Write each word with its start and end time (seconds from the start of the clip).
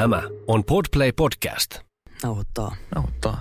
Tämä 0.00 0.22
on 0.46 0.64
Podplay 0.64 1.12
Podcast. 1.12 1.78
Nauhoittaa. 2.22 2.76
Nauhoittaa. 2.94 3.40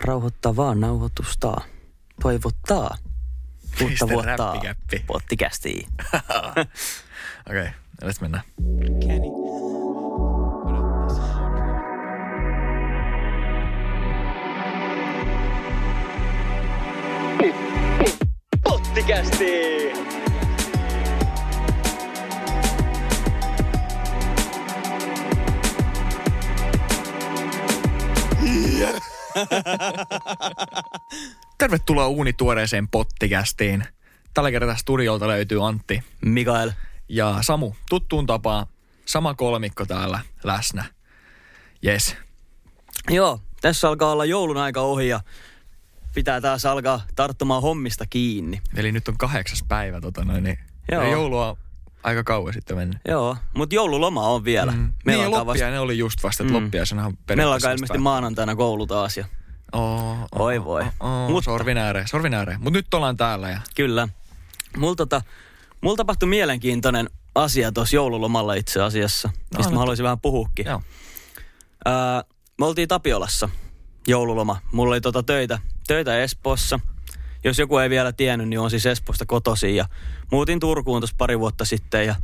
Rauhoittavaa 0.00 0.74
nauhoitusta. 0.74 1.56
Toivottaa. 2.22 2.96
Uutta 3.82 4.08
vuotta. 4.08 4.54
Pottikästiin. 5.06 5.88
Okei, 7.50 7.60
okay, 7.60 7.70
let's 8.02 8.20
mennä. 8.20 8.42
Pottikästiin! 18.64 19.99
Tervetuloa 31.58 32.08
uunituoreeseen 32.08 32.88
pottikästiin. 32.88 33.84
Tällä 34.34 34.50
kertaa 34.50 34.76
studiolta 34.76 35.28
löytyy 35.28 35.68
Antti 35.68 36.02
Mikael. 36.20 36.70
ja 37.08 37.38
Samu. 37.40 37.72
Tuttuun 37.88 38.26
tapaan 38.26 38.66
sama 39.06 39.34
kolmikko 39.34 39.86
täällä 39.86 40.20
läsnä. 40.44 40.84
Yes. 41.86 42.16
Joo, 43.08 43.40
tässä 43.60 43.88
alkaa 43.88 44.12
olla 44.12 44.24
joulun 44.24 44.56
aika 44.56 44.80
ohi 44.80 45.08
ja 45.08 45.20
pitää 46.14 46.40
taas 46.40 46.66
alkaa 46.66 47.00
tarttumaan 47.16 47.62
hommista 47.62 48.04
kiinni. 48.10 48.60
Eli 48.76 48.92
nyt 48.92 49.08
on 49.08 49.18
kahdeksas 49.18 49.64
päivä 49.68 50.00
tota 50.00 50.24
noin, 50.24 50.44
niin 50.44 50.58
Joo. 50.92 51.10
joulua 51.10 51.56
aika 52.02 52.24
kauan 52.24 52.52
sitten 52.52 52.76
mennyt. 52.76 52.98
Joo, 53.08 53.36
mutta 53.56 53.74
joululoma 53.74 54.28
on 54.28 54.44
vielä. 54.44 54.72
Mm. 54.72 54.92
Meillä 55.04 55.24
niin, 55.24 55.30
loppia 55.46 55.70
ne 55.70 55.78
oli 55.80 55.98
just 55.98 56.22
vasta, 56.22 56.42
että 56.42 56.54
Mm. 56.54 56.58
mm. 56.60 56.64
loppiaisenahan 56.64 57.18
Meillä 57.36 57.52
alkaa 57.54 57.70
ilmeisesti 57.72 57.98
maanantaina 57.98 58.56
koulu 58.56 58.86
taas 58.86 59.16
ja 59.16 59.24
Oh, 59.72 60.10
oh, 60.32 60.40
Oi 60.46 60.64
voi. 60.64 60.82
Oh, 60.82 61.10
oh, 61.24 61.30
Mutta- 61.30 61.44
Sorvin 61.50 61.78
ääreen, 61.78 62.08
sorvin 62.08 62.34
ääreen. 62.34 62.60
Mutta 62.60 62.78
nyt 62.78 62.94
ollaan 62.94 63.16
täällä 63.16 63.50
ja 63.50 63.60
Kyllä. 63.76 64.08
Mulla, 64.76 64.94
tota, 64.96 65.22
mulla 65.80 65.96
tapahtui 65.96 66.28
mielenkiintoinen 66.28 67.10
asia 67.34 67.72
tuossa 67.72 67.96
joululomalla 67.96 68.54
itse 68.54 68.82
asiassa, 68.82 69.28
no, 69.28 69.34
mistä 69.58 69.70
nyt- 69.70 69.74
mä 69.74 69.78
haluaisin 69.78 70.04
vähän 70.04 70.20
puhukin. 70.20 70.66
joo. 70.66 70.82
Ää, 71.84 72.24
me 72.58 72.66
oltiin 72.66 72.88
Tapiolassa 72.88 73.48
joululoma. 74.06 74.56
Mulla 74.72 74.90
oli 74.92 75.00
tota 75.00 75.22
töitä, 75.22 75.58
töitä 75.86 76.22
Espoossa. 76.22 76.80
Jos 77.44 77.58
joku 77.58 77.78
ei 77.78 77.90
vielä 77.90 78.12
tiennyt, 78.12 78.48
niin 78.48 78.60
on 78.60 78.70
siis 78.70 78.86
Espoosta 78.86 79.26
kotoisin. 79.26 79.76
Ja 79.76 79.86
muutin 80.32 80.60
Turkuun 80.60 81.00
tuossa 81.00 81.16
pari 81.18 81.38
vuotta 81.38 81.64
sitten 81.64 82.06
ja 82.06 82.14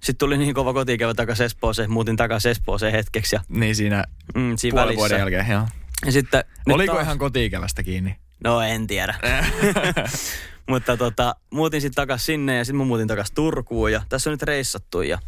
sitten 0.00 0.18
tuli 0.26 0.38
niin 0.38 0.54
kova 0.54 0.72
kotiikävä 0.72 1.14
takaisin 1.14 1.46
Espooseen. 1.46 1.90
Muutin 1.90 2.16
takaisin 2.16 2.50
Espooseen 2.50 2.92
hetkeksi 2.92 3.36
ja 3.36 3.40
Niin 3.48 3.76
siinä 3.76 4.04
mm, 4.34 4.56
siinä 4.56 4.74
puolen 4.74 4.86
välissä. 4.86 4.98
vuoden 4.98 5.18
jälkeen, 5.18 5.46
joo. 5.50 5.66
Ja 6.06 6.12
sitten, 6.12 6.44
Oliko 6.68 6.92
taas- 6.92 7.04
ihan 7.04 7.18
kotiikävästä 7.18 7.82
kiinni? 7.82 8.16
No 8.44 8.60
en 8.60 8.86
tiedä. 8.86 9.14
Mutta 10.68 10.96
tota, 10.96 11.34
muutin 11.50 11.80
sitten 11.80 12.02
takas 12.02 12.26
sinne 12.26 12.56
ja 12.56 12.64
sitten 12.64 12.76
mä 12.78 12.84
muutin 12.84 13.08
takas 13.08 13.30
Turkuun 13.30 13.92
ja 13.92 14.02
tässä 14.08 14.30
on 14.30 14.32
nyt 14.32 14.42
reissattu 14.42 15.02
ja 15.02 15.18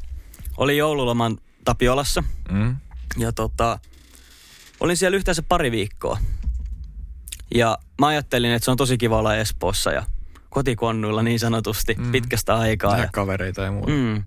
oli 0.57 0.77
joululoman 0.77 1.39
Tapiolassa 1.65 2.25
Mm. 2.51 2.77
ja 3.19 3.33
tota, 3.33 3.79
olin 4.81 4.97
siellä 4.97 5.17
yhteensä 5.17 5.43
pari 5.43 5.71
viikkoa. 5.71 6.19
Ja 7.55 7.79
mä 8.01 8.07
ajattelin, 8.07 8.51
että 8.53 8.65
se 8.65 8.71
on 8.71 8.77
tosi 8.77 8.99
kiva 8.99 9.19
olla 9.19 9.37
Espoossa 9.37 9.93
ja 9.93 10.07
kotikonnuilla 10.51 11.23
niin 11.23 11.39
sanotusti 11.39 11.95
mm. 11.99 12.13
Pitkästä 12.13 12.57
aikaa. 12.57 12.99
Ja, 12.99 13.09
kavereita 13.13 13.63
ja 13.63 13.73
muuta. 13.73 13.91
Mm. 13.93 14.23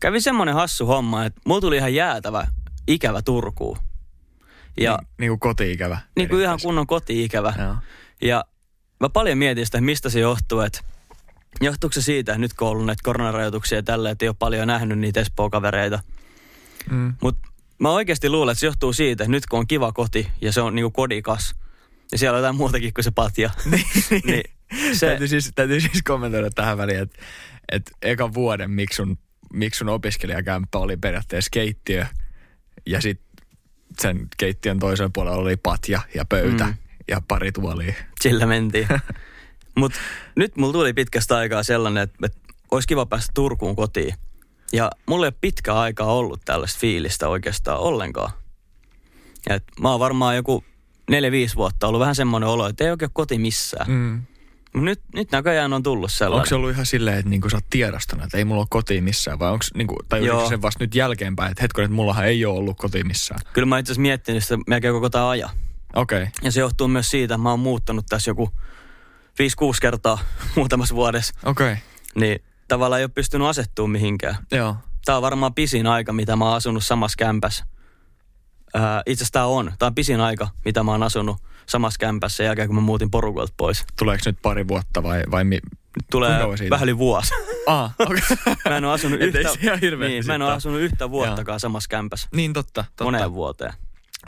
kävi 0.00 0.20
semmoinen 0.20 0.54
hassu 0.54 0.86
homma, 0.86 1.24
että 1.24 1.40
mulla 1.46 1.60
tuli 1.60 1.76
ihan 1.76 1.94
jäätävä 1.94 2.46
ikävä 2.88 3.22
Turkuun. 3.22 3.78
Ja 4.80 4.96
Niin, 5.00 5.08
niin 5.18 5.30
kuin 5.30 5.40
kotiikävä. 5.40 5.98
niin 6.16 6.28
kuin 6.28 6.42
ihan 6.42 6.58
kunnon 6.62 6.86
koti-ikävä. 6.86 7.54
Joo. 7.58 7.74
Ja 8.22 8.44
mä 9.00 9.08
paljon 9.08 9.38
mietin 9.38 9.66
sitä, 9.66 9.78
että 9.78 9.84
mistä 9.86 10.10
se 10.10 10.20
johtuu, 10.20 10.60
että 10.60 10.80
johtuuko 11.60 11.92
se 11.92 12.02
siitä, 12.02 12.32
että 12.32 12.40
nyt 12.40 12.54
kun 12.54 12.68
on 12.68 12.72
ollut 12.72 12.86
näitä 12.86 13.00
koronarajoituksia 13.04 13.78
ja 13.78 13.82
tällä, 13.82 14.10
että 14.10 14.24
ei 14.24 14.28
ole 14.28 14.36
paljon 14.38 14.66
nähnyt 14.66 14.98
niitä 14.98 15.20
Espoo-kavereita. 15.20 15.98
Mm. 16.90 17.14
Mutta 17.22 17.48
mä 17.78 17.90
oikeasti 17.90 18.28
luulen, 18.30 18.52
että 18.52 18.60
se 18.60 18.66
johtuu 18.66 18.92
siitä, 18.92 19.24
että 19.24 19.30
nyt 19.30 19.46
kun 19.46 19.58
on 19.58 19.66
kiva 19.66 19.92
koti 19.92 20.28
ja 20.40 20.52
se 20.52 20.60
on 20.60 20.74
niinku 20.74 20.90
kodikas 20.90 21.54
ja 22.14 22.18
siellä 22.18 22.36
on 22.36 22.40
jotain 22.40 22.56
muutakin 22.56 22.94
kuin 22.94 23.04
se 23.04 23.10
patja. 23.10 23.50
niin 24.26 24.44
Se... 24.72 24.94
se, 24.98 25.06
Täytyy, 25.06 25.28
siis, 25.28 25.52
täytyy 25.54 25.80
siis 25.80 26.02
kommentoida 26.04 26.50
tähän 26.50 26.78
väliin, 26.78 27.00
että, 27.00 27.18
että 27.72 27.92
ekan 28.02 28.34
vuoden 28.34 28.70
miksi 28.70 28.96
sun, 28.96 29.18
miksi 29.52 29.78
sun 29.78 29.88
opiskelijakämppä 29.88 30.78
oli 30.78 30.96
periaatteessa 30.96 31.48
keittiö 31.52 32.06
ja 32.86 33.00
sitten 33.00 33.46
sen 34.00 34.28
keittiön 34.36 34.78
toisen 34.78 35.12
puolella 35.12 35.38
oli 35.38 35.56
patja 35.56 36.00
ja 36.14 36.24
pöytä 36.24 36.64
Mm. 36.64 36.74
ja 37.08 37.22
pari 37.28 37.52
tuolia. 37.52 37.94
sillä 38.20 38.46
mentiin. 38.46 38.88
Mutta 39.78 39.98
nyt 40.36 40.56
mulla 40.56 40.72
tuli 40.72 40.92
pitkästä 40.92 41.36
aikaa 41.36 41.62
sellainen, 41.62 42.02
että, 42.02 42.18
että 42.26 42.38
olisi 42.70 42.88
kiva 42.88 43.06
päästä 43.06 43.30
Turkuun 43.34 43.76
kotiin. 43.76 44.14
Ja 44.72 44.90
mulla 45.06 45.26
ei 45.26 45.28
ole 45.28 45.38
pitkä 45.40 45.74
aikaa 45.74 46.12
ollut 46.12 46.40
tällaista 46.44 46.80
fiilistä 46.80 47.28
oikeastaan 47.28 47.78
ollenkaan. 47.78 48.32
Et 49.50 49.64
mä 49.80 49.90
oon 49.90 50.00
varmaan 50.00 50.36
joku 50.36 50.64
neljä, 51.10 51.30
viisi 51.30 51.56
vuotta 51.56 51.86
ollut 51.86 52.00
vähän 52.00 52.14
semmoinen 52.14 52.48
olo, 52.48 52.68
että 52.68 52.84
ei 52.84 52.90
oikein 52.90 53.06
ole 53.06 53.12
koti 53.14 53.38
missään. 53.38 53.90
Mm. 53.90 54.22
Nyt, 54.74 55.00
nyt 55.14 55.32
näköjään 55.32 55.72
on 55.72 55.82
tullut 55.82 56.12
sellainen. 56.12 56.40
Onko 56.40 56.48
se 56.48 56.54
ollut 56.54 56.70
ihan 56.70 56.86
silleen, 56.86 57.18
että 57.18 57.30
niinku 57.30 57.50
sä 57.50 57.56
oot 57.56 57.64
tiedostanut, 57.70 58.24
että 58.24 58.38
ei 58.38 58.44
mulla 58.44 58.60
ole 58.60 58.66
kotiin 58.70 59.04
missään 59.04 59.38
vai 59.38 59.52
onko 59.52 59.64
niinku, 59.74 59.96
tai 60.08 60.26
Joo. 60.26 60.50
vasta 60.62 60.84
nyt 60.84 60.94
jälkeenpäin, 60.94 61.50
että 61.50 61.62
hetkonen, 61.62 61.84
että 61.84 61.94
mullahan 61.94 62.26
ei 62.26 62.44
ole 62.44 62.58
ollut 62.58 62.78
kotiin 62.78 63.06
missään. 63.06 63.40
Kyllä 63.52 63.66
mä 63.66 63.78
itse 63.78 63.92
asiassa 63.92 64.02
miettinyt 64.02 64.42
sitä 64.42 64.58
melkein 64.66 64.94
koko 64.94 65.10
tämä 65.10 65.28
ajan. 65.28 65.50
Okei. 65.94 66.22
Okay. 66.22 66.32
Ja 66.42 66.52
se 66.52 66.60
johtuu 66.60 66.88
myös 66.88 67.10
siitä, 67.10 67.34
että 67.34 67.42
mä 67.42 67.50
oon 67.50 67.60
muuttanut 67.60 68.06
tässä 68.08 68.30
joku 68.30 68.50
5-6 68.54 69.76
kertaa 69.80 70.18
muutamassa 70.56 70.94
vuodessa. 70.94 71.34
Okei. 71.44 71.72
Okay. 71.72 71.82
Niin 72.14 72.42
tavallaan 72.68 73.00
ei 73.00 73.04
ole 73.04 73.10
pystynyt 73.14 73.48
asettumaan 73.48 73.90
mihinkään. 73.90 74.36
Joo. 74.52 74.76
Tämä 75.04 75.16
on 75.16 75.22
varmaan 75.22 75.54
pisin 75.54 75.86
aika, 75.86 76.12
mitä 76.12 76.36
mä 76.36 76.44
oon 76.44 76.56
asunut 76.56 76.84
samassa 76.84 77.16
kämpässä. 77.18 77.64
Ää, 78.74 79.02
itse 79.06 79.22
asiassa 79.22 79.32
tämä 79.32 79.46
on. 79.46 79.72
Tämä 79.78 79.86
on 79.86 79.94
pisin 79.94 80.20
aika, 80.20 80.48
mitä 80.64 80.82
mä 80.82 80.90
oon 80.90 81.02
asunut 81.02 81.36
samassa 81.66 81.98
kämpässä 81.98 82.36
sen 82.36 82.46
jälkeen, 82.46 82.68
kun 82.68 82.74
mä 82.74 82.80
muutin 82.80 83.10
porukalta 83.10 83.54
pois. 83.56 83.84
Tuleeko 83.98 84.22
nyt 84.26 84.38
pari 84.42 84.68
vuotta 84.68 85.02
vai, 85.02 85.22
vai 85.30 85.44
mi... 85.44 85.60
Tulee 86.10 86.30
vähän 86.70 86.88
yli 86.88 86.98
vuosi. 86.98 87.34
Ah, 87.66 87.94
okei. 87.98 88.22
Mä 88.70 88.76
en 88.76 88.84
ole 88.84 88.92
asunut 88.92 89.20
yhtä, 89.20 89.38
niin, 90.00 90.26
mä 90.26 90.34
en 90.34 90.42
ole 90.42 90.52
asunut 90.52 90.80
yhtä 90.80 91.10
vuottakaan 91.10 91.60
samassa 91.60 91.88
kämpässä. 91.88 92.28
Niin 92.34 92.52
totta, 92.52 92.82
totta. 92.84 93.04
Moneen 93.04 93.32
vuoteen. 93.32 93.72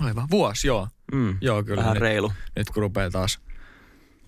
Aivan. 0.00 0.28
Vuosi, 0.30 0.66
joo. 0.66 0.88
Mm. 1.12 1.36
Joo, 1.40 1.62
kyllä. 1.64 1.80
Vähän 1.80 1.94
nyt, 1.94 2.00
reilu. 2.00 2.32
nyt 2.56 2.70
kun 2.70 2.82
rupeaa 2.82 3.10
taas 3.10 3.38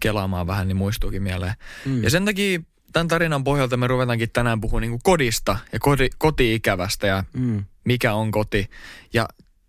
kelaamaan 0.01 0.47
vähän, 0.47 0.69
niin 0.69 0.77
muistuukin 0.77 1.23
mieleen. 1.23 1.55
Mm. 1.85 2.03
Ja 2.03 2.11
sen 2.11 2.25
takia 2.25 2.61
tämän 2.93 3.09
tarinan 3.09 3.45
pohjalta 3.45 3.77
me 3.77 3.87
ruvetaankin 3.87 4.31
tänään 4.33 4.61
puhua 4.61 4.81
niin 4.81 4.99
kodista 5.03 5.57
ja 5.73 5.79
koti, 5.81 6.11
koti-ikävästä 6.19 7.07
ja 7.07 7.25
Mm. 7.33 7.65
mikä 7.85 8.15
on 8.15 8.31
koti. 8.31 8.71
Ja 9.15 9.29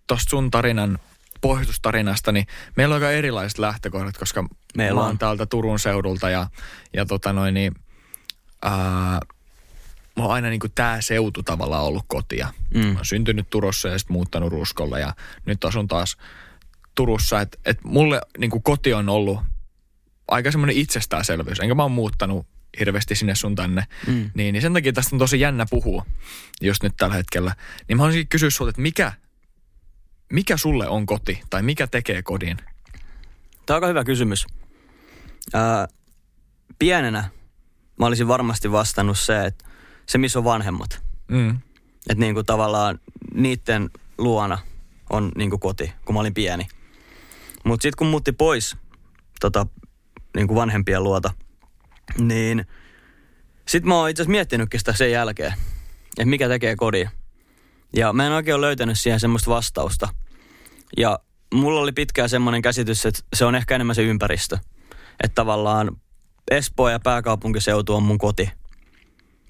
tosta 0.09 0.29
sun 0.29 0.51
tarinan, 0.51 0.99
pohjustustarinasta, 1.41 2.31
niin 2.31 2.47
meillä 2.75 2.95
on 2.95 3.03
aika 3.03 3.11
erilaiset 3.11 3.57
lähtökohdat, 3.57 4.17
koska 4.17 4.45
Meillä 4.77 4.99
mä 4.99 5.01
oon 5.01 5.09
on. 5.09 5.17
täältä 5.17 5.45
Turun 5.45 5.79
seudulta 5.79 6.29
ja, 6.29 6.47
ja 6.93 7.05
tota 7.05 7.33
noin, 7.33 7.53
niin, 7.53 7.75
ää, 8.61 9.19
mulla 10.15 10.29
on 10.29 10.35
aina 10.35 10.49
niin 10.49 10.59
kuin 10.59 10.71
tää 10.75 11.01
seutu 11.01 11.43
tavallaan 11.43 11.83
ollut 11.83 12.05
kotia. 12.07 12.53
Mm. 12.73 12.85
Mä 12.85 12.95
oon 12.95 13.05
syntynyt 13.05 13.49
Turussa 13.49 13.87
ja 13.87 13.99
sitten 13.99 14.13
muuttanut 14.13 14.51
Ruskolle 14.51 14.99
ja 14.99 15.13
nyt 15.45 15.65
asun 15.65 15.87
taas 15.87 16.17
Turussa. 16.95 17.41
Että 17.41 17.57
et 17.65 17.83
mulle 17.83 18.21
niin 18.37 18.51
kuin 18.51 18.63
koti 18.63 18.93
on 18.93 19.09
ollut 19.09 19.39
aika 20.27 20.51
semmoinen 20.51 20.77
itsestäänselvyys. 20.77 21.59
Enkä 21.59 21.75
mä 21.75 21.81
oon 21.81 21.91
muuttanut 21.91 22.47
hirveästi 22.79 23.15
sinne 23.15 23.35
sun 23.35 23.55
tänne. 23.55 23.85
Mm. 24.07 24.31
Niin, 24.33 24.53
niin 24.53 24.61
sen 24.61 24.73
takia 24.73 24.93
tästä 24.93 25.15
on 25.15 25.19
tosi 25.19 25.39
jännä 25.39 25.65
puhua 25.69 26.05
just 26.61 26.83
nyt 26.83 26.93
tällä 26.97 27.15
hetkellä. 27.15 27.55
Niin 27.87 27.97
mä 27.97 28.01
haluaisin 28.01 28.27
kysyä 28.27 28.49
sulta, 28.49 28.69
että 28.69 28.81
mikä, 28.81 29.13
mikä 30.33 30.57
sulle 30.57 30.87
on 30.87 31.05
koti 31.05 31.41
tai 31.49 31.61
mikä 31.63 31.87
tekee 31.87 32.21
kodin? 32.21 32.57
Tämä 33.65 33.77
on 33.77 33.83
aika 33.83 33.87
hyvä 33.87 34.03
kysymys. 34.03 34.47
Ää, 35.53 35.87
pienenä 36.79 37.29
mä 37.99 38.05
olisin 38.05 38.27
varmasti 38.27 38.71
vastannut 38.71 39.19
se, 39.19 39.45
että 39.45 39.65
se 40.05 40.17
missä 40.17 40.39
on 40.39 40.45
vanhemmat. 40.45 41.01
Mm. 41.27 41.49
Että 42.09 42.19
niin 42.19 42.33
kuin 42.33 42.45
tavallaan 42.45 42.99
niiden 43.33 43.89
luona 44.17 44.57
on 45.09 45.31
niin 45.35 45.49
kuin 45.49 45.59
koti, 45.59 45.93
kun 46.05 46.15
mä 46.15 46.19
olin 46.19 46.33
pieni. 46.33 46.67
Mutta 47.63 47.81
sitten 47.83 47.97
kun 47.97 48.07
muutti 48.07 48.31
pois 48.31 48.77
tota, 49.39 49.67
niin 50.35 50.47
kuin 50.47 50.55
vanhempien 50.55 51.03
luota, 51.03 51.33
niin 52.17 52.65
sitten 53.67 53.89
mä 53.89 53.95
oon 53.95 54.09
itse 54.09 54.21
asiassa 54.21 54.31
miettinytkin 54.31 54.79
sitä 54.79 54.93
sen 54.93 55.11
jälkeen, 55.11 55.53
että 56.09 56.25
mikä 56.25 56.47
tekee 56.47 56.75
kodin. 56.75 57.09
Ja 57.95 58.13
mä 58.13 58.25
en 58.25 58.31
oikein 58.31 58.55
ole 58.55 58.65
löytänyt 58.65 58.99
siihen 58.99 59.19
semmoista 59.19 59.51
vastausta. 59.51 60.07
Ja 60.97 61.19
mulla 61.53 61.79
oli 61.79 61.91
pitkään 61.91 62.29
semmoinen 62.29 62.61
käsitys, 62.61 63.05
että 63.05 63.21
se 63.35 63.45
on 63.45 63.55
ehkä 63.55 63.75
enemmän 63.75 63.95
se 63.95 64.03
ympäristö. 64.03 64.57
Että 65.23 65.35
tavallaan 65.35 65.91
Espoo 66.51 66.89
ja 66.89 66.99
pääkaupunkiseutu 66.99 67.95
on 67.95 68.03
mun 68.03 68.17
koti. 68.17 68.51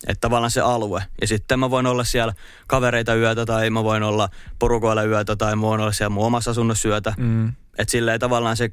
Että 0.08 0.22
tavallaan 0.22 0.52
se 0.52 0.62
alue. 0.62 1.04
Ja 1.22 1.28
sitten 1.28 1.60
mä 1.60 1.70
voin 1.70 1.86
olla 1.86 2.04
siellä 2.04 2.34
kavereita 2.68 3.16
yötä 3.16 3.46
tai 3.46 3.70
mä 3.70 3.84
voin 3.84 4.04
olla 4.04 4.30
porukoilla 4.60 5.04
yötä 5.04 5.36
tai 5.36 5.56
mä 5.56 5.62
voin 5.62 5.82
olla 5.82 5.92
siellä 5.92 6.10
mun 6.10 6.26
omassa 6.26 6.52
asunnossa 6.52 6.90
yötä. 6.90 7.14
Mm. 7.18 7.48
Että 7.78 7.92
silleen 7.92 8.20
tavallaan 8.20 8.58
se 8.58 8.70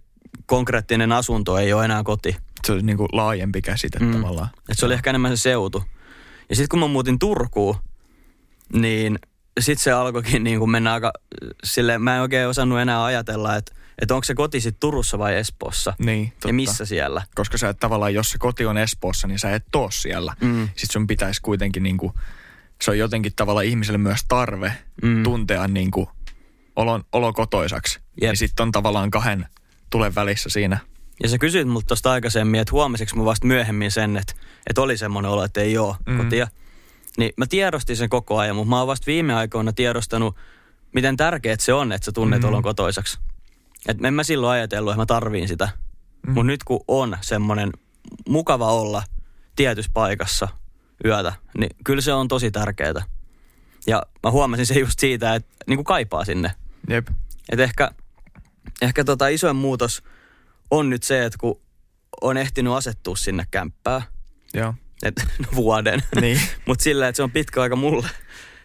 konkreettinen 0.47 1.13
asunto 1.13 1.59
ei 1.59 1.73
ole 1.73 1.85
enää 1.85 2.03
koti. 2.03 2.37
Se 2.67 2.73
on 2.73 2.87
niin 2.87 2.97
kuin 2.97 3.09
laajempi 3.13 3.63
käsite 3.63 3.99
mm. 3.99 4.13
tavallaan. 4.13 4.49
Et 4.69 4.79
se 4.79 4.87
oli 4.87 4.95
ehkä 4.95 5.11
enemmän 5.11 5.37
se 5.37 5.41
seutu. 5.41 5.85
Ja 6.51 6.57
sitten 6.57 6.69
kun 6.69 6.79
mä 6.79 6.87
muutin 6.89 7.19
Turkuun, 7.19 7.77
niin 8.73 9.19
sitten 9.61 9.85
se 9.85 9.93
alkoikin 9.93 10.44
niin 10.44 10.58
kuin 10.58 10.70
mennä 10.70 10.93
aika 10.93 11.12
silleen, 11.64 12.03
mä 12.03 12.17
en 12.17 12.23
oikein 12.23 12.49
osannut 12.49 12.81
enää 12.81 13.05
ajatella, 13.05 13.56
että, 13.56 13.73
että 14.03 14.14
onko 14.14 14.25
se 14.25 14.35
koti 14.35 14.61
sitten 14.61 14.81
Turussa 14.81 15.19
vai 15.19 15.37
Espoossa. 15.37 15.94
Niin, 15.99 16.31
totta. 16.31 16.49
Ja 16.49 16.55
missä 16.55 16.85
siellä. 16.85 17.23
Koska 17.35 17.58
sä 17.58 17.69
et 17.69 17.79
tavallaan, 17.79 18.14
jos 18.14 18.31
se 18.31 18.38
koti 18.38 18.67
on 18.67 18.79
Espoossa, 18.79 19.29
niin 19.29 19.38
sä 19.38 19.55
et 19.55 19.64
too 19.73 19.91
siellä. 19.91 20.37
Mm. 20.41 20.67
Sitten 20.67 20.93
sun 20.93 21.06
pitäisi 21.06 21.43
kuitenkin 21.43 21.82
niin 21.82 21.97
kuin, 21.97 22.12
se 22.82 22.91
on 22.91 22.99
jotenkin 22.99 23.32
tavallaan 23.37 23.67
ihmiselle 23.67 23.99
myös 23.99 24.20
tarve 24.29 24.73
Mm. 25.03 25.23
tuntea 25.23 25.69
niin 25.69 25.91
kuin 25.91 26.06
olo, 26.76 27.00
olo 27.12 27.32
kotoisaksi. 27.32 28.00
Jep. 28.20 28.31
Ja 28.31 28.37
sitten 28.37 28.62
on 28.62 28.73
tavallaan 28.73 29.11
kahden 29.11 29.47
tulen 29.91 30.14
välissä 30.14 30.49
siinä. 30.49 30.79
Ja 31.23 31.29
sä 31.29 31.38
kysyit 31.38 31.69
multa 31.69 31.87
tuosta 31.87 32.12
aikaisemmin, 32.12 32.61
että 32.61 32.73
huomasitko 32.73 33.17
mä 33.17 33.25
vasta 33.25 33.47
myöhemmin 33.47 33.91
sen, 33.91 34.17
että, 34.17 34.35
että 34.67 34.82
oli 34.82 34.97
semmoinen 34.97 35.31
olo, 35.31 35.44
että 35.44 35.61
ei 35.61 35.79
ole 35.79 35.97
mm. 36.06 36.17
kotia. 36.19 36.49
Niin 37.17 37.33
mä 37.37 37.47
tiedostin 37.47 37.97
sen 37.97 38.09
koko 38.09 38.39
ajan, 38.39 38.57
mutta 38.57 38.71
mä 38.71 38.79
oon 38.79 38.87
vasta 38.87 39.07
viime 39.07 39.35
aikoina 39.35 39.73
tiedostanut, 39.73 40.37
miten 40.95 41.17
tärkeää 41.17 41.57
se 41.59 41.73
on, 41.73 41.93
että 41.93 42.05
sä 42.05 42.13
tunnet 42.13 42.43
Mm. 42.43 42.49
olon 42.49 42.63
kotoisaksi. 42.63 43.19
Et 43.89 44.05
en 44.05 44.15
mä 44.15 44.25
silloin 44.25 44.53
ajatellut, 44.53 44.93
että 44.93 45.03
mä 45.03 45.07
tarviin 45.07 45.49
sitä. 45.49 45.69
Mm. 46.27 46.33
Mutta 46.33 46.47
nyt 46.47 46.65
kun 46.65 46.81
on 46.89 47.17
semmoinen 47.21 47.71
mukava 48.29 48.73
olla 48.73 49.03
tietyssä 49.57 49.91
paikassa 49.95 50.49
yötä, 51.05 51.33
niin 51.59 51.71
kyllä 51.85 52.01
se 52.03 52.13
on 52.13 52.29
tosi 52.29 52.51
tärkeää. 52.51 53.05
Ja 53.87 54.03
mä 54.23 54.31
huomasin 54.31 54.67
se 54.67 54.75
just 54.75 54.99
siitä, 54.99 55.35
että 55.35 55.55
niin 55.67 55.77
kuin 55.77 55.85
kaipaa 55.85 56.25
sinne. 56.25 56.53
Jep. 56.89 57.09
Et 57.49 57.61
ehkä, 57.61 57.91
ehkä 58.83 59.05
tota 59.05 59.29
isoin 59.29 59.57
muutos 59.57 60.03
on 60.71 60.91
nyt 60.91 61.03
se, 61.03 61.25
että 61.25 61.39
kun 61.39 61.61
on 62.21 62.37
ehtinyt 62.37 62.73
asettua 62.73 63.17
sinne 63.17 63.47
kämppään, 63.51 64.03
Joo. 64.55 64.75
Et, 65.02 65.14
no 65.38 65.46
vuoden, 65.54 66.02
Niin. 66.20 66.40
mutta 66.66 66.82
sillä, 66.82 67.08
että 67.08 67.16
se 67.16 67.22
on 67.22 67.31
pitkä 67.31 67.62
aika 67.62 67.76
mulle. 67.76 68.08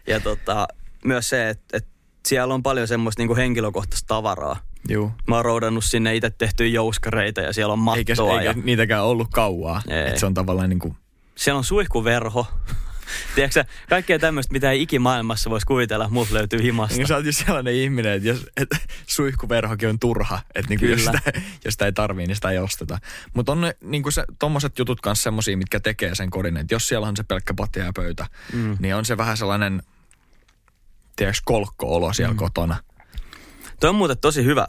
Ja 0.07 0.19
tota, 0.19 0.67
myös 1.05 1.29
se, 1.29 1.49
että, 1.49 1.77
että 1.77 1.89
siellä 2.27 2.53
on 2.53 2.63
paljon 2.63 2.87
semmoista 2.87 3.21
niinku 3.21 3.35
henkilökohtaista 3.35 4.07
tavaraa. 4.07 4.57
Juu. 4.89 5.11
Mä 5.27 5.35
oon 5.35 5.45
roudannut 5.45 5.83
sinne 5.85 6.15
itse 6.15 6.29
tehtyjä 6.29 6.69
jouskareita 6.69 7.41
ja 7.41 7.53
siellä 7.53 7.73
on 7.73 7.79
Eikä, 7.97 8.13
mattoa. 8.15 8.39
eikä 8.39 8.43
ja 8.49 8.53
niitäkään 8.63 9.03
ollut 9.03 9.27
kauaa. 9.33 9.81
Ei. 9.87 10.09
Et 10.09 10.17
se 10.17 10.25
on 10.25 10.33
tavallaan 10.33 10.69
niin 10.69 10.79
kuin, 10.79 10.95
siellä 11.35 11.57
on 11.57 11.63
suihkuverho. 11.63 12.47
Tiedätkö 13.35 13.65
kaikkea 13.89 14.19
tämmöistä, 14.19 14.53
mitä 14.53 14.71
ei 14.71 14.81
ikimaailmassa 14.81 15.49
voisi 15.49 15.65
kuvitella, 15.65 16.09
muut 16.09 16.31
löytyy 16.31 16.63
himasta. 16.63 16.97
niin 16.97 17.07
sä 17.07 17.15
oot 17.15 17.25
jo 17.25 17.31
sellainen 17.31 17.73
ihminen, 17.73 18.13
että 18.13 18.27
jos, 18.29 18.45
et, 18.57 18.69
suihkuverhokin 19.07 19.89
on 19.89 19.99
turha. 19.99 20.39
Että 20.55 20.69
niin 20.75 20.89
jos, 20.89 20.99
Kyllä. 20.99 21.19
sitä, 21.25 21.39
jos 21.65 21.73
sitä 21.73 21.85
ei 21.85 21.91
tarvii, 21.91 22.27
niin 22.27 22.35
sitä 22.35 22.49
ei 22.49 22.57
osteta. 22.57 22.99
Mutta 23.33 23.51
on 23.51 23.61
ne 23.61 23.75
niin 23.81 24.03
kuin 24.03 24.13
se, 24.13 24.23
tommoset 24.39 24.79
jutut 24.79 25.01
kanssa 25.01 25.23
semmosia, 25.23 25.57
mitkä 25.57 25.79
tekee 25.79 26.15
sen 26.15 26.29
kodin. 26.29 26.57
Että 26.57 26.73
jos 26.73 26.87
siellä 26.87 27.07
on 27.07 27.17
se 27.17 27.23
pelkkä 27.23 27.53
patja 27.53 27.83
ja 27.85 27.91
pöytä, 27.95 28.27
Mm. 28.53 28.77
niin 28.79 28.95
on 28.95 29.05
se 29.05 29.17
vähän 29.17 29.37
sellainen, 29.37 29.83
tiedätkö, 31.15 31.41
kolkko-olo 31.45 32.13
siellä 32.13 32.33
mm. 32.33 32.37
kotona. 32.37 32.77
Toi 33.79 33.89
on 33.89 33.95
muuten 33.95 34.17
tosi 34.17 34.43
hyvä 34.45 34.67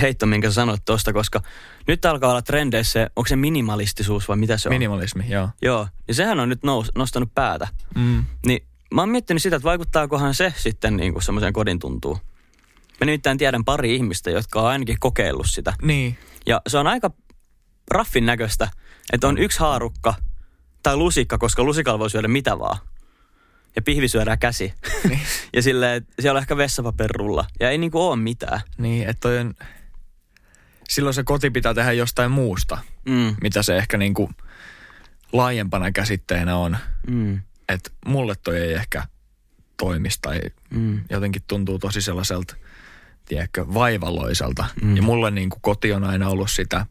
heitto, 0.00 0.26
minkä 0.26 0.50
sä 0.50 0.54
sanoit 0.54 0.84
tuosta, 0.84 1.12
koska 1.12 1.40
nyt 1.86 2.04
alkaa 2.04 2.30
olla 2.30 2.42
trendeissä, 2.42 3.10
onko 3.16 3.28
se 3.28 3.36
minimalistisuus 3.36 4.28
vai 4.28 4.36
mitä 4.36 4.56
se 4.56 4.68
on? 4.68 4.74
Minimalismi, 4.74 5.24
joo. 5.28 5.48
Joo, 5.62 5.88
ja 6.08 6.14
sehän 6.14 6.40
on 6.40 6.48
nyt 6.48 6.62
nous, 6.62 6.90
nostanut 6.94 7.34
päätä. 7.34 7.68
Mm. 7.94 8.24
Niin 8.46 8.66
mä 8.94 9.02
oon 9.02 9.08
miettinyt 9.08 9.42
sitä, 9.42 9.56
että 9.56 9.64
vaikuttaakohan 9.64 10.34
se 10.34 10.54
sitten 10.56 10.96
niin 10.96 11.12
kuin 11.12 11.22
semmoiseen 11.22 11.52
kodin 11.52 11.78
tuntuu. 11.78 12.18
Mä 13.00 13.04
nimittäin 13.04 13.38
tiedän 13.38 13.64
pari 13.64 13.94
ihmistä, 13.94 14.30
jotka 14.30 14.60
on 14.60 14.68
ainakin 14.68 14.96
kokeillut 15.00 15.46
sitä. 15.48 15.72
Niin. 15.82 16.18
Ja 16.46 16.62
se 16.66 16.78
on 16.78 16.86
aika 16.86 17.10
raffin 17.90 18.26
näköistä, 18.26 18.68
että 19.12 19.28
on 19.28 19.38
yksi 19.38 19.60
haarukka 19.60 20.14
tai 20.82 20.96
lusikka, 20.96 21.38
koska 21.38 21.64
lusikalla 21.64 21.98
voi 21.98 22.10
syödä 22.10 22.28
mitä 22.28 22.58
vaan. 22.58 22.78
Ja 23.76 23.82
pihvi 23.82 24.08
syödään 24.08 24.38
käsi. 24.38 24.72
Niin. 25.08 25.20
ja 25.56 25.62
silleen, 25.62 26.06
siellä 26.20 26.38
on 26.38 26.42
ehkä 26.42 26.56
vessapaperulla. 26.56 27.44
Ja 27.60 27.70
ei 27.70 27.78
niinku 27.78 28.00
oo 28.00 28.16
mitään. 28.16 28.60
Niin, 28.78 29.08
että 29.08 29.20
toi 29.20 29.38
on... 29.38 29.54
Silloin 30.88 31.14
se 31.14 31.22
koti 31.22 31.50
pitää 31.50 31.74
tehdä 31.74 31.92
jostain 31.92 32.30
muusta, 32.30 32.78
Mm, 33.08 33.36
mitä 33.42 33.62
se 33.62 33.76
ehkä 33.76 33.96
niinku 33.98 34.30
laajempana 35.32 35.92
käsitteenä 35.92 36.56
on. 36.56 36.76
mm, 37.10 37.40
Että 37.68 37.90
mulle 38.06 38.34
toi 38.42 38.58
ei 38.60 38.72
ehkä 38.72 39.02
toimisi 39.76 40.18
tai 40.22 40.40
mm. 40.70 41.00
jotenkin 41.10 41.42
tuntuu 41.46 41.78
tosi 41.78 42.02
sellaiselta, 42.02 42.56
tiedätkö, 43.26 43.66
vaivalloiselta. 43.74 44.64
Mm. 44.82 44.96
Ja 44.96 45.02
mulle 45.02 45.30
niin 45.30 45.50
kuin 45.50 45.60
koti 45.62 45.92
on 45.92 46.04
aina 46.04 46.28
ollut 46.28 46.50
sitä, 46.50 46.86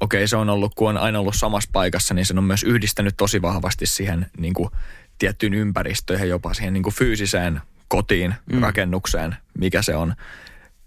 okei 0.00 0.28
se 0.28 0.36
on 0.36 0.50
ollut, 0.50 0.72
kun 0.74 0.88
on 0.90 0.96
aina 0.96 1.18
ollut 1.20 1.36
samassa 1.36 1.70
paikassa, 1.72 2.14
niin 2.14 2.26
sen 2.26 2.38
on 2.38 2.44
myös 2.44 2.62
yhdistänyt 2.62 3.14
tosi 3.16 3.42
vahvasti 3.42 3.86
siihen 3.86 4.26
niin 4.38 4.54
kuin 4.54 4.70
tiettyyn 5.18 5.54
ympäristöön 5.54 6.20
ja 6.20 6.26
jopa 6.26 6.54
siihen 6.54 6.72
niin 6.72 6.82
kuin 6.82 6.94
fyysiseen 6.94 7.60
kotiin. 7.88 8.34
Mm. 8.52 8.62
rakennukseen, 8.62 9.36
mikä 9.58 9.82
se 9.82 9.96
on. 9.96 10.14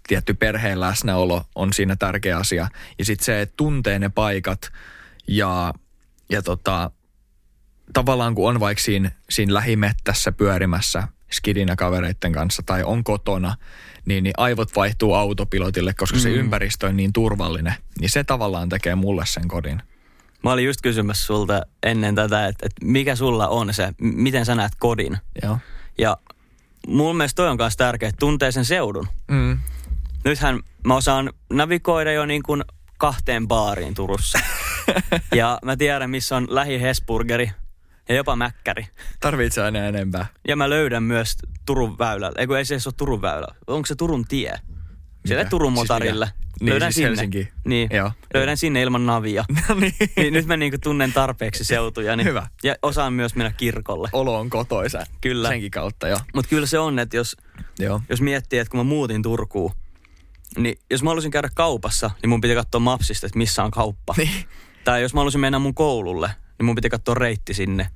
Tietty 0.08 0.34
perheen 0.34 0.80
läsnäolo 0.80 1.44
on 1.54 1.72
siinä 1.72 1.96
tärkeä 1.96 2.38
asia. 2.38 2.68
Ja 2.98 3.04
sitten 3.04 3.24
se, 3.24 3.40
että 3.40 3.54
tuntee 3.56 3.98
ne 3.98 4.08
paikat 4.08 4.72
ja, 5.28 5.74
ja 6.30 6.42
tota, 6.42 6.90
tavallaan 7.92 8.34
kun 8.34 8.48
on 8.48 8.60
vaikka 8.60 8.82
siinä, 8.84 9.10
siinä 9.30 9.54
lähimettässä 9.54 10.32
pyörimässä 10.32 11.08
skidinä 11.32 11.76
kavereiden 11.76 12.32
kanssa 12.32 12.62
tai 12.66 12.82
on 12.82 13.04
kotona, 13.04 13.56
niin, 14.04 14.24
niin 14.24 14.34
aivot 14.36 14.76
vaihtuu 14.76 15.14
autopilotille, 15.14 15.94
koska 15.94 16.18
se 16.18 16.28
Mm. 16.28 16.34
ympäristö 16.34 16.86
on 16.86 16.96
niin 16.96 17.12
turvallinen. 17.12 17.74
Niin 18.00 18.10
se 18.10 18.24
tavallaan 18.24 18.68
tekee 18.68 18.94
mulle 18.94 19.26
sen 19.26 19.48
kodin. 19.48 19.82
Mä 20.44 20.52
olin 20.52 20.64
just 20.64 20.80
kysymässä 20.80 21.26
sulta 21.26 21.62
ennen 21.82 22.14
tätä, 22.14 22.46
että, 22.46 22.66
että 22.66 22.86
mikä 22.86 23.16
sulla 23.16 23.48
on 23.48 23.74
se, 23.74 23.88
miten 24.00 24.46
sä 24.46 24.54
näet 24.54 24.72
kodin. 24.78 25.18
Joo. 25.42 25.58
Ja 25.98 26.16
mun 26.86 27.16
mielestä 27.16 27.36
toi 27.36 27.48
on 27.48 27.56
myös 27.56 27.76
tärkeää, 27.76 28.08
että 28.08 28.18
tuntee 28.18 28.52
sen 28.52 28.64
seudun. 28.64 29.08
Mm. 29.28 29.58
Nythän 30.24 30.60
mä 30.86 30.96
osaan 30.96 31.30
navigoida 31.52 32.12
jo 32.12 32.26
niin 32.26 32.42
kuin 32.42 32.64
kahteen 32.98 33.48
baariin 33.48 33.94
Turussa. 33.94 34.38
ja 35.34 35.58
mä 35.64 35.76
tiedän, 35.76 36.10
missä 36.10 36.36
on 36.36 36.46
lähi 36.50 36.80
Hesburgeri 36.80 37.50
ja 38.08 38.14
jopa 38.14 38.36
Mäkkäri. 38.36 38.86
Tarvitse 39.20 39.62
aina 39.62 39.78
enempää. 39.78 40.26
Ja 40.48 40.56
mä 40.56 40.70
löydän 40.70 41.02
myös 41.02 41.36
Turun 41.66 41.98
väylällä. 41.98 42.40
Eikö 42.40 42.58
ei 42.58 42.64
se 42.64 42.74
ole 42.74 42.94
Turun 42.96 43.22
väylä? 43.22 43.46
Onko 43.66 43.86
se 43.86 43.94
Turun 43.94 44.24
tie? 44.24 44.54
Siellä? 45.26 45.44
Turun 45.44 45.72
Siis 45.72 45.82
motarille. 45.82 46.28
mikä? 46.60 46.72
Niin, 46.72 46.82
siis 46.82 46.94
sinne. 46.94 47.08
Helsinki. 47.08 47.48
Niin. 47.64 47.88
Joo. 47.92 48.12
Löydän 48.34 48.56
sinne 48.56 48.82
ilman 48.82 49.06
navia. 49.06 49.44
No 49.68 49.74
niin. 49.74 49.94
niin 50.16 50.32
nyt 50.32 50.46
mä 50.46 50.56
niinku 50.56 50.78
tunnen 50.82 51.12
tarpeeksi 51.12 51.64
seutuja. 51.64 52.16
Niin, 52.16 52.26
Hyvä. 52.26 52.46
Ja 52.62 52.74
osaan 52.82 53.12
myös 53.12 53.34
mennä 53.34 53.52
kirkolle. 53.56 54.08
Olo 54.12 54.38
on 54.38 54.50
kotoisa. 54.50 55.06
Kyllä. 55.20 55.48
Senkin 55.48 55.70
kautta, 55.70 56.08
joo. 56.08 56.20
Mutta 56.34 56.48
kyllä 56.48 56.66
se 56.66 56.78
on, 56.78 56.98
että 56.98 57.16
jos, 57.16 57.36
Joo. 57.78 58.00
jos 58.08 58.20
miettii, 58.20 58.58
että 58.58 58.70
kun 58.70 58.80
mä 58.80 58.84
muutin 58.84 59.22
Turkuun, 59.22 59.72
niin 60.56 60.78
jos 60.90 61.02
mä 61.02 61.10
haluaisin 61.10 61.30
käydä 61.30 61.48
kaupassa, 61.54 62.10
niin 62.22 62.30
mun 62.30 62.40
piti 62.40 62.54
katsoa 62.54 62.80
mapsista, 62.80 63.26
että 63.26 63.38
missä 63.38 63.64
on 63.64 63.70
kauppa. 63.70 64.14
Niin. 64.16 64.44
Tai 64.84 65.02
jos 65.02 65.14
mä 65.14 65.20
haluaisin 65.20 65.40
mennä 65.40 65.58
mun 65.58 65.74
koululle, 65.74 66.30
niin 66.58 66.66
mun 66.66 66.74
piti 66.74 66.90
katsoa 66.90 67.14
reitti 67.14 67.54
sinne. 67.54 67.88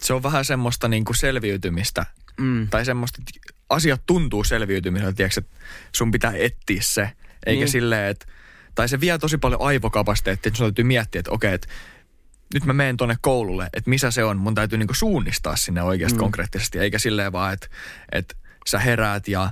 Se 0.00 0.14
on 0.14 0.22
vähän 0.22 0.44
semmoista 0.44 0.88
niin 0.88 1.04
kuin 1.04 1.16
selviytymistä. 1.16 2.06
Mm. 2.40 2.68
Tai 2.68 2.84
semmoista, 2.84 3.18
että 3.20 3.54
asiat 3.70 4.02
tuntuu 4.06 4.44
selviytymiseltä, 4.44 5.12
tiedätkö, 5.12 5.40
että 5.40 5.56
sun 5.96 6.10
pitää 6.10 6.32
etsiä 6.36 6.80
se. 6.80 7.02
Eikä 7.02 7.16
niin. 7.46 7.58
Niin. 7.58 7.68
silleen, 7.68 8.10
että... 8.10 8.26
Tai 8.74 8.88
se 8.88 9.00
vie 9.00 9.18
tosi 9.18 9.38
paljon 9.38 9.62
aivokapasiteettia, 9.62 10.48
että 10.48 10.58
sun 10.58 10.64
täytyy 10.64 10.84
miettiä, 10.84 11.18
että 11.18 11.30
okei, 11.30 11.54
että 11.54 11.68
nyt 12.54 12.64
mä 12.64 12.72
menen 12.72 12.96
tonne 12.96 13.16
koululle, 13.20 13.68
että 13.72 13.90
missä 13.90 14.10
se 14.10 14.24
on. 14.24 14.36
Mun 14.36 14.54
täytyy 14.54 14.78
niinku 14.78 14.94
suunnistaa 14.94 15.56
sinne 15.56 15.82
oikeasti. 15.82 16.16
Mm. 16.16 16.20
konkreettisesti, 16.20 16.78
eikä 16.78 16.98
silleen 16.98 17.32
vaan, 17.32 17.52
että, 17.52 17.66
että 18.12 18.34
sä 18.66 18.78
heräät 18.78 19.28
ja 19.28 19.50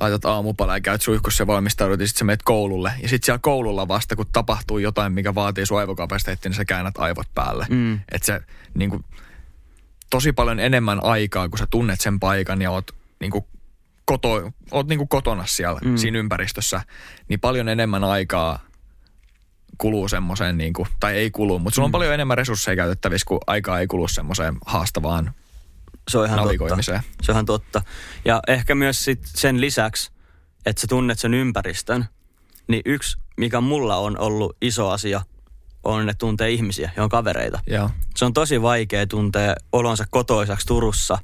laitat 0.00 0.24
aamupala 0.24 0.76
ja 0.76 0.80
käyt 0.80 1.02
suihkussa 1.02 1.42
ja 1.42 1.46
valmistaudut 1.46 2.00
ja 2.00 2.06
sitten 2.06 2.18
sä 2.18 2.24
menet 2.24 2.42
koululle. 2.42 2.92
Ja 3.02 3.08
sitten 3.08 3.26
siellä 3.26 3.38
koululla 3.42 3.88
vasta, 3.88 4.16
kun 4.16 4.26
tapahtuu 4.32 4.78
jotain, 4.78 5.12
mikä 5.12 5.34
vaatii 5.34 5.66
sun 5.66 5.78
aivokapasiteettia, 5.78 6.48
niin 6.48 6.56
sä 6.56 6.64
käännät 6.64 6.98
aivot 6.98 7.26
päälle. 7.34 7.66
Mm. 7.70 7.94
Että 8.12 8.26
se 8.26 8.40
niinku, 8.74 9.00
tosi 10.10 10.32
paljon 10.32 10.60
enemmän 10.60 11.04
aikaa, 11.04 11.48
kun 11.48 11.58
sä 11.58 11.66
tunnet 11.70 12.00
sen 12.00 12.20
paikan 12.20 12.62
ja 12.62 12.70
oot 12.70 12.90
niinku 13.20 13.46
koto, 14.04 14.52
oot 14.70 14.86
niinku 14.88 15.06
kotona 15.06 15.46
siellä 15.46 15.80
mm. 15.84 15.96
Siinä 15.96 16.18
ympäristössä, 16.18 16.80
niin 17.28 17.40
paljon 17.40 17.68
enemmän 17.68 18.04
aikaa 18.04 18.58
kuluu 19.78 20.08
semmoiseen, 20.08 20.58
niinku, 20.58 20.86
tai 21.00 21.16
ei 21.16 21.30
kulu, 21.30 21.58
mutta 21.58 21.74
sulla 21.74 21.86
on 21.86 21.90
Mm. 21.90 21.92
paljon 21.92 22.14
enemmän 22.14 22.38
resursseja 22.38 22.76
käytettävissä, 22.76 23.24
kun 23.26 23.40
aikaa 23.46 23.80
ei 23.80 23.86
kulu 23.86 24.08
semmoiseen 24.08 24.56
haastavaan 24.66 25.34
Se 26.08 26.18
on 26.18 26.26
ihan 26.26 26.38
totta. 26.38 26.82
Se 26.82 26.92
on 27.32 27.34
ihan 27.34 27.46
totta. 27.46 27.82
Ja 28.24 28.42
ehkä 28.48 28.74
myös 28.74 29.04
sit 29.04 29.20
sen 29.24 29.60
lisäksi, 29.60 30.10
että 30.66 30.80
sä 30.80 30.86
tunnet 30.86 31.18
sen 31.18 31.34
ympäristön, 31.34 32.04
niin 32.68 32.82
yksi, 32.84 33.16
mikä 33.36 33.60
mulla 33.60 33.96
on 33.96 34.18
ollut 34.18 34.56
iso 34.62 34.90
asia, 34.90 35.22
on, 35.84 36.08
että 36.08 36.18
tuntee 36.18 36.50
ihmisiä 36.50 36.90
ja 36.96 37.02
on 37.02 37.08
kavereita. 37.08 37.60
Joo. 37.66 37.90
Se 38.16 38.24
on 38.24 38.32
tosi 38.32 38.62
vaikea 38.62 39.06
tuntea 39.06 39.54
olonsa 39.72 40.04
kotoisaksi 40.10 40.66
Turussa, 40.66 41.18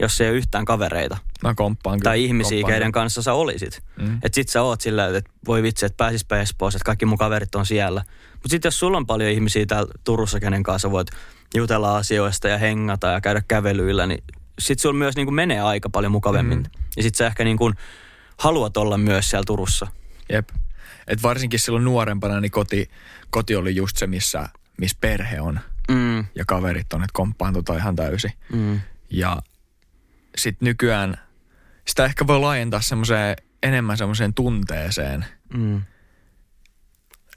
jos 0.00 0.20
ei 0.20 0.28
ole 0.28 0.36
yhtään 0.36 0.64
kavereita. 0.64 1.16
Mä 1.42 1.54
komppaan 1.54 1.98
kyllä. 1.98 2.10
Tai 2.10 2.24
ihmisiä, 2.24 2.56
komppaan 2.56 2.72
keiden 2.72 2.92
kanssa 2.92 3.22
sä 3.22 3.32
olisit. 3.32 3.82
Mm. 4.00 4.14
Että 4.14 4.34
sit 4.34 4.48
sä 4.48 4.62
oot 4.62 4.80
sillä, 4.80 5.16
että 5.16 5.30
voi 5.46 5.62
vitsi, 5.62 5.86
että 5.86 5.96
pääsispä 5.96 6.40
Espoossa, 6.40 6.76
että 6.76 6.86
kaikki 6.86 7.06
mun 7.06 7.18
kaverit 7.18 7.54
on 7.54 7.66
siellä. 7.66 8.04
Mutta 8.32 8.48
sitten 8.48 8.66
jos 8.66 8.78
sulla 8.78 8.96
on 8.96 9.06
paljon 9.06 9.30
ihmisiä 9.30 9.66
täällä 9.66 9.92
Turussa, 10.04 10.40
kenen 10.40 10.62
kanssa 10.62 10.90
voit 10.90 11.08
jutella 11.54 11.96
asioista 11.96 12.48
ja 12.48 12.58
hengata 12.58 13.06
ja 13.06 13.20
käydä 13.20 13.42
kävelyillä, 13.48 14.06
niin 14.06 14.24
sit 14.58 14.78
sulla 14.78 14.94
myös 14.94 15.16
niin 15.16 15.26
kuin 15.26 15.34
menee 15.34 15.60
aika 15.60 15.90
paljon 15.90 16.12
mukavemmin. 16.12 16.58
Mm. 16.58 16.64
Ja 16.96 17.02
sit 17.02 17.14
sä 17.14 17.26
ehkä 17.26 17.44
niin 17.44 17.56
kuin 17.56 17.74
haluat 18.38 18.76
olla 18.76 18.98
myös 18.98 19.30
siellä 19.30 19.44
Turussa. 19.46 19.86
Jep. 20.32 20.48
Et 21.08 21.22
varsinkin 21.22 21.60
silloin 21.60 21.84
nuorempana 21.84 22.40
niin 22.40 22.50
koti, 22.50 22.90
koti 23.30 23.56
oli 23.56 23.76
just 23.76 23.96
se, 23.96 24.06
missä, 24.06 24.48
missä 24.78 24.96
perhe 25.00 25.40
on 25.40 25.60
Mm, 25.90 26.24
ja 26.34 26.44
kaverit 26.46 26.92
on, 26.92 27.02
että 27.02 27.12
komppaan 27.12 27.52
tota 27.54 27.76
ihan 27.76 27.96
täysin. 27.96 28.32
mm, 28.52 28.80
Ja 29.10 29.36
sitten 30.38 30.66
nykyään 30.66 31.16
sitä 31.88 32.04
ehkä 32.04 32.26
voi 32.26 32.40
laajentaa 32.40 32.80
semmoiseen 32.80 33.36
enemmän 33.62 33.96
semmoiseen 33.96 34.34
tunteeseen, 34.34 35.24
mm. 35.54 35.82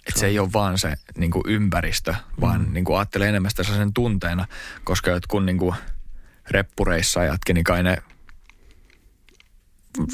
Että 0.10 0.20
se 0.20 0.28
ei 0.28 0.39
ole 0.39 0.50
vaan 0.54 0.78
se 0.78 0.94
niin 1.18 1.32
kuin 1.32 1.44
ympäristö, 1.48 2.16
vaan 2.42 2.66
mm. 2.68 2.74
niin 2.74 2.86
kuin 2.86 2.98
ajattelee 2.98 3.30
enemmän 3.30 3.51
sitä 3.51 3.63
sen 3.63 3.94
tunteena, 3.94 4.46
koska 4.84 5.12
jotkut 5.12 5.46
niin 5.46 5.58
kuin 5.58 5.75
reppureissajatkin, 6.50 7.54
niin 7.54 7.63
kai 7.63 7.84
ne, 7.84 7.98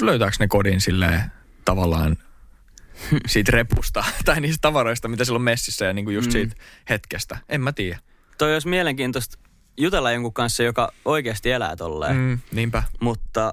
löytääkö 0.00 0.36
ne 0.40 0.48
kodin 0.48 0.80
silleen 0.80 1.22
tavallaan 1.64 2.16
siitä 3.26 3.52
repusta 3.52 4.04
tai 4.24 4.40
niistä 4.40 4.58
tavaroista, 4.62 5.08
mitä 5.08 5.24
silloin 5.24 5.42
messissä 5.42 5.84
ja 5.84 5.92
niin 5.92 6.04
kuin 6.04 6.14
just 6.14 6.26
Mm. 6.28 6.32
siitä 6.32 6.56
hetkestä. 6.90 7.38
En 7.48 7.60
mä 7.60 7.72
tiedä. 7.72 7.98
Toi 8.38 8.52
olisi 8.52 8.68
mielenkiintoista 8.68 9.38
jutella 9.76 10.12
jonkun 10.12 10.32
kanssa, 10.32 10.62
joka 10.62 10.92
oikeasti 11.04 11.50
elää 11.50 11.76
tolleen. 11.76 12.16
Mm, 12.16 12.38
niinpä. 12.52 12.82
Mutta 13.00 13.52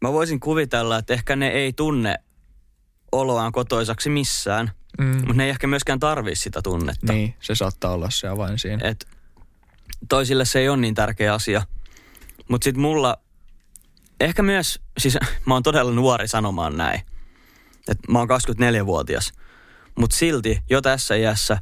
mä 0.00 0.12
voisin 0.12 0.40
kuvitella, 0.40 0.98
että 0.98 1.14
ehkä 1.14 1.36
ne 1.36 1.48
ei 1.48 1.72
tunne 1.72 2.14
oloaan 3.20 3.52
kotoisaksi 3.52 4.10
missään, 4.10 4.70
Mm. 4.98 5.06
mutta 5.16 5.32
ne 5.32 5.44
ei 5.44 5.50
ehkä 5.50 5.66
myöskään 5.66 6.00
tarvii 6.00 6.36
sitä 6.36 6.62
tunnetta. 6.62 7.12
Niin, 7.12 7.34
se 7.40 7.54
saattaa 7.54 7.92
olla 7.92 8.10
se 8.10 8.28
avain 8.28 8.58
siinä. 8.58 8.88
Et 8.88 9.08
toisille 10.08 10.44
se 10.44 10.58
ei 10.58 10.68
ole 10.68 10.76
niin 10.76 10.94
tärkeä 10.94 11.34
asia. 11.34 11.62
Mutta 12.48 12.64
sitten 12.64 12.80
mulla, 12.82 13.16
ehkä 14.20 14.42
myös, 14.42 14.80
siis 14.98 15.18
mä 15.46 15.54
oon 15.54 15.62
todella 15.62 15.92
nuori 15.92 16.28
sanomaan 16.28 16.76
näin. 16.76 17.00
Et 17.88 17.98
mä 18.08 18.18
oon 18.18 18.28
24-vuotias. 18.28 19.32
Mutta 19.98 20.16
silti 20.16 20.60
jo 20.70 20.80
tässä 20.80 21.14
iässä 21.14 21.58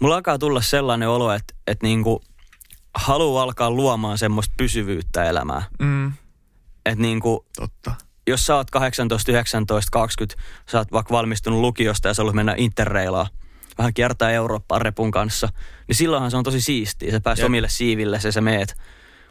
mulla 0.00 0.14
alkaa 0.14 0.38
tulla 0.38 0.60
sellainen 0.60 1.08
olo, 1.08 1.32
että 1.32 1.54
et 1.66 1.82
niinku 1.82 2.22
haluaa 2.94 3.42
alkaa 3.42 3.70
luomaan 3.70 4.18
semmoista 4.18 4.54
pysyvyyttä 4.56 5.24
elämää. 5.24 5.62
Mm, 5.78 6.12
Että 6.86 7.02
niinku, 7.02 7.46
totta. 7.56 7.94
Jos 8.30 8.46
sä 8.46 8.56
oot 8.56 8.70
18, 8.70 9.32
19, 9.32 9.90
20, 9.90 10.42
sä 10.70 10.78
oot 10.78 10.92
vaikka 10.92 11.14
valmistunut 11.14 11.60
lukiosta 11.60 12.08
ja 12.08 12.14
sä 12.14 12.20
haluat 12.22 12.34
mennä 12.34 12.54
interreilaa, 12.56 13.26
vähän 13.78 13.94
kiertää 13.94 14.30
Eurooppaa 14.30 14.78
repun 14.78 15.10
kanssa, 15.10 15.48
niin 15.88 15.96
silloinhan 15.96 16.30
se 16.30 16.36
on 16.36 16.44
tosi 16.44 16.60
siistiä. 16.60 17.10
Sä 17.10 17.20
pääset 17.20 17.42
Jep. 17.42 17.46
omille 17.46 17.68
siiville 17.68 18.20
ja 18.24 18.32
sä 18.32 18.40
meet. 18.40 18.76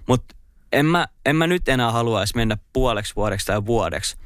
Mutta 0.08 0.36
en 0.72 0.86
mä, 0.86 1.08
en 1.26 1.36
mä 1.36 1.48
nyt 1.48 1.70
enää 1.70 1.92
haluaisi 1.92 2.36
mennä 2.36 2.58
puoleksi 2.74 3.16
vuodeksi 3.16 3.46
tai 3.46 3.66
vuodeksi 3.66 4.18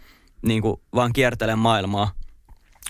niin 0.41 0.61
kuin 0.61 0.81
vaan 0.95 1.13
kiertele 1.13 1.55
maailmaa. 1.55 2.11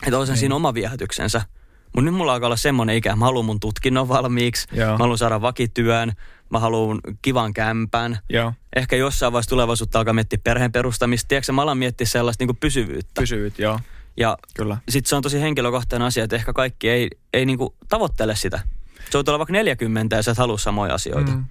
Että 0.05 0.17
on 0.19 0.27
sen 0.27 0.33
Niin. 0.33 0.39
siinä 0.39 0.55
oma 0.55 0.73
viehätyksensä. 0.73 1.41
Mutta 1.83 2.01
nyt 2.01 2.13
mulla 2.13 2.33
alkaa 2.33 2.47
olla 2.47 2.55
semmoinen 2.55 2.95
ikä, 2.95 3.15
mä 3.15 3.25
haluan 3.25 3.45
mun 3.45 3.59
tutkinnon 3.59 4.07
valmiiksi, 4.07 4.67
Joo. 4.71 4.91
mä 4.91 4.97
haluan 4.97 5.17
saada 5.17 5.41
vakityön, 5.41 6.13
mä 6.51 6.59
haluan 6.59 6.99
kivan 7.21 7.53
kämpän, 7.53 8.19
Joo, 8.29 8.53
ehkä 8.75 8.95
jossain 8.95 9.33
vaiheessa 9.33 9.49
tulevaisuutta 9.49 9.99
alkaa 9.99 10.13
miettiä 10.13 10.39
perheen 10.43 10.71
perustamista. 10.71 11.27
Tiedätkö, 11.27 11.51
mä 11.51 11.61
alan 11.61 11.77
miettiä 11.77 12.07
sellaista 12.07 12.45
niin 12.45 12.57
pysyvyyttä. 12.57 13.21
pysyvyt, 13.21 13.59
joo, 13.59 13.79
ja 14.17 14.37
kyllä. 14.55 14.77
sitten 14.89 15.09
se 15.09 15.15
on 15.15 15.23
tosi 15.23 15.41
henkilökohtainen 15.41 16.05
asia, 16.07 16.23
että 16.23 16.35
ehkä 16.35 16.53
kaikki 16.53 16.89
ei, 16.89 17.09
ei 17.33 17.45
niin 17.45 17.59
tavoittele 17.89 18.35
sitä. 18.35 18.59
Se 19.09 19.17
on 19.17 19.23
olla 19.27 19.37
vaikka 19.39 19.53
40 19.53 20.15
ja 20.15 20.23
sä 20.23 20.31
et 20.31 20.37
halua 20.37 20.57
samoja 20.57 20.93
asioita. 20.93 21.31
Mm. 21.31 21.37
Mm. 21.37 21.45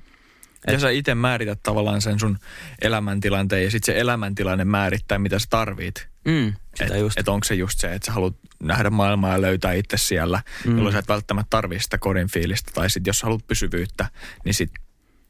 Ja 0.67 0.73
Et- 0.75 0.81
sä 0.81 0.91
itse 0.91 1.15
määrität 1.15 1.63
tavallaan 1.63 2.01
sen 2.01 2.19
sun 2.21 2.39
elämäntilanteen 2.83 3.65
ja 3.65 3.71
sitten 3.71 3.95
se 3.95 4.01
elämäntilanne 4.01 4.65
määrittää, 4.65 5.19
mitä 5.19 5.39
sä 5.39 5.47
tarvit. 5.51 6.09
Mm, 6.25 6.53
sitä 6.75 6.95
Et, 6.95 7.13
et 7.17 7.29
onko 7.29 7.45
se 7.45 7.55
just 7.55 7.79
se, 7.81 7.95
että 7.95 8.07
sä 8.07 8.13
haluat 8.13 8.35
nähdä 8.63 8.91
maailmaa 8.91 9.33
ja 9.33 9.41
löytää 9.41 9.73
itse 9.73 9.97
siellä, 9.97 10.43
Mm. 10.65 10.71
mm. 10.71 10.77
jolloin 10.77 10.93
sä 10.93 10.99
et 10.99 11.09
välttämättä 11.09 11.51
tarvii 11.51 11.81
sitä 11.81 11.99
kodin 11.99 12.29
fiilistä. 12.31 12.71
Tai 12.75 12.91
sitten 12.91 13.09
jos 13.11 13.19
sä 13.19 13.27
haluat 13.27 13.47
pysyvyyttä, 13.47 14.07
niin 14.45 14.55
sit 14.55 14.71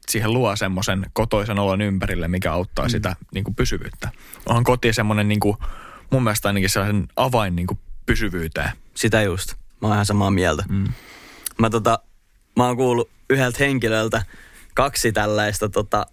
siihen 0.09 0.33
luo 0.33 0.55
semmoisen 0.55 1.05
kotoisen 1.13 1.59
olon 1.59 1.81
ympärille, 1.81 2.27
mikä 2.27 2.53
auttaa 2.53 2.85
mm. 2.85 2.89
sitä 2.89 3.15
niin 3.33 3.43
kuin 3.43 3.55
pysyvyyttä. 3.55 4.09
Onhan 4.45 4.63
koti 4.63 4.93
semmoinen 4.93 5.27
niin 5.27 5.39
kuin, 5.39 5.57
mun 6.11 6.23
mielestä 6.23 6.49
ainakin 6.49 6.69
sellaisen 6.69 7.07
avain 7.15 7.55
niin 7.55 7.67
kuin 7.67 7.79
pysyvyyteen. 8.05 8.71
Sitä 8.95 9.21
just. 9.21 9.53
Mä 9.81 9.87
oon 9.87 9.93
ihan 9.93 10.05
samaa 10.05 10.31
mieltä. 10.31 10.63
Mm. 10.69 10.87
Mä, 11.59 11.69
tota, 11.69 11.99
mä 12.57 12.65
oon 12.67 12.77
kuullut 12.77 13.09
yhdeltä 13.29 13.57
henkilöltä 13.59 14.25
kaksi 14.73 15.11
tällaista, 15.11 15.69
tota, 15.69 16.05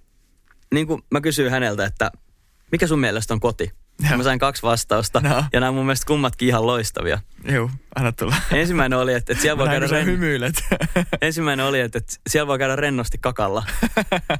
niin 0.75 0.87
kuin 0.87 1.03
mä 1.11 1.21
kysyin 1.21 1.51
häneltä, 1.51 1.85
että 1.85 2.11
mikä 2.73 2.87
sun 2.87 2.99
mielestä 3.01 3.35
on 3.35 3.41
koti? 3.41 3.73
Joo. 4.09 4.17
Mä 4.17 4.23
sain 4.23 4.39
kaksi 4.39 4.63
vastausta 4.63 5.21
No. 5.21 5.45
ja 5.53 5.61
nämä 5.61 5.69
on 5.69 5.75
mun 5.75 5.87
mielestä 5.87 6.07
kummatkin 6.07 6.49
ihan 6.49 6.67
loistavia. 6.67 7.19
Joo, 7.45 7.71
anna 7.95 8.13
tulla. 8.13 8.37
Ensimmäinen 8.53 8.99
oli, 8.99 9.13
että, 9.13 9.33
että 9.33 9.43
siellä 9.43 9.59
voi 9.59 9.69
käydä 9.69 9.87
ren... 9.87 10.07
hymyilet. 10.07 10.55
Ensimmäinen 11.21 11.67
oli, 11.67 11.81
että, 11.81 11.99
että 11.99 12.15
siellä 12.29 12.47
voi 12.47 12.59
käydä 12.59 12.77
rennosti 12.77 13.19
kakalla. 13.19 13.65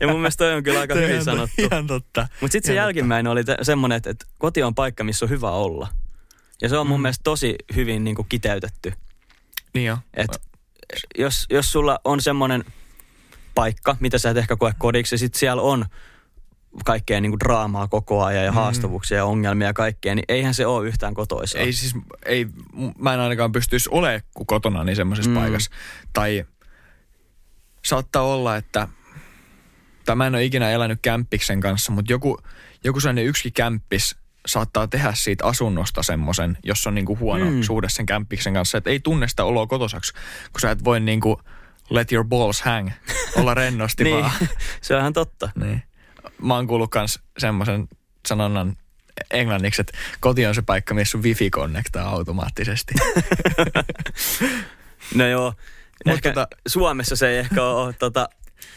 Ja 0.01 0.09
mun 0.09 0.17
mielestä 0.21 0.45
toi 0.45 0.55
on 0.55 0.63
kyllä 0.63 0.81
aika 0.81 0.95
hyvin 0.95 1.25
sanottu. 1.25 1.55
Ihan 1.63 1.87
totta. 1.87 2.29
Mutta 2.41 2.53
sitten 2.53 2.67
se 2.69 2.73
Ihan 2.75 2.85
jälkimmäinen 2.85 3.33
oli 3.33 3.45
te- 3.45 3.57
semmoinen, 3.63 3.97
että, 3.97 4.11
että 4.11 4.27
koti 4.39 4.63
on 4.63 4.75
paikka, 4.75 5.05
missä 5.05 5.25
on 5.25 5.29
hyvä 5.31 5.51
olla. 5.51 5.89
Ja 6.63 6.69
se 6.69 6.79
on 6.79 6.87
mun 6.87 7.01
Mm. 7.01 7.03
mielestä 7.03 7.23
tosi 7.25 7.55
hyvin 7.77 8.05
niin 8.05 8.17
kuin 8.17 8.27
kiteytetty. 8.29 8.93
Niin 9.75 9.87
jo. 9.87 9.99
Että 10.15 10.39
jos, 11.19 11.47
jos 11.51 11.73
sulla 11.73 11.99
on 12.05 12.21
semmoinen 12.21 12.65
paikka, 13.55 13.97
mitä 14.01 14.19
sä 14.19 14.31
et 14.31 14.37
ehkä 14.37 14.57
koe 14.57 14.73
kodiksi, 14.79 15.15
ja 15.15 15.19
sitten 15.19 15.39
siellä 15.39 15.63
on 15.63 15.85
kaikkea 16.85 17.21
niin 17.21 17.31
kuin 17.33 17.41
draamaa 17.41 17.89
koko 17.89 18.25
ajan 18.25 18.45
ja 18.45 18.51
Mm. 18.51 18.55
haastavuuksia 18.55 19.17
ja 19.17 19.25
ongelmia 19.25 19.67
ja 19.67 19.73
kaikkea, 19.73 20.15
niin 20.15 20.25
eihän 20.29 20.55
se 20.55 20.67
ole 20.67 20.87
yhtään 20.89 21.15
kotoisaa. 21.15 21.61
Ei 21.61 21.73
siis, 21.73 21.95
ei, 22.27 22.47
mä 22.99 23.15
en 23.15 23.21
ainakaan 23.21 23.53
pystyisi 23.53 23.89
olemaan 23.93 24.21
kuin 24.35 24.47
kotona 24.47 24.85
niin 24.85 24.97
semmoisessa 24.97 25.31
Mm. 25.31 25.37
paikassa. 25.37 25.71
Tai 26.13 26.45
saattaa 27.85 28.23
olla, 28.23 28.57
että, 28.57 28.89
tai 30.05 30.17
mä 30.17 30.27
en 30.27 30.35
ole 30.35 30.45
ikinä 30.45 30.71
elänyt 30.71 30.99
kämppiksen 31.03 31.61
kanssa, 31.61 31.93
mutta 31.93 32.13
joku, 32.13 32.39
joku 32.85 33.01
sellainen 33.01 33.25
yksi 33.27 33.51
kämppis 33.51 34.17
saattaa 34.47 34.87
tehdä 34.87 35.13
siitä 35.15 35.45
asunnosta 35.47 36.03
semmoisen, 36.03 36.59
jos 36.65 36.87
on 36.87 36.95
niinku 36.95 37.19
huono 37.19 37.45
Mm. 37.45 37.53
mm. 37.53 37.63
suhde 37.63 37.89
sen 37.89 38.07
kämppiksen 38.07 38.55
kanssa, 38.55 38.79
että 38.79 38.91
ei 38.91 39.01
tunne 39.01 39.29
sitä 39.29 39.45
oloa 39.45 39.67
kotosaksi, 39.67 40.13
kun 40.53 40.61
sä 40.61 40.71
et 40.71 40.85
voi 40.85 41.01
niinku 41.01 41.41
let 41.91 42.13
your 42.13 42.27
balls 42.27 42.63
hang, 42.63 42.91
olla 43.37 43.55
rennosti 43.55 44.05
niin, 44.05 44.21
vaan. 44.21 44.31
se 44.81 44.95
on 44.95 45.01
ihan 45.01 45.13
totta. 45.13 45.51
Niin. 45.55 45.83
Mä 46.43 46.55
oon 46.55 46.67
kuullut 46.67 46.91
kans 46.91 47.19
semmoisen 47.39 47.89
sanonnan 48.29 48.77
englanniksi, 49.31 49.81
että 49.81 49.99
koti 50.21 50.47
on 50.47 50.55
se 50.55 50.63
paikka, 50.63 50.95
missä 50.95 51.11
sun 51.13 51.23
wifi 51.23 51.51
konnektaa 51.51 52.09
automaattisesti. 52.09 52.95
No 55.15 55.27
joo, 55.29 55.55
Mut 56.07 56.15
ehkä 56.15 56.31
tota- 56.31 56.57
Suomessa 56.69 57.17
se 57.17 57.29
ei 57.29 57.39
ehkä 57.39 57.65
ole, 57.65 57.93
tota, 57.93 58.29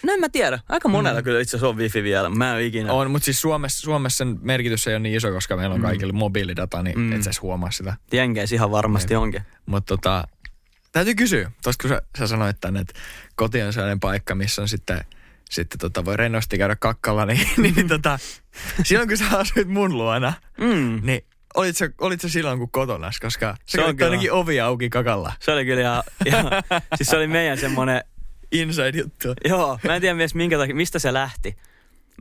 no 0.04 0.14
en 0.14 0.20
mä 0.20 0.30
tiedä. 0.30 0.60
Aika 0.70 0.88
monella 0.90 1.20
mm. 1.20 1.24
kyllä 1.24 1.40
itse 1.42 1.58
asiassa 1.58 1.68
on 1.70 1.78
wifi 1.78 2.04
vielä. 2.04 2.30
Mä 2.30 2.58
en 2.58 2.66
ikinä. 2.66 2.94
on, 2.94 3.12
mutta 3.12 3.26
siis 3.26 3.42
Suomessa, 3.42 3.82
Suomessa 3.82 4.18
sen 4.18 4.38
merkitys 4.42 4.88
ei 4.88 4.94
ole 4.94 5.00
niin 5.00 5.16
iso, 5.16 5.32
koska 5.32 5.58
meillä 5.58 5.76
on 5.76 5.82
kaikilla 5.82 6.14
mobiilidata, 6.14 6.84
niin 6.84 6.98
Mm. 7.00 7.04
mm. 7.06 7.14
et 7.14 7.24
sä 7.24 7.32
huomaa 7.42 7.72
sitä. 7.72 7.94
Jenkeissä 8.14 8.56
ihan 8.56 8.72
varmasti 8.72 9.16
onkin. 9.16 9.42
Mutta 9.66 9.98
tota, 9.98 10.28
täytyy 10.92 11.16
kysyä, 11.16 11.52
tuosta 11.64 11.82
kun 11.82 11.90
sä, 11.90 12.02
sä 12.20 12.28
sanoit 12.28 12.58
tänne, 12.62 12.80
että 12.80 12.94
koti 13.36 13.62
on 13.62 13.74
sellainen 13.74 14.00
paikka, 14.00 14.36
missä 14.36 14.62
on 14.62 14.68
sitten, 14.68 15.06
sitten 15.52 15.80
tota, 15.80 16.06
voi 16.06 16.18
rennosti 16.18 16.58
käydä 16.58 16.76
kakkalla, 16.76 17.26
niin, 17.26 17.48
niin 17.76 17.88
tota, 17.88 18.20
silloin 18.84 19.08
kun 19.10 19.18
sä 19.18 19.26
asuit 19.38 19.68
mun 19.68 19.98
luona, 19.98 20.34
Mm. 20.58 21.00
niin 21.04 21.22
olit 21.56 21.78
sä, 21.78 21.90
olit 22.02 22.22
sä 22.22 22.30
silloin 22.30 22.60
kun 22.60 22.72
kotonas, 22.72 23.20
koska 23.20 23.56
Se 23.66 23.78
se 23.78 23.84
on 23.84 23.96
kyllä. 23.98 24.12
ainakin 24.12 24.32
ovi 24.32 24.60
auki 24.60 24.90
kakalla. 24.90 25.34
Se 25.40 25.52
oli 25.52 25.66
kyllä 25.66 25.82
ihan, 25.82 26.04
ihan 26.26 26.46
siis 26.96 27.10
se 27.10 27.18
oli 27.18 27.28
meidän 27.28 27.58
semmoinen, 27.58 28.04
Inside 28.52 28.98
juttu. 28.98 29.28
joo, 29.46 29.80
mä 29.84 29.96
en 29.96 30.02
tiedä 30.02 30.16
mies 30.16 30.36
minkä 30.36 30.58
takia, 30.58 30.76
mistä 30.76 31.00
se 31.00 31.14
lähti. 31.14 31.56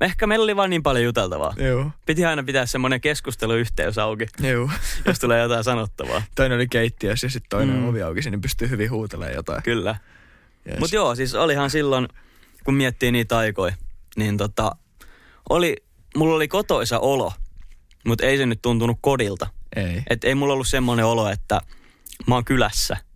Ehkä 0.01 0.27
meillä 0.27 0.45
oli 0.45 0.57
vaan 0.57 0.71
niin 0.71 0.83
paljon 0.83 1.05
juteltavaa. 1.05 1.55
Joo, 1.57 1.91
Piti 2.07 2.25
aina 2.25 2.43
pitää 2.43 2.67
semmoinen 2.67 3.01
keskusteluyhteys 3.01 3.99
auki, 3.99 4.27
joo. 4.43 4.71
jos 5.07 5.19
tulee 5.19 5.43
jotain 5.43 5.65
sanottavaa. 5.65 6.23
Toinen 6.35 6.57
oli 6.57 6.69
keittiössä 6.69 7.25
ja 7.27 7.31
sitten 7.31 7.49
toinen 7.51 7.77
mm. 7.77 7.89
ovi 7.89 8.03
auki, 8.03 8.21
niin 8.21 8.41
pystyy 8.41 8.71
hyvin 8.71 8.91
huutelemaan 8.91 9.35
jotain. 9.35 9.63
Kyllä. 9.63 9.97
Yes. 10.69 10.79
Mutta 10.79 10.97
joo, 10.97 11.15
siis 11.15 11.35
olihan 11.35 11.71
silloin, 11.71 12.09
kun 12.65 12.75
miettii 12.75 13.13
niitä 13.13 13.39
aikoja, 13.39 13.75
niin 14.17 14.37
tota, 14.37 14.73
oli, 15.51 15.77
mulla 16.17 16.35
oli 16.35 16.49
kotoisa 16.49 16.99
olo, 16.99 17.33
mutta 18.07 18.27
ei 18.27 18.37
se 18.39 18.47
nyt 18.47 18.63
tuntunut 18.63 18.99
kodilta. 19.01 19.47
Ei. 19.77 20.03
Et 20.11 20.25
ei 20.25 20.35
mulla 20.35 20.53
ollut 20.55 20.69
semmoinen 20.69 21.07
olo, 21.07 21.29
että 21.29 21.61
mä 22.27 22.35
oon 22.35 22.45
kylässä. 22.45 22.97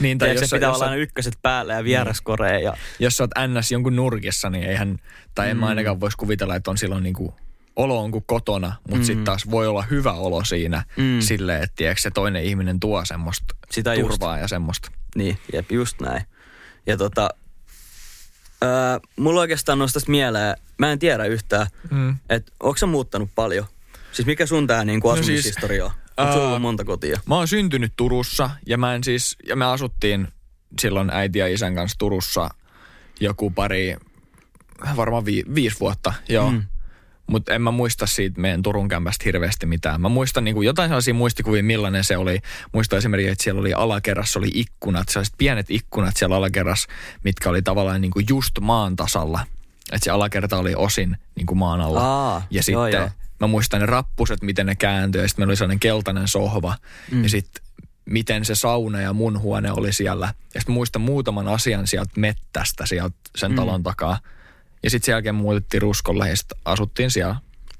Niin, 0.00 0.18
tai 0.18 0.26
Tiedätkö, 0.28 0.42
jos, 0.44 0.50
se 0.50 0.56
pitää 0.56 0.68
jos, 0.68 0.76
olla 0.76 0.84
aina 0.84 0.96
ykköset 0.96 1.38
päällä 1.42 1.72
ja 1.72 1.84
vieraskoreen. 1.84 2.62
Ja, 2.62 2.76
jos 2.98 3.16
sä 3.16 3.22
oot 3.22 3.30
NS 3.46 3.72
jonkun 3.72 3.96
nurkissa, 3.96 4.50
niin 4.50 4.64
eihän, 4.64 4.98
tai 5.34 5.50
en 5.50 5.56
mä 5.56 5.66
Mm. 5.66 5.68
ainakaan 5.68 6.00
voisi 6.00 6.16
kuvitella, 6.16 6.56
että 6.56 6.70
on 6.70 6.78
silloin 6.78 7.02
niinku, 7.02 7.34
olo 7.76 8.00
on 8.02 8.10
kuin 8.10 8.24
kotona, 8.26 8.72
mutta 8.82 8.96
mm. 8.96 9.04
sitten 9.04 9.24
taas 9.24 9.50
voi 9.50 9.66
olla 9.66 9.82
hyvä 9.82 10.12
olo 10.12 10.44
siinä 10.44 10.84
Mm. 10.96 11.02
mm. 11.04 11.20
silleen, 11.20 11.62
että 11.62 11.76
tiedätkö, 11.76 12.00
se 12.00 12.10
toinen 12.10 12.44
ihminen 12.44 12.80
tuo 12.80 13.04
semmoista 13.04 13.54
Sitä 13.70 13.94
just. 13.94 14.10
turvaa 14.10 14.38
ja 14.38 14.48
semmoista. 14.48 14.90
Niin, 15.16 15.38
jep, 15.52 15.72
just 15.72 16.00
näin. 16.00 16.22
Ja 16.86 16.96
tota, 16.96 17.28
öö, 18.64 18.70
mulla 19.16 19.40
oikeastaan 19.40 19.78
nostais 19.78 20.08
mieleen, 20.08 20.56
mä 20.78 20.92
en 20.92 20.98
tiedä 20.98 21.24
yhtään, 21.24 21.66
Mm. 21.90 22.16
että 22.28 22.52
onko 22.60 22.76
sä 22.76 22.86
muuttanut 22.86 23.30
paljon? 23.34 23.66
Siis 24.12 24.26
mikä 24.26 24.46
sun 24.46 24.66
tää 24.66 24.84
niinku 24.84 25.08
No 25.08 25.14
siis, 25.14 25.24
asumishistoria 25.26 25.84
on? 25.84 25.90
Onko 26.16 26.32
sulla 26.32 26.44
ää, 26.44 26.48
ollut 26.48 26.62
monta 26.62 26.84
kotia? 26.84 27.20
Mä 27.26 27.34
oon 27.34 27.48
syntynyt 27.48 27.92
Turussa 27.96 28.50
ja 28.66 28.78
mä 28.78 28.94
en 28.94 29.04
siis, 29.04 29.36
ja 29.46 29.56
me 29.56 29.64
asuttiin 29.64 30.28
silloin 30.80 31.10
äiti 31.10 31.38
ja 31.38 31.46
isän 31.48 31.74
kanssa 31.74 31.98
Turussa 31.98 32.48
joku 33.20 33.50
pari, 33.50 33.96
varmaan 34.96 35.24
vi, 35.24 35.42
viisi 35.54 35.80
vuotta, 35.80 36.12
joo. 36.28 36.50
Mm. 36.50 36.62
Mutta 37.30 37.54
en 37.54 37.62
mä 37.62 37.70
muista 37.70 38.06
siitä 38.06 38.40
meidän 38.40 38.62
Turun 38.62 38.88
kämpästä 38.88 39.22
hirveästi 39.24 39.66
mitään. 39.66 40.00
Mä 40.00 40.08
muistan 40.08 40.44
niinku 40.44 40.62
jotain 40.62 40.88
sellaisia 40.88 41.14
muistikuvia, 41.14 41.62
millainen 41.62 42.04
se 42.04 42.16
oli. 42.16 42.40
Muistan 42.72 42.98
esimerkiksi, 42.98 43.32
että 43.32 43.44
siellä 43.44 43.60
oli 43.60 43.74
alakerrassa 43.74 44.38
oli 44.38 44.50
ikkunat, 44.54 45.08
sellaiset 45.08 45.34
pienet 45.38 45.66
ikkunat 45.70 46.16
siellä 46.16 46.36
alakerrassa, 46.36 46.88
mitkä 47.24 47.50
oli 47.50 47.62
tavallaan 47.62 48.00
niinku 48.00 48.20
just 48.28 48.58
maan 48.60 48.96
tasalla. 48.96 49.40
Että 49.92 50.04
se 50.04 50.10
alakerta 50.10 50.58
oli 50.58 50.74
osin 50.74 51.16
niinku 51.34 51.54
maan 51.54 51.80
alla. 51.80 52.00
Aa, 52.00 52.42
ja 52.50 52.62
joo, 52.68 52.84
sitten 52.84 53.00
joo. 53.00 53.10
mä 53.40 53.46
muistan 53.46 53.80
ne 53.80 53.86
rappuset, 53.86 54.42
miten 54.42 54.66
ne 54.66 54.74
kääntyi. 54.74 55.22
Ja 55.22 55.28
sitten 55.28 55.42
meillä 55.42 55.50
oli 55.50 55.56
sellainen 55.56 55.80
keltainen 55.80 56.28
sohva. 56.28 56.74
Mm. 57.10 57.22
Ja 57.22 57.28
sitten 57.28 57.64
miten 58.04 58.44
se 58.44 58.54
sauna 58.54 59.00
ja 59.00 59.12
mun 59.12 59.40
huone 59.40 59.72
oli 59.72 59.92
siellä. 59.92 60.34
Ja 60.54 60.60
sitten 60.60 60.74
muistan 60.74 61.02
muutaman 61.02 61.48
asian 61.48 61.86
sieltä 61.86 62.10
mettästä, 62.16 62.86
sieltä 62.86 63.16
sen 63.36 63.50
Mm. 63.50 63.56
talon 63.56 63.82
takaa. 63.82 64.18
Ja 64.82 64.90
sitten 64.90 65.06
sen 65.06 65.12
jälkeen 65.12 65.34
muutettiin 65.34 65.82
Ruskolle 65.82 66.28
ja 66.28 66.36
sitten 66.36 66.58
asuttiin 66.64 67.10
siellä. 67.10 67.36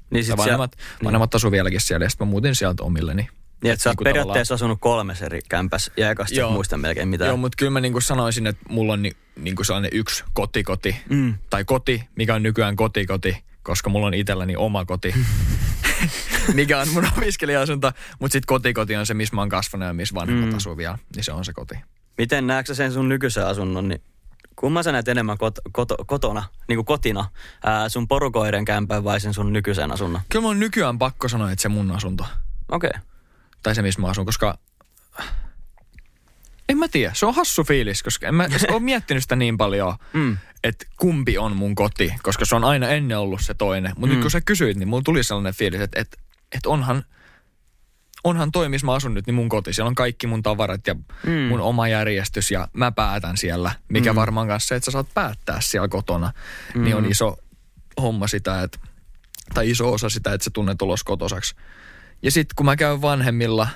Niin 0.09 0.23
sit 0.25 0.37
vanhemmat, 0.37 0.71
siellä, 0.77 1.03
vanhemmat 1.03 1.35
asu 1.35 1.51
vieläkin 1.51 1.81
siellä 1.81 2.05
ja 2.05 2.09
sitten 2.09 2.27
mä 2.27 2.31
muutin 2.31 2.55
sieltä 2.55 2.83
omilleni. 2.83 3.29
niin, 3.63 3.71
että 3.73 3.83
sä 3.83 3.89
oot 3.89 3.93
niinku 3.93 4.03
periaatteessa 4.03 4.53
asunut 4.55 4.77
kolmes 4.81 5.21
eri 5.21 5.39
kämpäs 5.49 5.91
ja 5.97 6.09
ekasta 6.11 6.39
Joo. 6.39 6.51
muista 6.51 6.77
melkein 6.77 7.07
mitään. 7.07 7.27
Joo, 7.27 7.37
mutta 7.37 7.55
kyllä 7.55 7.69
mä 7.71 7.79
niinku 7.81 8.01
sanoisin, 8.01 8.47
että 8.47 8.61
mulla 8.69 8.93
on 8.93 9.01
ni, 9.01 9.11
niinku 9.39 9.63
sellainen 9.63 9.91
yksi 9.93 10.23
kotikoti. 10.33 10.95
Mm. 11.09 11.33
Tai 11.49 11.63
koti, 11.63 12.03
mikä 12.15 12.35
on 12.35 12.43
nykyään 12.43 12.75
kotikoti, 12.75 13.43
koska 13.63 13.89
mulla 13.89 14.07
on 14.07 14.13
itselläni 14.13 14.55
oma 14.55 14.85
koti. 14.85 15.13
mikä 16.53 16.79
on 16.79 16.87
mun 16.89 17.07
opiskelija-asunto. 17.17 17.91
Mutta 18.19 18.33
sitten 18.33 18.47
kotikoti 18.47 18.95
on 18.95 19.05
se, 19.05 19.13
missä 19.13 19.35
mä 19.35 19.41
oon 19.41 19.49
kasvanut 19.49 19.87
ja 19.87 19.93
missä 19.93 20.15
vanhemmat 20.15 20.49
Mm. 20.49 20.57
asuu 20.57 20.77
vielä. 20.77 20.97
Niin 21.15 21.23
se 21.23 21.31
on 21.31 21.45
se 21.45 21.53
koti. 21.53 21.75
Miten 22.17 22.47
näetkö 22.47 22.75
sen 22.75 22.91
sun 22.91 23.09
nykyisen 23.09 23.45
asunnon, 23.47 23.87
niin 23.87 24.01
kumman 24.61 24.83
sä 24.83 24.91
näet 24.91 25.07
enemmän 25.07 25.37
kot, 25.37 25.59
koto, 25.71 25.95
kotona, 26.05 26.43
niin 26.67 26.77
kuin 26.77 26.85
kotina, 26.85 27.29
ää, 27.63 27.89
sun 27.89 28.07
porukoiden 28.07 28.65
kämpän 28.65 29.03
vai 29.03 29.19
sen 29.19 29.33
sun 29.33 29.53
nykyisen 29.53 29.91
asunnon? 29.91 30.21
Kyllä 30.29 30.43
mun 30.43 30.59
nykyään 30.59 30.99
pakko 30.99 31.27
sanoa, 31.27 31.51
että 31.51 31.61
se 31.61 31.69
mun 31.69 31.91
asunto. 31.91 32.25
Okei. 32.69 32.89
Okay. 32.89 33.01
Tai 33.63 33.75
se, 33.75 33.81
missä 33.81 34.01
mä 34.01 34.07
asun, 34.07 34.25
koska... 34.25 34.57
En 36.69 36.77
mä 36.77 36.87
tiedä, 36.87 37.13
se 37.13 37.25
on 37.25 37.35
hassu 37.35 37.63
fiilis, 37.63 38.03
koska 38.03 38.27
en 38.27 38.35
mä 38.35 38.47
ole 38.71 38.79
miettinyt 38.79 39.23
sitä 39.23 39.35
niin 39.35 39.57
paljon, 39.57 39.95
Mm. 40.13 40.37
että 40.63 40.85
kumpi 40.97 41.37
on 41.37 41.55
mun 41.55 41.75
koti, 41.75 42.13
koska 42.23 42.45
se 42.45 42.55
on 42.55 42.63
aina 42.63 42.89
ennen 42.89 43.17
ollut 43.19 43.41
se 43.41 43.53
toinen. 43.53 43.91
Mutta. 43.91 44.07
Mm. 44.07 44.11
nyt 44.13 44.21
kun 44.21 44.31
sä 44.31 44.41
kysyit, 44.41 44.77
niin 44.77 44.87
mulla 44.89 45.03
tuli 45.05 45.23
sellainen 45.23 45.53
fiilis, 45.53 45.81
että, 45.81 45.99
että, 45.99 46.17
että 46.51 46.69
onhan, 46.69 47.03
onhan 48.23 48.51
toi, 48.51 48.69
missä 48.69 48.85
mä 48.85 48.93
asun 48.93 49.13
nyt, 49.13 49.27
niin 49.27 49.35
mun 49.35 49.49
koti. 49.49 49.73
Siellä 49.73 49.87
on 49.87 49.95
kaikki 49.95 50.27
mun 50.27 50.43
tavarat 50.43 50.87
ja 50.87 50.95
Mm. 51.23 51.31
mun 51.31 51.61
oma 51.61 51.87
järjestys 51.87 52.51
ja 52.51 52.67
mä 52.73 52.91
päätän 52.91 53.37
siellä, 53.37 53.71
mikä 53.89 54.13
Mm. 54.13 54.15
varmaan 54.15 54.47
kanssa 54.47 54.67
se, 54.67 54.75
että 54.75 54.85
sä 54.85 54.91
saat 54.91 55.13
päättää 55.13 55.61
siellä 55.61 55.87
kotona, 55.87 56.31
mm. 56.75 56.83
niin 56.83 56.95
on 56.95 57.05
iso 57.05 57.37
homma 58.01 58.27
sitä, 58.27 58.61
että, 58.63 58.79
tai 59.53 59.69
iso 59.69 59.91
osa 59.93 60.09
sitä, 60.09 60.33
että 60.33 60.43
sä 60.45 60.49
tunnet 60.53 60.81
ulos 60.81 61.03
kotosaksi. 61.03 61.55
Ja 62.23 62.31
sitten 62.31 62.55
kun 62.55 62.65
mä 62.65 62.75
käyn 62.75 63.01
vanhemmilla, 63.01 63.67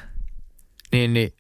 niin, 0.92 1.14
niin 1.14 1.34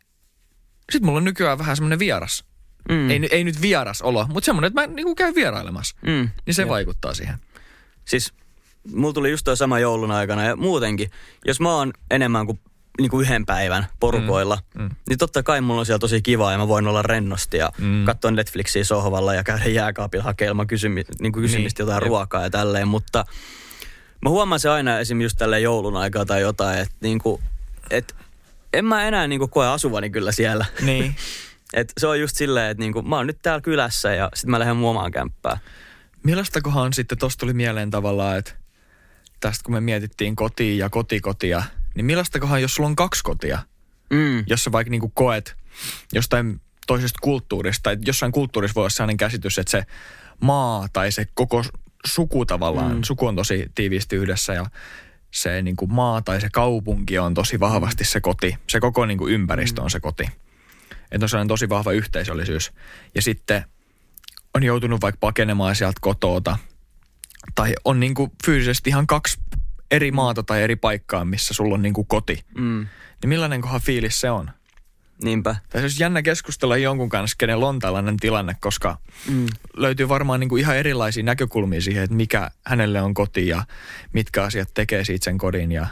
sitten 0.91 1.05
mulla 1.05 1.17
on 1.17 1.23
nykyään 1.23 1.57
vähän 1.57 1.75
semmoinen 1.75 1.99
vieras. 1.99 2.43
Mm. 2.89 3.09
Ei, 3.09 3.27
ei 3.31 3.43
nyt 3.43 3.61
vieras 3.61 4.01
olo, 4.01 4.27
mutta 4.29 4.45
semmoinen, 4.45 4.67
että 4.67 4.81
mä 4.81 4.87
niinku 4.87 5.15
käyn 5.15 5.35
vierailemassa. 5.35 5.95
Mm. 6.01 6.29
Niin 6.45 6.53
se 6.53 6.61
Jep. 6.61 6.69
vaikuttaa 6.69 7.13
siihen. 7.13 7.35
Siis 8.05 8.33
mulla 8.93 9.13
tuli 9.13 9.31
just 9.31 9.43
toi 9.43 9.57
sama 9.57 9.79
joulun 9.79 10.11
aikana 10.11 10.43
ja 10.43 10.55
muutenkin, 10.55 11.11
jos 11.45 11.59
mä 11.59 11.75
oon 11.75 11.93
enemmän 12.11 12.45
kuin, 12.45 12.59
niin 12.99 13.09
kuin 13.11 13.25
yhden 13.25 13.45
päivän 13.45 13.87
porukoilla, 13.99 14.57
mm. 14.75 14.81
Mm. 14.81 14.89
niin 15.09 15.17
totta 15.17 15.43
kai 15.43 15.61
mulla 15.61 15.79
on 15.79 15.85
siellä 15.85 15.99
tosi 15.99 16.21
kiva 16.21 16.51
ja 16.51 16.57
mä 16.57 16.67
voin 16.67 16.87
olla 16.87 17.01
rennosti 17.01 17.57
ja 17.57 17.71
mm. 17.77 18.05
Katsoa 18.05 18.31
Netflixiä 18.31 18.83
sohvalla 18.83 19.33
ja 19.33 19.43
käydä 19.43 19.65
jääkaapilla 19.65 20.23
hakemaan 20.23 20.67
kysymi, 20.67 21.03
niin 21.19 21.31
kuin 21.31 21.43
kysymistä 21.43 21.83
Niin, 21.83 21.87
jotain 21.87 22.03
jep. 22.03 22.09
ruokaa 22.09 22.43
ja 22.43 22.49
tälleen, 22.49 22.87
mutta 22.87 23.25
mä 24.21 24.29
huomaan 24.29 24.59
se 24.59 24.69
aina 24.69 24.99
esim. 24.99 25.21
just 25.21 25.37
tälleen 25.37 25.63
joulun 25.63 25.97
aikaa 25.97 26.25
tai 26.25 26.41
jotain, 26.41 26.79
että 26.79 26.95
niin 27.01 27.19
kuin, 27.19 27.41
et 27.89 28.15
en 28.73 28.85
mä 28.85 29.07
enää 29.07 29.27
niin 29.27 29.39
kuin 29.39 29.51
koe 29.51 29.67
asuvani 29.67 30.09
kyllä 30.09 30.31
siellä. 30.31 30.65
Niin. 30.81 31.15
Et 31.73 31.93
se 31.97 32.07
on 32.07 32.19
just 32.19 32.35
silleen, 32.35 32.71
että 32.71 32.81
niin 32.81 32.93
kuin, 32.93 33.09
mä 33.09 33.15
oon 33.15 33.27
nyt 33.27 33.39
täällä 33.41 33.61
kylässä 33.61 34.13
ja 34.13 34.29
sitten 34.33 34.51
mä 34.51 34.59
lähden 34.59 34.75
mun 34.75 34.89
omaan 34.89 35.11
kämppään. 35.11 35.57
Millaistakohan 36.23 36.93
sitten, 36.93 37.17
tosta 37.17 37.39
tuli 37.39 37.53
mieleen 37.53 37.91
tavallaan, 37.91 38.37
että 38.37 38.51
tästä 39.39 39.63
kun 39.63 39.73
me 39.73 39.81
mietittiin 39.81 40.35
kotia 40.35 40.85
ja 40.85 40.89
kotikotia, 40.89 41.63
niin 41.95 42.05
millaistakohan, 42.05 42.61
jos 42.61 42.75
sulla 42.75 42.89
on 42.89 42.95
kaksi 42.95 43.23
kotia, 43.23 43.59
Mm. 44.09 44.43
jos 44.47 44.63
sä 44.63 44.71
vaikka 44.71 44.91
niinku 44.91 45.11
koet 45.13 45.55
jostain 46.13 46.61
toisesta 46.87 47.19
kulttuurista, 47.21 47.83
tai 47.83 47.97
jossain 48.05 48.31
kulttuurissa 48.31 48.75
voi 48.75 48.81
olla 48.81 48.89
sellainen 48.89 49.17
käsitys, 49.17 49.57
että 49.57 49.71
se 49.71 49.83
maa 50.41 50.87
tai 50.93 51.11
se 51.11 51.27
koko 51.33 51.63
suku 52.05 52.45
tavallaan, 52.45 52.91
Mm. 52.91 52.97
mm. 52.97 53.03
suku 53.03 53.27
on 53.27 53.35
tosi 53.35 53.65
tiiviisti 53.75 54.15
yhdessä 54.15 54.53
ja 54.53 54.65
se 55.31 55.61
niinku 55.61 55.87
maa 55.87 56.21
tai 56.21 56.41
se 56.41 56.49
kaupunki 56.53 57.19
on 57.19 57.33
tosi 57.33 57.59
vahvasti 57.59 58.03
se 58.03 58.21
koti. 58.21 58.57
Se 58.67 58.79
koko 58.79 59.05
niinku 59.05 59.27
ympäristö 59.27 59.81
on 59.81 59.91
se 59.91 59.99
koti. 59.99 60.23
Että 61.11 61.25
on 61.25 61.29
sellainen 61.29 61.47
tosi 61.47 61.69
vahva 61.69 61.91
yhteisöllisyys. 61.91 62.71
Ja 63.15 63.21
sitten 63.21 63.65
on 64.53 64.63
joutunut 64.63 65.01
vaikka 65.01 65.17
pakenemaan 65.19 65.75
sieltä 65.75 65.97
kotoota, 66.01 66.57
tai 67.55 67.73
on 67.85 67.99
niinku 67.99 68.31
fyysisesti 68.45 68.89
ihan 68.89 69.07
kaksi 69.07 69.37
eri 69.91 70.11
maata 70.11 70.43
tai 70.43 70.63
eri 70.63 70.75
paikkaa, 70.75 71.25
missä 71.25 71.53
sulla 71.53 71.73
on 71.75 71.81
niinku 71.81 72.03
koti. 72.03 72.43
Mm. 72.57 72.87
Niin 73.21 73.29
millainen 73.29 73.61
kohan 73.61 73.81
fiilis 73.81 74.21
se 74.21 74.31
on? 74.31 74.51
Niinpä. 75.23 75.55
Tai 75.69 75.81
se 75.81 75.85
olisi 75.85 76.03
jännä 76.03 76.21
keskustella 76.21 76.77
jonkun 76.77 77.09
kanssa, 77.09 77.35
kenellä 77.39 77.67
on 77.67 77.79
tällainen 77.79 78.17
tilanne, 78.17 78.55
koska 78.59 78.97
Mm. 79.29 79.45
löytyy 79.77 80.09
varmaan 80.09 80.39
niin 80.39 80.49
kuin 80.49 80.59
ihan 80.59 80.77
erilaisia 80.77 81.23
näkökulmia 81.23 81.81
siihen, 81.81 82.03
että 82.03 82.15
mikä 82.15 82.51
hänelle 82.65 83.01
on 83.01 83.13
koti 83.13 83.47
ja 83.47 83.63
mitkä 84.13 84.43
asiat 84.43 84.69
tekee 84.73 85.03
siitä 85.05 85.23
sen 85.25 85.37
kodin. 85.37 85.71
Ja... 85.71 85.87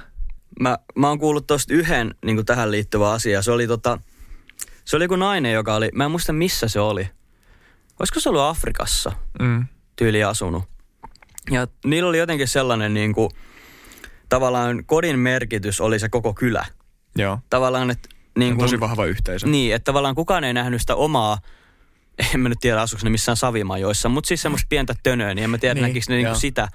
Mä, 0.60 0.78
mä 0.96 1.08
oon 1.08 1.20
kuullut 1.20 1.48
tosta 1.48 1.74
yhden 1.74 2.16
niin 2.26 2.46
tähän 2.46 2.72
liittyvä 2.72 3.12
asia. 3.12 3.42
Se 3.42 3.52
oli 3.52 3.68
tota, 3.68 4.00
se 4.86 4.96
oli 4.96 5.04
joku 5.04 5.16
nainen, 5.16 5.54
joka 5.54 5.76
oli, 5.76 5.90
mä 5.94 6.06
en 6.06 6.12
muista 6.12 6.34
missä 6.34 6.68
se 6.68 6.80
oli. 6.80 7.10
Olisiko 8.00 8.20
se 8.20 8.30
ollut 8.30 8.42
Afrikassa 8.42 9.12
Mm. 9.40 9.66
tyyli 9.96 10.24
asunut? 10.24 10.64
Ja 11.52 11.68
niillä 11.86 12.10
oli 12.10 12.18
jotenkin 12.18 12.48
sellainen 12.48 12.94
niin 12.94 13.14
kuin, 13.14 13.30
tavallaan 14.36 14.86
kodin 14.86 15.20
merkitys 15.20 15.82
oli 15.82 16.00
se 16.00 16.10
koko 16.10 16.34
kylä. 16.34 16.66
Joo. 17.18 17.40
Tavallaan, 17.50 17.92
että 17.92 18.10
niin 18.38 18.52
on 18.52 18.58
kuin, 18.58 18.66
tosi 18.66 18.80
vahva 18.80 19.06
yhteisö. 19.06 19.48
Niin, 19.48 19.76
että 19.76 19.84
tavallaan 19.86 20.16
kukaan 20.16 20.44
ei 20.44 20.54
nähnyt 20.54 20.82
sitä 20.82 20.96
omaa, 20.96 21.38
en 22.34 22.40
mä 22.40 22.50
nyt 22.50 22.58
tiedä 22.62 22.82
asuiko 22.82 23.04
ne 23.04 23.10
missään 23.10 23.38
savimajoissa, 23.38 24.10
mutta 24.10 24.28
siis 24.28 24.42
semmoista 24.42 24.68
pientä 24.70 24.96
tönöä, 25.04 25.34
niin 25.34 25.44
en 25.44 25.50
mä 25.50 25.58
tiedä 25.58 25.74
Niin, 25.74 25.84
niin, 25.84 25.90
näkikö 25.94 26.06
ne 26.10 26.16
niinku 26.16 26.36
sitä. 26.40 26.68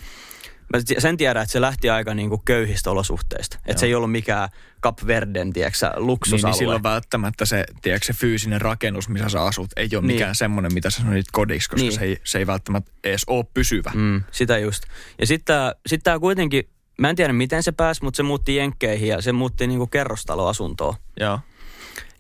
Mä 0.75 0.81
sen 0.99 1.17
tiedän, 1.17 1.43
että 1.43 1.53
se 1.53 1.61
lähti 1.61 1.91
aika 1.91 2.15
niinku 2.15 2.39
köyhistä 2.45 2.91
olosuhteista. 2.91 3.59
Että 3.67 3.81
se 3.81 3.87
ei 3.87 3.95
ollut 3.95 4.13
mikään 4.13 4.49
Cap 4.83 4.99
Verden, 5.07 5.51
Niin, 5.55 5.67
luksusalue. 5.97 6.51
niin 6.53 6.59
silloin 6.59 6.83
välttämättä 6.83 7.45
se, 7.45 7.65
tiedätkö, 7.83 8.07
se 8.07 8.13
fyysinen 8.13 8.61
rakennus, 8.61 9.09
missä 9.09 9.29
sä 9.29 9.43
asut, 9.43 9.71
ei 9.77 9.89
ole 9.93 10.07
Niin. 10.07 10.15
mikään 10.15 10.35
semmoinen, 10.35 10.75
mitä 10.75 10.91
sä 10.91 10.99
sanoit 10.99 11.27
kodiksi, 11.33 11.69
koska 11.71 11.83
Niin. 11.83 11.93
se, 11.93 12.05
ei, 12.05 12.21
se 12.25 12.39
ei 12.39 12.47
välttämättä 12.47 12.91
edes 13.05 13.23
ole 13.27 13.45
pysyvä. 13.55 13.93
Mm, 13.95 14.23
sitä 14.31 14.59
just. 14.59 14.83
Ja 15.21 15.27
sitten 15.27 15.57
sit 15.87 16.01
tää 16.05 16.19
kuitenkin, 16.19 16.69
mä 16.99 17.11
en 17.11 17.17
tiedä 17.17 17.33
miten 17.33 17.63
se 17.63 17.73
pääsi, 17.73 18.05
mutta 18.05 18.17
se 18.17 18.23
muutti 18.23 18.57
Jenkkeihin 18.57 19.09
ja 19.09 19.23
se 19.23 19.33
muutti 19.33 19.67
niinku 19.67 19.87
kerrostaloasuntoon. 19.87 20.95
Joo. 21.21 21.41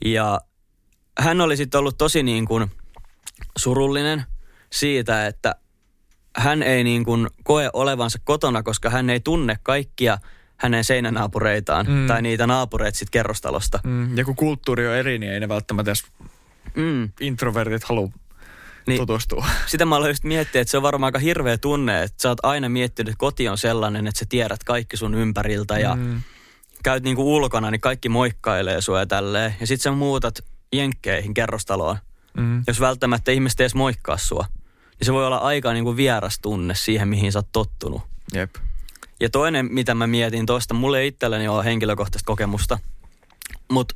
Ja 0.04 0.40
hän 1.18 1.40
oli 1.40 1.56
sitten 1.56 1.78
ollut 1.78 1.98
tosi 1.98 2.22
niin 2.22 2.46
kuin 2.46 2.70
surullinen 3.58 4.24
siitä, 4.72 5.26
että 5.26 5.54
hän 6.36 6.62
ei 6.62 6.84
niin 6.84 7.04
kuin 7.04 7.26
koe 7.44 7.70
olevansa 7.72 8.18
kotona, 8.24 8.62
koska 8.62 8.90
hän 8.90 9.10
ei 9.10 9.20
tunne 9.20 9.58
kaikkia 9.62 10.18
hänen 10.56 10.84
seinänaapureitaan 10.84 11.86
mm. 11.88 12.06
Tai 12.06 12.22
niitä 12.22 12.46
naapureita 12.46 12.98
sit 12.98 13.10
kerrostalosta. 13.10 13.80
Mm. 13.84 14.16
Ja 14.18 14.24
kun 14.24 14.36
kulttuuri 14.36 14.88
on 14.88 14.94
eri, 14.94 15.18
niin 15.18 15.32
ei 15.32 15.40
ne 15.40 15.48
välttämättä 15.48 15.90
edes 15.90 16.04
Mm. 16.74 17.08
introvertit 17.20 17.84
halua 17.84 18.08
Niin. 18.88 18.98
tutustua. 19.00 19.46
Sitä 19.66 19.84
mä 19.84 19.96
aloin 19.96 20.10
just 20.10 20.24
miettiä, 20.24 20.60
että 20.60 20.70
se 20.70 20.76
on 20.76 20.82
varmaan 20.82 21.08
aika 21.08 21.18
hirveä 21.18 21.58
tunne, 21.58 22.02
että 22.02 22.22
sä 22.22 22.28
oot 22.28 22.38
aina 22.44 22.68
miettinyt, 22.68 23.08
että 23.12 23.18
koti 23.18 23.48
on 23.48 23.58
sellainen, 23.58 24.06
että 24.06 24.18
sä 24.18 24.26
tiedät 24.28 24.64
kaikki 24.64 24.96
sun 24.96 25.14
ympäriltä 25.14 25.78
ja 25.78 25.94
mm. 25.94 26.22
Käyt 26.82 27.02
niinku 27.02 27.36
ulkona, 27.36 27.70
niin 27.70 27.80
kaikki 27.80 28.08
moikkailee 28.08 28.80
sua 28.80 28.98
ja 28.98 29.06
tälleen. 29.06 29.54
Ja 29.60 29.66
sit 29.66 29.80
sä 29.80 29.90
muutat 29.90 30.44
jenkkeihin 30.72 31.34
kerrostaloon, 31.34 31.96
Mm. 32.34 32.62
jos 32.66 32.80
välttämättä 32.80 33.30
ihmiset 33.32 33.60
ei 33.60 33.64
edes 33.64 33.74
moikkaa 33.74 34.16
sua, 34.16 34.46
niin 34.98 35.06
se 35.06 35.12
voi 35.12 35.26
olla 35.26 35.36
aika 35.36 35.72
niin 35.72 35.84
kuin 35.84 35.96
vieras 35.96 36.38
tunne 36.38 36.74
siihen, 36.74 37.08
mihin 37.08 37.32
sä 37.32 37.38
oot 37.38 37.52
tottunut. 37.52 38.02
Jep. 38.34 38.54
Ja 39.20 39.30
toinen, 39.30 39.68
mitä 39.70 39.94
mä 39.94 40.06
mietin 40.06 40.46
tuosta, 40.46 40.74
mulle 40.74 41.00
ei 41.00 41.08
itselleni 41.08 41.48
ole 41.48 41.64
henkilökohtaista 41.64 42.26
kokemusta, 42.26 42.78
mutta 43.70 43.94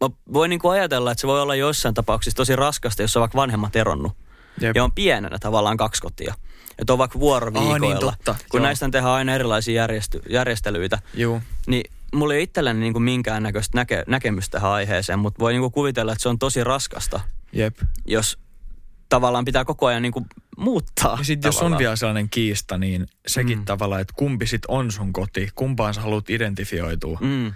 mä 0.00 0.10
voin 0.32 0.48
niin 0.48 0.60
kuin 0.60 0.72
ajatella, 0.72 1.12
että 1.12 1.20
se 1.20 1.26
voi 1.26 1.42
olla 1.42 1.54
joissain 1.54 1.94
tapauksissa 1.94 2.36
tosi 2.36 2.56
raskasta, 2.56 3.02
jos 3.02 3.16
on 3.16 3.20
vaikka 3.20 3.38
vanhemmat 3.38 3.76
eronnut. 3.76 4.12
Jep. 4.60 4.76
Ja 4.76 4.84
on 4.84 4.92
pienenä 4.92 5.38
tavallaan 5.38 5.76
kaksi 5.76 6.02
kotia. 6.02 6.34
Että 6.78 6.92
on 6.92 6.98
vaikka 6.98 7.20
vuoroviikoilla. 7.20 7.72
Aa, 7.72 7.78
niin 7.78 7.98
totta, 7.98 8.34
kun 8.50 8.60
joo. 8.60 8.66
näistä 8.66 8.90
tehdään 8.90 9.14
aina 9.14 9.34
erilaisia 9.34 9.86
järjesty- 9.86 10.22
järjestelyitä, 10.30 10.98
Juu. 11.14 11.42
niin 11.66 11.92
mulla 12.14 12.34
ei 12.34 12.42
itselläni 12.42 12.80
niin 12.80 12.92
kuin 12.92 13.02
minkäännäköistä 13.02 13.82
näke- 13.82 14.04
näkemystä 14.06 14.52
tähän 14.52 14.70
aiheeseen, 14.70 15.18
mutta 15.18 15.38
voi 15.38 15.52
niin 15.52 15.60
kuin 15.60 15.72
kuvitella, 15.72 16.12
että 16.12 16.22
se 16.22 16.28
on 16.28 16.38
tosi 16.38 16.64
raskasta, 16.64 17.20
Jep. 17.52 17.76
jos 18.06 18.38
tavallaan 19.08 19.44
pitää 19.44 19.64
koko 19.64 19.86
ajan 19.86 20.02
niin 20.02 20.12
kuin 20.12 20.26
muuttaa. 20.56 21.16
Ja 21.18 21.24
sitten 21.24 21.48
jos 21.48 21.62
on 21.62 21.78
vielä 21.78 21.96
sellainen 21.96 22.28
kiista, 22.28 22.78
niin 22.78 23.06
sekin 23.26 23.58
mm. 23.58 23.64
tavallaan, 23.64 24.00
että 24.00 24.14
kumpi 24.16 24.46
sit 24.46 24.62
on 24.68 24.92
sun 24.92 25.12
koti, 25.12 25.48
kumpaan 25.54 25.94
sä 25.94 26.00
haluat 26.00 26.30
identifioitua 26.30 27.18
mm. 27.20 27.52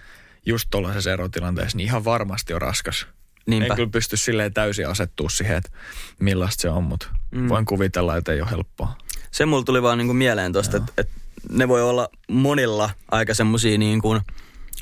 Mm, 0.46 0.50
just 0.52 0.68
tuollaisessa 0.70 1.12
erotilanteessa, 1.12 1.76
niin 1.76 1.84
ihan 1.86 2.04
varmasti 2.04 2.54
on 2.54 2.62
raskas. 2.62 3.06
niinpä. 3.46 3.66
En 3.66 3.76
kyllä 3.76 3.90
pysty 3.90 4.16
silleen 4.16 4.54
täysin 4.54 4.88
asettua 4.88 5.28
siihen, 5.28 5.56
että 5.56 5.70
millaista 6.18 6.62
se 6.62 6.68
on, 6.68 6.84
mutta 6.84 7.06
Mm. 7.30 7.40
mm. 7.40 7.48
voin 7.48 7.64
kuvitella, 7.64 8.16
että 8.16 8.32
ei 8.32 8.40
ole 8.40 8.50
helppoa. 8.50 8.96
Se 9.30 9.46
mulla 9.46 9.64
tuli 9.64 9.82
vaan 9.82 9.98
niin 9.98 10.08
kuin 10.08 10.16
mieleen 10.16 10.52
tuosta, 10.52 10.76
että, 10.76 10.92
että 10.98 11.12
ne 11.50 11.68
voi 11.68 11.82
olla 11.82 12.08
monilla 12.28 12.90
aika 13.10 13.34
semmosia 13.34 13.78
niin 13.78 14.02
kuin 14.02 14.20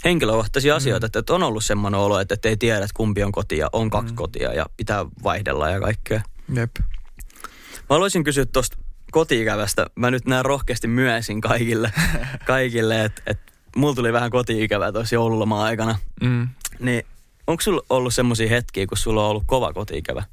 henkilökohtaisia 0.04 0.76
asioita, 0.76 1.06
että, 1.06 1.18
että 1.18 1.34
on 1.34 1.42
ollut 1.42 1.64
semmoinen 1.64 2.00
olo, 2.00 2.20
että, 2.20 2.34
että 2.34 2.48
ei 2.48 2.56
tiedä, 2.56 2.78
että 2.78 2.94
kumpi 2.94 3.22
on 3.22 3.32
koti 3.32 3.58
ja 3.58 3.68
on 3.72 3.90
kaksi 3.90 4.14
kotia 4.14 4.52
ja 4.54 4.66
pitää 4.76 5.06
vaihdella 5.22 5.70
ja 5.70 5.80
kaikkea. 5.80 6.22
Jep. 6.54 6.70
Mä 6.78 7.86
haluaisin 7.88 8.24
kysyä 8.24 8.46
tuosta 8.46 8.76
kotiikävästä. 9.12 9.86
Mä 9.94 10.10
nyt 10.10 10.26
näen 10.26 10.44
rohkeasti 10.44 10.88
myösin 10.88 11.40
kaikille, 11.40 11.92
kaikille 12.46 13.04
että, 13.04 13.22
että 13.26 13.49
mulla 13.76 13.94
tuli 13.94 14.12
vähän 14.12 14.30
kotiikävää 14.30 14.92
tuossa 14.92 15.14
joululoman 15.14 15.60
aikana. 15.60 15.98
Mm. 16.20 16.48
Niin 16.80 17.02
onko 17.46 17.60
sulla 17.60 17.82
ollut 17.90 18.14
semmoisia 18.14 18.48
hetkiä, 18.48 18.86
kun 18.86 18.98
sulla 18.98 19.24
on 19.24 19.30
ollut 19.30 19.44
kova 19.46 19.72
kotiikävä? 19.72 20.24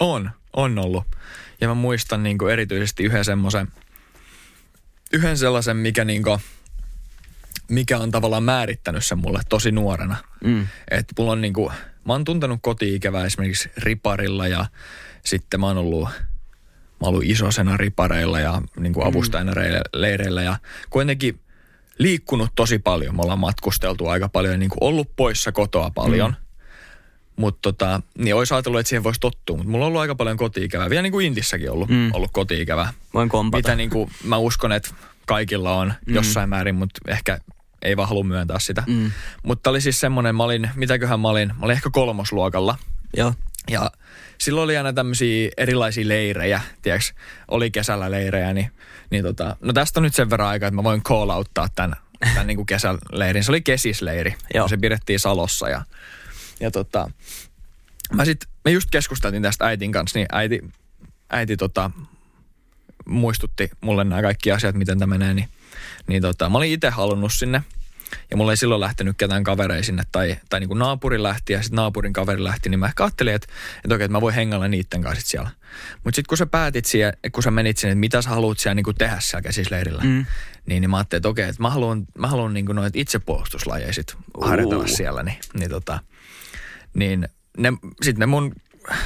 On, 0.00 0.30
on 0.52 0.78
ollut. 0.78 1.04
Ja 1.60 1.68
mä 1.68 1.74
muistan 1.74 2.22
niin 2.22 2.38
kuin 2.38 2.52
erityisesti 2.52 3.04
yhden 3.04 3.24
semmoisen, 3.24 3.68
yhden 5.12 5.38
sellaisen, 5.38 5.76
mikä, 5.76 6.04
niin 6.04 6.22
kuin, 6.22 6.40
mikä 7.68 7.98
on 7.98 8.10
tavallaan 8.10 8.42
määrittänyt 8.42 9.04
sen 9.04 9.18
mulle 9.18 9.40
tosi 9.48 9.72
nuorena. 9.72 10.16
Mm. 10.44 10.66
Että 10.90 11.14
mulla 11.18 11.32
on 11.32 11.40
niinku, 11.40 11.72
mä 12.04 12.12
oon 12.12 12.24
tuntenut 12.24 12.58
koti-ikävää 12.62 13.24
esimerkiksi 13.24 13.70
riparilla 13.76 14.48
ja 14.48 14.66
sitten 15.24 15.60
mä 15.60 15.66
oon 15.66 15.78
ollut, 15.78 16.08
mä 16.08 17.00
oon 17.00 17.08
ollut 17.08 17.24
isosena 17.24 17.76
ripareilla 17.76 18.40
ja 18.40 18.62
niinku 18.80 19.02
avustajana 19.02 19.52
reille- 19.54 19.90
leireillä 19.92 20.42
ja 20.42 20.56
kuitenkin 20.90 21.40
liikkunut 21.98 22.50
tosi 22.54 22.78
paljon. 22.78 23.16
Me 23.16 23.22
ollaan 23.22 23.38
matkusteltu 23.38 24.06
aika 24.08 24.28
paljon 24.28 24.52
ja 24.54 24.58
niinku 24.58 24.76
ollut 24.80 25.10
poissa 25.16 25.52
kotoa 25.52 25.90
paljon. 25.94 26.30
Mm. 26.30 26.36
Mutta 27.36 27.58
tota, 27.62 28.00
niin 28.18 28.34
olisi 28.34 28.54
ajatellut, 28.54 28.80
että 28.80 28.88
siihen 28.88 29.04
voisi 29.04 29.20
tottua. 29.20 29.56
Mutta 29.56 29.70
mulla 29.70 29.84
on 29.84 29.88
ollut 29.88 30.00
aika 30.00 30.14
paljon 30.14 30.36
koti-ikävää. 30.36 30.90
Vielä 30.90 31.02
niin 31.02 31.12
kuin 31.12 31.26
Intissäkin 31.26 31.70
ollut, 31.70 31.88
Mm. 31.88 32.10
ollut 32.14 32.30
koti-ikävää 32.32 32.92
Voin 33.14 33.28
kompata. 33.28 33.58
mitä 33.58 33.74
niin 33.76 33.90
kuin 33.90 34.10
mä 34.24 34.36
uskon, 34.36 34.72
että 34.72 34.90
kaikilla 35.26 35.74
on 35.76 35.94
mm. 36.06 36.14
jossain 36.14 36.48
määrin, 36.48 36.74
mutta 36.74 37.00
ehkä 37.08 37.38
ei 37.82 37.96
vaan 37.96 38.08
halua 38.08 38.24
myöntää 38.24 38.58
sitä. 38.58 38.82
Mm. 38.86 39.10
Mutta 39.42 39.70
oli 39.70 39.80
siis 39.80 40.00
semmoinen, 40.00 40.34
mä 40.36 40.42
olin, 40.42 40.70
mitäköhän 40.74 41.20
mä 41.20 41.28
olin, 41.28 41.48
mä 41.48 41.64
olin 41.64 41.74
ehkä 41.76 41.90
kolmosluokalla. 41.92 42.78
Joo. 43.16 43.34
Ja 43.70 43.90
silloin 44.38 44.64
oli 44.64 44.76
aina 44.76 44.92
tämmöisiä 44.92 45.50
erilaisia 45.56 46.08
leirejä, 46.08 46.60
tiedätkö, 46.82 47.20
oli 47.48 47.70
kesällä 47.70 48.10
leirejä, 48.10 48.54
niin, 48.54 48.70
niin 49.10 49.24
tota, 49.24 49.56
no 49.60 49.72
tästä 49.72 50.00
on 50.00 50.04
nyt 50.04 50.14
sen 50.14 50.30
verran 50.30 50.48
aikaa, 50.48 50.66
että 50.66 50.76
mä 50.76 50.84
voin 50.84 51.02
call 51.02 51.30
outtaa 51.30 51.68
tämän, 51.74 51.96
tämän 52.34 52.46
niin 52.46 52.56
kuin 52.56 52.66
kesäleirin. 52.66 53.44
Se 53.44 53.52
oli 53.52 53.62
kesisleiri, 53.62 54.34
Joo. 54.54 54.68
se 54.68 54.76
pidettiin 54.76 55.20
Salossa 55.20 55.68
ja, 55.68 55.82
ja 56.60 56.70
tota, 56.70 57.10
mä 58.12 58.24
sit, 58.24 58.40
me 58.64 58.70
just 58.70 58.90
keskusteltiin 58.90 59.42
tästä 59.42 59.66
äitin 59.66 59.92
kanssa, 59.92 60.18
niin 60.18 60.26
äiti, 60.32 60.64
äiti 61.30 61.56
tota, 61.56 61.90
muistutti 63.06 63.70
mulle 63.80 64.04
nämä 64.04 64.22
kaikki 64.22 64.52
asiat, 64.52 64.74
miten 64.74 64.98
tämä 64.98 65.18
menee, 65.18 65.34
niin, 65.34 65.48
niin 66.06 66.22
tota, 66.22 66.48
mä 66.48 66.58
olin 66.58 66.72
itse 66.72 66.90
halunnut 66.90 67.32
sinne. 67.32 67.62
Ja 68.30 68.36
mulla 68.36 68.52
ei 68.52 68.56
silloin 68.56 68.80
lähtenyt 68.80 69.16
ketään 69.18 69.44
kavereja 69.44 69.82
sinne, 69.82 70.02
tai, 70.12 70.36
tai 70.48 70.60
niin 70.60 70.68
kuin 70.68 70.78
naapuri 70.78 71.22
lähti 71.22 71.52
ja 71.52 71.62
sitten 71.62 71.76
naapurin 71.76 72.12
kaveri 72.12 72.44
lähti, 72.44 72.68
niin 72.68 72.80
mä 72.80 72.86
ehkä 72.86 73.04
ajattelin, 73.04 73.34
että, 73.34 73.48
että 73.84 73.94
okei, 73.94 74.04
että 74.04 74.12
mä 74.12 74.20
voin 74.20 74.34
hengalla 74.34 74.68
niiden 74.68 75.02
kanssa 75.02 75.20
sit 75.20 75.26
siellä. 75.26 75.50
Mutta 76.04 76.16
sitten 76.16 76.28
kun 76.28 76.38
sä 76.38 76.46
päätit 76.46 76.84
siellä, 76.84 77.12
kun 77.32 77.42
sä 77.42 77.50
menit 77.50 77.76
sinne, 77.78 77.92
että 77.92 78.00
mitä 78.00 78.22
sä 78.22 78.30
haluat 78.30 78.58
siellä 78.58 78.74
niin 78.74 78.84
kuin 78.84 78.96
tehdä 78.96 79.16
siellä 79.20 79.42
käsisleirillä, 79.42 80.02
Mm. 80.02 80.26
niin, 80.66 80.80
niin 80.80 80.90
mä 80.90 80.96
ajattelin, 80.96 81.18
että 81.18 81.28
okei, 81.28 81.48
että 81.48 81.62
mä 81.62 81.70
haluan, 81.70 82.06
mä 82.18 82.26
haluan 82.26 82.54
niin 82.54 82.66
kuin 82.66 82.76
noita 82.76 82.98
itsepuolustuslajeja 82.98 83.92
sit 83.92 84.16
harjoitella 84.40 84.84
Uu. 84.84 84.88
siellä, 84.88 85.22
niin, 85.22 85.38
niin, 85.58 85.70
tota, 85.70 85.98
niin 86.94 87.28
ne, 87.58 87.72
sitten 88.02 88.20
ne 88.20 88.26
mun 88.26 88.52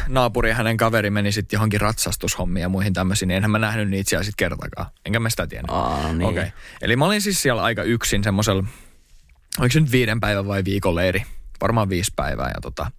naapuri 0.08 0.48
ja 0.48 0.54
hänen 0.54 0.76
kaveri 0.76 1.10
meni 1.10 1.32
sitten 1.32 1.56
johonkin 1.56 1.80
ratsastushommiin 1.80 2.62
ja 2.62 2.68
muihin 2.68 2.92
tämmöisiin, 2.92 3.28
niin 3.28 3.36
enhän 3.36 3.50
mä 3.50 3.58
nähnyt 3.58 3.88
niitä 3.88 4.10
siellä 4.10 4.24
sitten 4.24 4.36
kertakaan. 4.36 4.86
Enkä 5.06 5.20
mä 5.20 5.30
sitä 5.30 5.46
tiennyt. 5.46 5.70
Aa, 5.70 6.12
niin. 6.12 6.22
Okei. 6.28 6.38
Okay. 6.42 6.50
Eli 6.82 6.96
mä 6.96 7.04
olin 7.04 7.20
siis 7.20 7.42
siellä 7.42 7.62
aika 7.62 7.82
yksin 7.82 8.24
semmoisella, 8.24 8.64
oliko 9.58 9.72
se 9.72 9.80
nyt 9.80 9.92
viiden 9.92 10.20
päivän 10.20 10.46
vai 10.46 10.64
viikon 10.64 10.94
leiri? 10.94 11.22
Varmaan 11.60 11.88
viisi 11.88 12.12
päivää. 12.16 12.48
Ja 12.54 12.60
tota, 12.62 12.90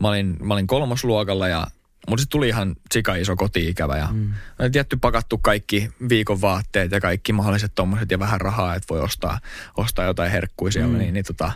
mä, 0.00 0.08
olin, 0.08 0.36
mä 0.42 0.54
olin 0.54 0.66
kolmosluokalla 0.66 1.48
ja 1.48 1.66
mulla 2.08 2.18
sitten 2.18 2.30
tuli 2.30 2.48
ihan 2.48 2.76
sika 2.92 3.14
iso 3.14 3.36
koti-ikävä 3.36 3.96
ja 3.96 4.08
mm. 4.12 4.34
oli 4.58 4.70
tietty 4.70 4.96
pakattu 4.96 5.38
kaikki 5.38 5.90
viikon 6.08 6.40
vaatteet 6.40 6.90
ja 6.90 7.00
kaikki 7.00 7.32
mahdolliset 7.32 7.72
tommoset 7.74 8.10
ja 8.10 8.18
vähän 8.18 8.40
rahaa, 8.40 8.74
että 8.74 8.86
voi 8.90 9.00
ostaa, 9.00 9.40
ostaa 9.76 10.04
jotain 10.04 10.30
herkkuja 10.30 10.72
siellä. 10.72 10.92
Mm. 10.92 10.98
Niin, 10.98 11.14
niin 11.14 11.24
tota, 11.24 11.52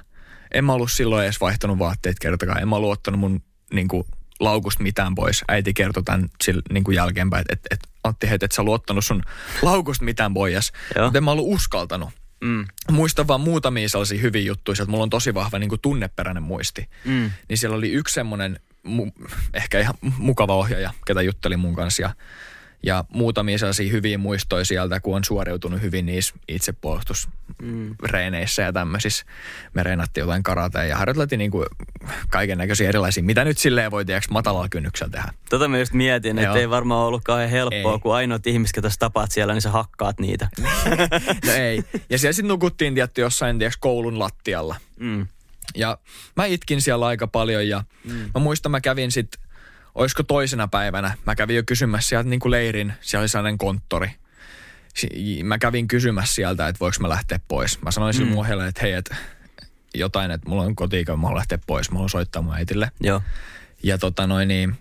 en 0.54 0.64
mä 0.64 0.72
ollut 0.72 0.92
silloin 0.92 1.24
edes 1.24 1.40
vaihtanut 1.40 1.78
vaatteet 1.78 2.18
kertakaan. 2.18 2.62
En 2.62 2.68
mä 2.68 2.76
ollut 2.76 2.92
ottanut 2.92 3.20
mun 3.20 3.42
niin 3.72 3.88
kuin, 3.88 4.06
laukusta 4.40 4.82
mitään 4.82 5.14
pois. 5.14 5.44
Äiti 5.48 5.74
kertoi 5.74 6.02
tämän 6.02 6.28
sillä, 6.44 6.62
niin 6.72 6.84
kuin 6.84 6.94
jälkeenpäin, 6.94 7.44
että 7.48 7.68
et, 7.70 7.80
et, 7.80 7.88
Antti, 8.04 8.28
hei, 8.28 8.38
et 8.42 8.52
sä 8.52 8.62
luottanut 8.62 9.04
sun 9.04 9.22
laukusta 9.62 10.04
mitään 10.04 10.34
pois. 10.34 10.72
Mutta 11.02 11.18
en 11.18 11.24
mä 11.24 11.30
ollut 11.30 11.46
uskaltanut. 11.48 12.10
Mm. 12.42 12.64
Muistan 12.90 13.28
vaan 13.28 13.40
muutamia 13.40 13.88
sellaisia 13.88 14.20
hyviä 14.20 14.42
juttuja, 14.42 14.72
että 14.72 14.90
mulla 14.90 15.02
on 15.02 15.10
tosi 15.10 15.34
vahva 15.34 15.58
niin 15.58 15.68
kuin 15.68 15.80
tunneperäinen 15.80 16.42
muisti. 16.42 16.88
Mm. 17.04 17.30
Niin 17.48 17.58
siellä 17.58 17.76
oli 17.76 17.90
yksi 17.92 18.14
semmoinen 18.14 18.60
mu- 18.88 19.30
ehkä 19.54 19.80
ihan 19.80 19.94
mukava 20.18 20.54
ohjaaja, 20.54 20.90
ketä 21.06 21.22
jutteli 21.22 21.56
mun 21.56 21.74
kanssa. 21.76 22.02
Ja, 22.02 22.14
ja 22.82 23.04
muutamia 23.08 23.58
sellaisia 23.58 23.92
hyviä 23.92 24.18
muistoja 24.18 24.64
sieltä, 24.64 25.00
kun 25.00 25.16
on 25.16 25.24
suoriutunut 25.24 25.82
hyvin 25.82 26.06
niissä 26.06 26.34
itsepuolustusreeneissä 26.48 28.62
ja 28.62 28.72
tämmöisissä. 28.72 29.26
Me 29.74 29.82
reenattiin 29.82 30.22
jotain 30.22 30.42
karatea 30.42 30.84
ja 30.84 30.96
harjoiteltiin 30.96 31.38
niinku 31.38 31.64
kaiken 32.30 32.58
näköisiä 32.58 32.88
erilaisia, 32.88 33.22
mitä 33.22 33.44
nyt 33.44 33.58
silleen 33.58 33.90
voi 33.90 34.04
tiedätkö, 34.04 34.32
matalalla 34.32 34.68
kynnyksellä 34.68 35.10
tehdä. 35.10 35.32
Tota 35.50 35.68
mä 35.68 35.78
just 35.78 35.92
mietin, 35.92 36.38
että 36.38 36.58
ei 36.58 36.70
varmaan 36.70 37.06
ollut 37.06 37.24
kauhean 37.24 37.50
helppoa, 37.50 37.92
Ei. 37.92 37.98
kun 37.98 38.14
ainoat 38.14 38.46
ihmiset, 38.46 38.74
ketä 38.74 38.88
tapaat 38.98 39.30
siellä, 39.30 39.52
niin 39.52 39.62
sä 39.62 39.70
hakkaat 39.70 40.20
niitä. 40.20 40.48
No 41.46 41.52
ei. 41.52 41.84
Ja 42.10 42.18
siellä 42.18 42.32
sitten 42.32 42.48
nukuttiin 42.48 42.94
tietty 42.94 43.20
jossain 43.20 43.58
tiedätkö, 43.58 43.78
koulun 43.80 44.18
lattialla. 44.18 44.76
Mm. 44.98 45.26
Ja 45.74 45.98
mä 46.36 46.44
itkin 46.44 46.82
siellä 46.82 47.06
aika 47.06 47.26
paljon 47.26 47.68
ja 47.68 47.84
mm. 48.04 48.30
mä 48.34 48.40
muistan, 48.40 48.72
mä 48.72 48.80
kävin 48.80 49.12
sitten, 49.12 49.42
olisiko 49.94 50.22
toisena 50.22 50.68
päivänä, 50.68 51.14
mä 51.26 51.34
kävin 51.34 51.56
jo 51.56 51.62
kysymässä 51.66 52.08
sieltä 52.08 52.28
niin 52.28 52.40
kuin 52.40 52.50
leirin, 52.50 52.92
siellä 53.00 53.22
oli 53.22 53.28
sellainen 53.28 53.58
konttori. 53.58 54.10
Mä 55.44 55.58
kävin 55.58 55.88
kysymässä 55.88 56.34
sieltä, 56.34 56.68
että 56.68 56.80
voiko 56.80 56.96
mä 57.00 57.08
lähteä 57.08 57.40
pois. 57.48 57.82
Mä 57.82 57.90
sanoin 57.90 58.14
sille 58.14 58.26
Mm. 58.26 58.30
mun 58.30 58.40
ohjaajalle, 58.40 58.66
että 58.68 58.80
hei, 58.82 58.92
että 58.92 59.16
jotain, 59.94 60.30
että 60.30 60.48
mulla 60.48 60.62
on 60.62 60.76
kotiikä, 60.76 61.16
mä 61.16 61.22
haluan 61.22 61.36
lähteä 61.36 61.58
pois, 61.66 61.90
mä 61.90 61.94
haluan 61.94 62.08
soittaa 62.10 62.42
mun 62.42 62.54
äitille. 62.54 62.90
Joo. 63.00 63.22
Ja 63.82 63.98
tota 63.98 64.26
noin 64.26 64.48
niin, 64.48 64.74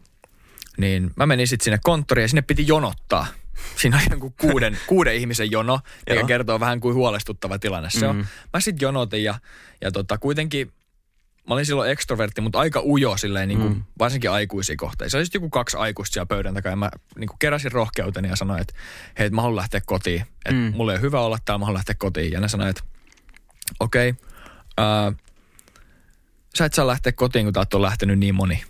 niin 0.77 1.11
mä 1.15 1.25
menin 1.25 1.47
sitten 1.47 1.63
sinne 1.63 1.79
konttoriin 1.83 2.23
ja 2.23 2.27
sinne 2.27 2.41
piti 2.41 2.67
jonottaa. 2.67 3.27
Siinä 3.75 3.97
oli 3.97 4.05
joku 4.11 4.29
kuuden, 4.41 4.77
kuuden 4.87 5.15
ihmisen 5.15 5.51
jono, 5.51 5.79
Joo. 6.09 6.25
kertoo 6.27 6.59
vähän 6.59 6.79
kuin 6.79 6.95
huolestuttava 6.95 7.59
tilanne 7.59 7.89
se 7.89 8.07
on. 8.07 8.15
Mm. 8.15 8.25
Mä 8.53 8.59
sitten 8.59 8.85
jonotin 8.85 9.23
ja, 9.23 9.35
ja 9.81 9.91
tota, 9.91 10.17
kuitenkin 10.17 10.71
mä 11.47 11.53
olin 11.53 11.65
silloin 11.65 11.91
ekstrovertti, 11.91 12.41
mutta 12.41 12.59
aika 12.59 12.81
ujo 12.85 13.17
silleen, 13.17 13.47
niin 13.47 13.59
kuin, 13.59 13.73
Mm. 13.73 13.83
varsinkin 13.99 14.31
aikuisia 14.31 14.75
kohtaan. 14.75 15.09
Se 15.09 15.17
oli 15.17 15.25
sitten 15.25 15.39
joku 15.39 15.49
kaksi 15.49 15.77
aikuista 15.77 16.13
siellä 16.13 16.25
pöydän 16.25 16.53
takaa 16.53 16.69
ja 16.71 16.75
mä 16.75 16.89
niin 17.17 17.27
kuin 17.27 17.39
keräsin 17.39 17.71
rohkeuteni 17.71 18.27
ja 18.29 18.35
sanoin, 18.35 18.61
että 18.61 18.73
hei, 19.19 19.29
mä 19.29 19.41
haluan 19.41 19.55
lähteä 19.55 19.81
kotiin. 19.85 20.21
Että 20.21 20.51
Mm. 20.51 20.73
mulla 20.75 20.91
ei 20.91 20.95
ole 20.95 21.01
hyvä 21.01 21.21
olla 21.21 21.37
täällä, 21.45 21.59
mä 21.59 21.65
haluan 21.65 21.77
lähteä 21.77 21.95
kotiin. 21.99 22.31
Ja 22.31 22.39
ne 22.39 22.47
sanoi, 22.47 22.69
että 22.69 22.83
okei, 23.79 24.09
okay, 24.09 25.13
sä 26.57 26.65
et 26.65 26.73
saa 26.73 26.87
lähteä 26.87 27.11
kotiin, 27.11 27.45
kun 27.45 27.53
täältä 27.53 27.77
on 27.77 27.81
lähtenyt 27.81 28.19
niin 28.19 28.35
moni. 28.35 28.63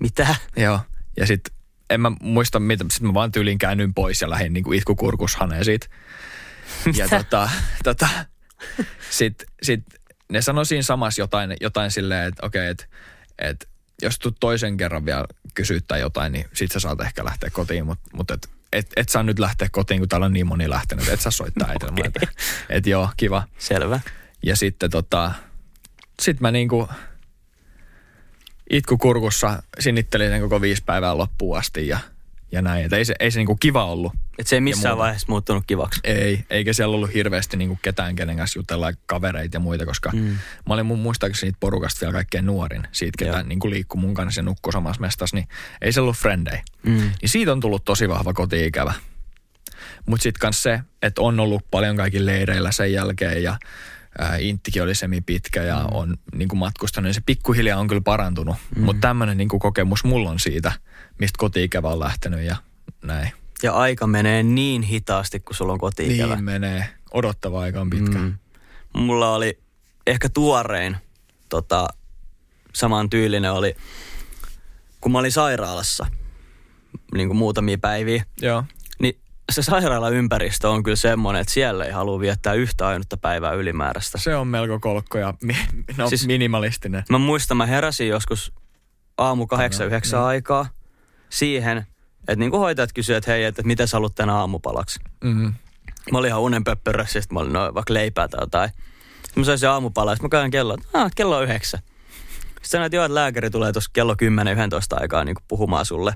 Mitä? 0.00 0.36
Joo. 0.56 0.80
Ja 1.16 1.26
sitten 1.26 1.54
en 1.90 2.00
mä 2.00 2.12
muista 2.20 2.60
mitä, 2.60 2.84
sit 2.92 3.02
mä 3.02 3.14
vaan 3.14 3.32
tyyliin 3.32 3.58
käännyin 3.58 3.94
pois 3.94 4.20
ja 4.20 4.30
lähdin 4.30 4.52
niinku 4.52 4.72
itkukurkus 4.72 5.36
haneen 5.36 5.64
siitä. 5.64 5.86
Ja 6.94 7.08
tota, 7.08 7.50
tota, 7.84 8.08
sit, 9.10 9.44
sit 9.62 9.84
ne 10.28 10.42
sanoi 10.42 10.66
siinä 10.66 10.82
samassa 10.82 11.22
jotain, 11.22 11.56
jotain 11.60 11.90
silleen, 11.90 12.28
että 12.28 12.46
okei, 12.46 12.68
että 12.68 12.84
et 13.38 13.68
jos 14.02 14.18
tulet 14.18 14.36
toisen 14.40 14.76
kerran 14.76 15.06
vielä 15.06 15.24
kysyttää 15.54 15.98
jotain, 15.98 16.32
niin 16.32 16.46
sit 16.52 16.72
sä 16.72 16.80
saat 16.80 17.00
ehkä 17.00 17.24
lähteä 17.24 17.50
kotiin, 17.50 17.86
mutta 17.86 18.10
mut 18.12 18.30
et, 18.30 18.48
et, 18.72 18.86
et 18.96 19.08
saa 19.08 19.22
nyt 19.22 19.38
lähteä 19.38 19.68
kotiin, 19.72 20.00
kun 20.00 20.08
täällä 20.08 20.24
on 20.24 20.32
niin 20.32 20.46
moni 20.46 20.70
lähtenyt, 20.70 21.08
et 21.08 21.20
saa 21.20 21.32
soittaa 21.32 21.68
äitille. 21.70 21.92
Okei. 21.92 22.08
Okay. 22.08 22.34
Et 22.68 22.86
joo, 22.86 23.08
kiva. 23.16 23.42
Selvä. 23.58 24.00
Ja 24.42 24.56
sitten 24.56 24.90
tota, 24.90 25.32
sit 26.22 26.40
mä 26.40 26.50
niinku 26.50 26.88
itkukurkussa 28.70 29.62
sinittelin 29.78 30.30
sen 30.30 30.40
koko 30.40 30.60
viisi 30.60 30.82
päivää 30.86 31.18
loppuun 31.18 31.58
asti 31.58 31.88
ja, 31.88 31.98
ja 32.52 32.62
näin. 32.62 32.84
Et 32.84 32.92
ei 32.92 33.04
se, 33.04 33.14
ei 33.20 33.30
se 33.30 33.38
niinku 33.38 33.56
kiva 33.56 33.84
ollut. 33.84 34.12
Et 34.38 34.46
se 34.46 34.56
ei 34.56 34.60
missään 34.60 34.98
vaiheessa 34.98 35.26
muuttunut 35.28 35.64
kivaksi. 35.66 36.00
Ei, 36.04 36.44
eikä 36.50 36.72
siellä 36.72 36.94
ollut 36.94 37.14
hirveästi 37.14 37.56
niinku 37.56 37.78
ketään, 37.82 38.16
kenen 38.16 38.36
kanssa 38.36 38.58
jutella 38.58 38.92
kavereita 39.06 39.56
ja 39.56 39.60
muita, 39.60 39.86
koska 39.86 40.10
mm. 40.12 40.38
mä 40.68 40.74
olin 40.74 40.86
mun 40.86 40.98
muistaakseni 40.98 41.40
siitä 41.40 41.56
porukasta 41.60 42.00
vielä 42.00 42.12
kaikkein 42.12 42.46
nuorin, 42.46 42.88
siitä 42.92 43.24
ketä 43.24 43.42
niinku 43.42 43.70
liikkui 43.70 44.00
mun 44.00 44.14
kanssa 44.14 44.38
ja 44.38 44.42
nukkui 44.42 44.72
samassa 44.72 45.00
mestassa, 45.00 45.36
niin 45.36 45.48
ei 45.80 45.92
se 45.92 46.00
ollut 46.00 46.16
frendei. 46.16 46.58
Mm. 46.82 46.92
Niin 46.92 47.28
siitä 47.28 47.52
on 47.52 47.60
tullut 47.60 47.84
tosi 47.84 48.08
vahva 48.08 48.32
koti-ikävä. 48.32 48.92
Mutta 50.06 50.22
sitten 50.22 50.40
kanssa 50.40 50.62
se, 50.62 50.80
että 51.02 51.22
on 51.22 51.40
ollut 51.40 51.62
paljon 51.70 51.96
kaikki 51.96 52.26
leireillä 52.26 52.72
sen 52.72 52.92
jälkeen 52.92 53.42
ja 53.42 53.58
ää, 54.18 54.36
Inttikin 54.36 54.82
oli 54.82 54.94
semi 54.94 55.20
pitkä 55.20 55.62
ja 55.62 55.78
mm. 55.78 55.86
on 55.90 56.16
niin 56.34 56.48
kuin 56.48 56.58
matkustanut, 56.58 57.04
niin 57.04 57.14
se 57.14 57.22
pikkuhiljaa 57.26 57.80
on 57.80 57.88
kyllä 57.88 58.00
parantunut. 58.00 58.56
Mm. 58.76 58.84
Mutta 58.84 59.08
tämmöinen 59.08 59.36
niin 59.36 59.48
kokemus 59.48 60.04
mulla 60.04 60.30
on 60.30 60.40
siitä, 60.40 60.72
mistä 61.18 61.38
koti-ikävä 61.38 61.88
on 61.88 62.00
lähtenyt 62.00 62.40
ja 62.40 62.56
näin. 63.02 63.32
Ja 63.62 63.72
aika 63.72 64.06
menee 64.06 64.42
niin 64.42 64.82
hitaasti, 64.82 65.40
kun 65.40 65.54
sulla 65.56 65.72
on 65.72 65.78
koti-ikävä. 65.78 66.34
Niin 66.34 66.44
menee. 66.44 66.88
Odottava 67.12 67.60
aika 67.60 67.80
on 67.80 67.90
pitkä. 67.90 68.18
Mm. 68.18 68.34
Mulla 68.92 69.34
oli 69.34 69.58
ehkä 70.06 70.28
tuorein 70.28 70.96
tota, 71.48 71.88
saman 72.72 73.10
tyylinen 73.10 73.52
oli, 73.52 73.76
kun 75.00 75.12
mä 75.12 75.18
olin 75.18 75.32
sairaalassa 75.32 76.06
niin 77.14 77.28
kuin 77.28 77.36
muutamia 77.36 77.78
päiviä, 77.78 78.24
Joo. 78.42 78.64
niin 78.98 79.18
se 79.52 79.62
sairaalaympäristö 79.62 80.70
on 80.70 80.82
kyllä 80.82 80.96
semmoinen, 80.96 81.40
että 81.40 81.52
siellä 81.52 81.84
ei 81.84 81.92
halua 81.92 82.20
viettää 82.20 82.54
yhtä 82.54 82.86
ainutta 82.86 83.16
päivää 83.16 83.52
ylimääräistä. 83.52 84.18
Se 84.18 84.36
on 84.36 84.48
melko 84.48 84.80
kolkko 84.80 85.18
ja 85.18 85.34
mi- 85.42 85.56
no, 85.98 86.08
Siis- 86.08 86.26
minimalistinen. 86.26 87.04
Mä 87.10 87.18
muistan, 87.18 87.56
mä 87.56 87.66
heräsin 87.66 88.08
joskus 88.08 88.52
aamu 89.18 89.46
kahdeksan, 89.46 89.86
yhdeksän 89.86 90.22
aikaa 90.22 90.66
siihen, 91.30 91.86
että 92.28 92.36
niin 92.36 92.50
kuin 92.50 92.60
hoitajat 92.60 92.92
kysyivät, 92.92 93.18
että 93.18 93.30
hei, 93.30 93.44
että 93.44 93.62
mitä 93.62 93.86
sä 93.86 93.96
haluat 93.96 94.14
tänä 94.14 94.34
aamupalaksi. 94.34 95.00
Mm. 95.24 95.54
Mä 96.12 96.18
olin 96.18 96.28
ihan 96.28 96.40
unenpöppörössä, 96.40 97.20
sitten 97.20 97.34
mä 97.34 97.40
olin 97.40 97.52
no, 97.52 97.74
vaikka 97.74 97.94
leipää 97.94 98.28
tai 98.28 98.42
jotain. 98.42 98.70
Sitten 99.14 99.40
mä 99.40 99.44
sain 99.44 99.58
se 99.58 99.66
aamupala, 99.66 100.14
sitten 100.14 100.24
mä 100.24 100.28
käyn 100.28 100.50
kello, 100.50 100.74
että 100.74 100.86
ah, 100.92 101.10
kello 101.16 101.36
on 101.36 101.44
yhdeksän. 101.44 101.80
Sitten 102.38 102.60
sanoin, 102.62 102.86
että 102.86 102.96
joo, 102.96 103.04
että 103.04 103.14
lääkäri 103.14 103.50
tulee 103.50 103.72
tuossa 103.72 103.90
kello 103.92 104.14
10-11 104.14 104.16
aikaa 105.00 105.24
niin 105.24 105.34
kuin 105.34 105.44
puhumaan 105.48 105.86
sulle. 105.86 106.14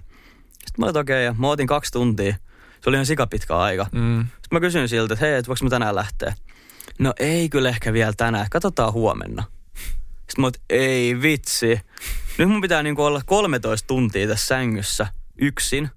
Sitten 0.51 0.75
mä 0.79 0.85
olin, 0.85 0.91
että 0.91 1.01
okei, 1.01 1.25
ja 1.25 1.35
mä 1.39 1.49
otin 1.49 1.67
kaksi 1.67 1.93
tuntia. 1.93 2.37
Se 2.81 2.89
oli 2.91 2.97
ihan 2.97 3.07
sikapitkä 3.07 3.59
aika. 3.59 3.87
Mm. 3.93 4.21
Sitten 4.21 4.49
mä 4.51 4.61
kysyin 4.61 4.89
siltä, 4.89 5.15
että 5.15 5.27
hei, 5.27 5.35
että 5.35 5.49
voiko 5.49 5.65
mä 5.65 5.71
tänään 5.71 5.95
lähteä? 5.95 6.35
No 6.99 7.15
ei 7.19 7.49
kyllä 7.49 7.69
ehkä 7.69 7.93
vielä 7.93 8.13
tänään, 8.17 8.47
katsotaan 8.51 8.93
huomenna. 8.93 9.45
Sitten 10.31 10.43
mä 10.43 10.47
oot, 10.47 10.57
ei 10.71 11.23
vitsi. 11.23 11.81
Nyt 12.39 12.49
mun 12.49 12.61
pitää 12.61 12.83
niinku 12.83 13.03
olla 13.03 13.21
13 13.27 13.87
tuntia 13.87 14.29
tässä 14.29 14.47
sängyssä 14.47 15.07
yksin. 15.41 15.91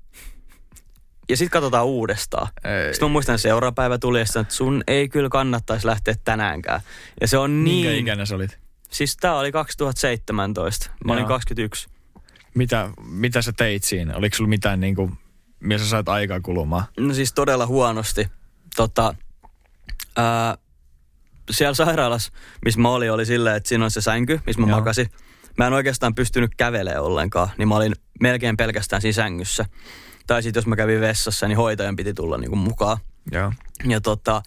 Ja 1.30 1.38
sitten 1.38 1.52
katsotaan 1.52 1.86
uudestaan. 1.86 2.48
Ei. 2.64 2.94
Sitten 2.94 3.10
mä 3.10 3.12
muistan, 3.12 3.36
että 3.36 3.42
seuraava 3.42 3.72
päivä 3.72 3.98
tuli 3.98 4.20
ja 4.20 4.26
sanoin, 4.26 4.44
että 4.44 4.56
sun 4.56 4.84
ei 4.88 5.10
kyllä 5.10 5.30
kannattaisi 5.30 5.88
lähteä 5.88 6.16
tänäänkään. 6.26 6.82
Ja 7.22 7.28
se 7.28 7.38
on 7.38 7.52
Minkä 7.52 7.90
niin... 7.90 8.00
ikäinen 8.00 8.28
sä 8.28 8.36
olit? 8.36 8.60
Siis 8.90 9.18
tää 9.18 9.36
oli 9.36 9.52
2017. 9.52 10.92
Mä 11.06 11.14
olin 11.14 11.22
Joo. 11.22 11.28
21. 11.28 11.90
Mitä, 12.54 12.90
mitä 13.08 13.42
sä 13.42 13.54
teit 13.58 13.84
siinä? 13.84 14.16
Oliko 14.16 14.36
sulla 14.36 14.50
mitään 14.50 14.80
niin 14.80 14.96
kuin, 14.96 15.18
millä 15.60 15.84
sä 15.84 15.90
sait 15.90 16.10
aikaa 16.10 16.40
kulumaan? 16.40 16.84
No 17.00 17.14
siis 17.14 17.34
todella 17.34 17.66
huonosti. 17.68 18.28
Tota, 18.76 19.16
ää, 20.18 20.58
siellä 21.52 21.74
sairaalassa, 21.74 22.32
missä 22.66 22.80
mä 22.80 22.90
olin, 22.90 23.12
oli 23.12 23.26
silleen, 23.26 23.56
että 23.56 23.70
siinä 23.70 23.86
on 23.86 23.92
se 23.92 24.02
sänky, 24.02 24.40
missä 24.46 24.62
mä 24.62 24.68
Joo. 24.68 24.78
makasin. 24.78 25.10
Mä 25.58 25.68
en 25.68 25.74
oikeastaan 25.74 26.16
pystynyt 26.16 26.52
kävelemään 26.58 27.04
ollenkaan, 27.04 27.50
niin 27.58 27.68
mä 27.68 27.76
olin 27.76 27.94
melkein 28.20 28.58
pelkästään 28.58 29.02
siinä 29.02 29.14
sängyssä. 29.14 29.66
Tai 30.28 30.44
sitten 30.44 30.62
jos 30.62 30.68
mä 30.68 30.76
kävin 30.76 31.02
vessassa, 31.02 31.48
niin 31.48 31.58
hoitajan 31.58 31.96
piti 31.96 32.14
tulla 32.14 32.38
niinku 32.38 32.56
mukaan. 32.56 32.98
Joo. 33.32 33.54
Ja 33.88 34.02
tota, 34.02 34.44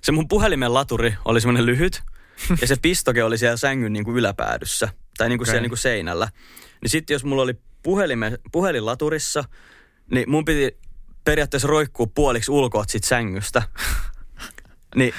se 0.00 0.12
mun 0.12 0.28
puhelimen 0.28 0.74
laturi 0.74 1.14
oli 1.24 1.40
semmoinen 1.40 1.66
lyhyt, 1.66 2.02
ja 2.60 2.66
se 2.66 2.76
pistoke 2.82 3.24
oli 3.24 3.38
siellä 3.38 3.56
sängyn 3.56 3.92
niinku 3.92 4.16
yläpäädyssä, 4.16 4.88
tai 5.18 5.28
niinku 5.28 5.42
Okei. 5.42 5.50
siellä 5.50 5.62
niinku 5.62 5.76
seinällä. 5.76 6.28
Niin 6.82 6.90
sitten 6.90 7.14
jos 7.14 7.24
mulla 7.24 7.42
oli 7.42 7.54
puhelime, 7.82 8.38
puhelin 8.52 8.86
laturissa, 8.86 9.44
niin 10.10 10.30
mun 10.30 10.44
piti 10.44 10.78
periaatteessa 11.24 11.68
roikkuu 11.68 12.06
puoliksi 12.06 12.50
ulkoa 12.50 12.84
sit 12.88 13.04
sängystä. 13.04 13.62
Niin 14.96 15.12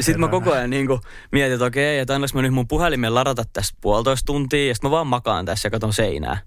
sitten 0.00 0.20
mä 0.20 0.28
koko 0.28 0.52
ajan 0.52 0.70
niinku 0.70 1.00
mietin, 1.32 1.52
että 1.52 1.64
okei, 1.64 1.98
että 1.98 2.14
annaks 2.14 2.34
mä 2.34 2.42
nyt 2.42 2.54
mun 2.54 2.68
puhelimen 2.68 3.14
ladata 3.14 3.44
tästä 3.52 3.78
puolitoista 3.80 4.26
tuntia, 4.26 4.68
ja 4.68 4.74
sitten 4.74 4.90
mä 4.90 4.92
vaan 4.92 5.06
makaan 5.06 5.44
tässä 5.44 5.66
ja 5.66 5.70
katon 5.70 5.92
seinää. 5.92 6.40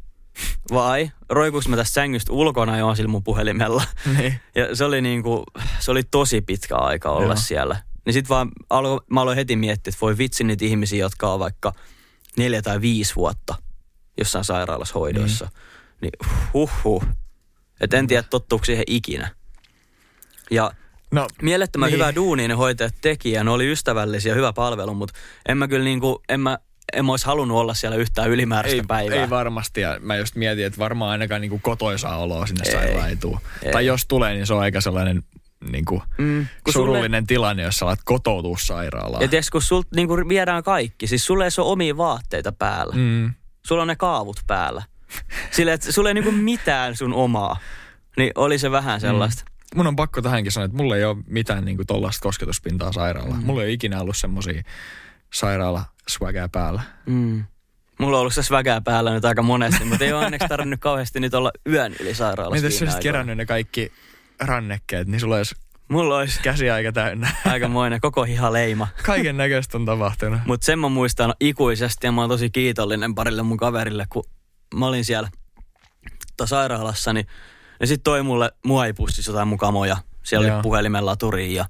Vai 0.73 1.11
roikuks 1.29 1.67
mä 1.67 1.75
tästä 1.75 1.93
sängystä 1.93 2.33
ulkona 2.33 2.77
jo 2.77 2.95
sillä 2.95 3.09
mun 3.09 3.23
puhelimella? 3.23 3.83
Niin. 4.17 4.39
Ja 4.55 4.75
se 4.75 4.85
oli 4.85 5.01
niinku, 5.01 5.43
se 5.79 5.91
oli 5.91 6.03
tosi 6.03 6.41
pitkä 6.41 6.75
aika 6.75 7.09
olla 7.09 7.27
Joo. 7.33 7.35
siellä. 7.35 7.81
Niin 8.05 8.13
sit 8.13 8.29
vaan 8.29 8.51
alo, 8.69 9.01
mä 9.11 9.21
aloin 9.21 9.35
heti 9.35 9.55
miettiä, 9.55 9.89
että 9.91 10.01
voi 10.01 10.17
vitsi 10.17 10.43
niitä 10.43 10.65
ihmisiä, 10.65 10.99
jotka 10.99 11.33
on 11.33 11.39
vaikka 11.39 11.73
neljä 12.37 12.61
tai 12.61 12.81
viisi 12.81 13.15
vuotta 13.15 13.55
jossain 14.17 14.45
sairaalassa 14.45 14.99
hoidoissa. 14.99 15.49
Niin, 16.01 16.11
niin 16.21 16.35
huhhuh. 16.53 17.03
Et 17.81 17.93
en 17.93 18.07
tiedä, 18.07 18.23
tottuuko 18.23 18.65
siihen 18.65 18.83
ikinä. 18.87 19.31
Ja 20.51 20.71
No, 21.11 21.27
mielettömän 21.41 21.87
Niin. 21.87 21.93
hyvää 21.93 22.15
duunia 22.15 22.47
ne 22.47 22.53
hoitajat 22.53 22.95
teki 23.01 23.31
ja 23.31 23.43
ne 23.43 23.51
oli 23.51 23.71
ystävällisiä, 23.71 24.35
hyvä 24.35 24.53
palvelu, 24.53 24.93
mutta 24.93 25.15
en 25.49 25.57
mä 25.57 25.67
kyllä 25.67 25.83
niinku, 25.83 26.21
en 26.29 26.39
mä, 26.39 26.57
en 26.93 27.05
mä 27.05 27.11
olisi 27.13 27.25
halunnut 27.25 27.57
olla 27.57 27.73
siellä 27.73 27.97
yhtään 27.97 28.29
ylimääräistä 28.29 28.81
ei, 28.81 28.85
päivää. 28.87 29.17
ei 29.17 29.29
varmasti. 29.29 29.81
Ja 29.81 29.97
mä 30.01 30.15
just 30.15 30.35
mietin, 30.35 30.65
että 30.65 30.79
varmaan 30.79 31.11
ainakaan 31.11 31.41
niin 31.41 31.49
kuin 31.49 31.61
kotoisaa 31.61 32.17
oloa 32.17 32.45
sinne 32.47 32.63
Ei. 32.65 32.71
sairaalaan 32.71 33.09
ei. 33.63 33.71
Tai 33.71 33.85
jos 33.85 34.05
tulee, 34.07 34.33
niin 34.33 34.47
se 34.47 34.53
on 34.53 34.59
aika 34.61 34.81
sellainen 34.81 35.23
niin 35.71 35.85
kuin 35.85 36.01
Mm, 36.17 36.47
surullinen 36.69 37.27
tilanne, 37.27 37.63
jos 37.63 37.75
sä 37.77 37.85
alat 37.85 37.99
kotoutua 38.05 38.57
sairaalaan. 38.59 39.21
Ja 39.21 39.27
tiedätkö, 39.27 39.49
kun 39.51 39.61
sulta 39.61 39.89
niinku 39.95 40.15
viedään 40.29 40.63
kaikki, 40.63 41.07
siis 41.07 41.25
sulle 41.25 41.45
ei 41.45 41.49
ole 41.57 41.71
omia 41.71 41.97
vaatteita 41.97 42.51
päällä. 42.51 42.95
mm. 42.95 43.33
Sulla 43.65 43.81
on 43.81 43.87
ne 43.87 43.95
kaavut 43.95 44.39
päällä. 44.47 44.83
Sillä, 45.51 45.73
että 45.73 45.91
sulla 45.91 46.09
ei 46.09 46.13
niinku 46.13 46.31
mitään 46.31 46.95
sun 46.95 47.13
omaa. 47.13 47.57
Niin 48.17 48.31
oli 48.35 48.59
se 48.59 48.71
vähän 48.71 49.01
sellaista. 49.01 49.43
Mun 49.75 49.87
on 49.87 49.95
pakko 49.95 50.21
tähänkin 50.21 50.51
sanoa, 50.51 50.65
että 50.65 50.77
mulla 50.77 50.95
ei 50.97 51.03
ole 51.03 51.17
mitään 51.27 51.65
niin 51.65 51.77
kuin 51.77 51.87
tollaista 51.87 52.23
kosketuspintaa 52.23 52.91
sairaalaa. 52.91 53.37
Mm. 53.37 53.45
Mulla 53.45 53.61
ei 53.61 53.65
ole 53.67 53.73
ikinä 53.73 54.01
ollut 54.01 54.17
semmosia 54.17 54.63
sairaala 55.33 55.83
swagää 56.09 56.49
päällä. 56.49 56.81
Mm. 57.05 57.43
Mulla 57.99 58.17
on 58.17 58.21
ollut 58.21 58.33
se 58.33 58.43
sväkää 58.43 58.81
päällä 58.81 59.13
nyt 59.13 59.25
aika 59.25 59.41
monesti, 59.41 59.85
mutta 59.85 60.05
ei 60.05 60.13
ole 60.13 60.25
onneksi 60.25 60.47
tarvinnut 60.47 60.79
kauheasti 60.79 61.19
nyt 61.19 61.33
olla 61.33 61.51
yön 61.69 61.95
yli 61.99 62.13
sairaalassa 62.13 62.55
Miten 62.55 62.79
sä 62.79 62.85
olisit 62.85 63.01
kerännyt 63.01 63.37
ne 63.37 63.45
kaikki 63.45 63.91
rannekkeet, 64.39 65.07
niin 65.07 65.19
sulla 65.19 65.35
olisi 65.35 65.55
Mulla 65.87 66.17
olisi 66.17 66.41
käsi 66.41 66.69
aika 66.69 66.91
täynnä. 66.91 67.31
aikamoinen 67.45 68.01
koko 68.01 68.23
hihaleima. 68.23 68.87
Kaiken 69.03 69.37
näköistä 69.37 69.77
on 69.77 69.85
tapahtunut. 69.85 70.39
Mutta 70.45 70.65
sen 70.65 70.79
mä 70.79 70.89
muistan 70.89 71.33
ikuisesti 71.39 72.07
ja 72.07 72.11
mä 72.11 72.21
oon 72.21 72.29
tosi 72.29 72.49
kiitollinen 72.49 73.15
parille 73.15 73.43
mun 73.43 73.57
kaverille, 73.57 74.05
kun 74.09 74.23
mä 74.75 74.87
olin 74.87 75.05
siellä 75.05 75.29
tota 76.37 76.47
sairaalassa, 76.47 77.13
niin 77.13 77.27
ne 77.79 77.85
sit 77.85 78.03
toi 78.03 78.23
mulle 78.23 78.51
muovipussissa 78.65 79.31
jotain 79.31 79.47
mukamoja. 79.47 79.97
Siellä 80.23 80.47
Joo. 80.47 80.55
oli 80.55 80.63
puhelimen 80.63 81.05
laturiin 81.05 81.53
ja 81.53 81.65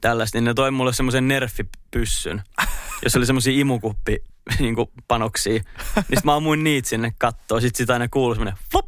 tällaista, 0.00 0.38
niin 0.38 0.44
ne 0.44 0.54
toi 0.54 0.70
mulle 0.70 0.92
semmoisen 0.92 1.28
nerfipyssyn, 1.28 2.42
jossa 3.02 3.18
oli 3.18 3.26
semmoisia 3.26 3.60
imukuppi 3.60 4.18
niin 4.58 4.76
panoksia. 5.08 5.62
Niin 6.08 6.20
mä 6.24 6.34
ammuin 6.36 6.64
niitä 6.64 6.88
sinne 6.88 7.12
kattoon. 7.18 7.60
Sitten 7.60 7.78
sitä 7.78 7.92
aina 7.92 8.08
kuului 8.08 8.36
semmoinen 8.36 8.58
flop. 8.72 8.86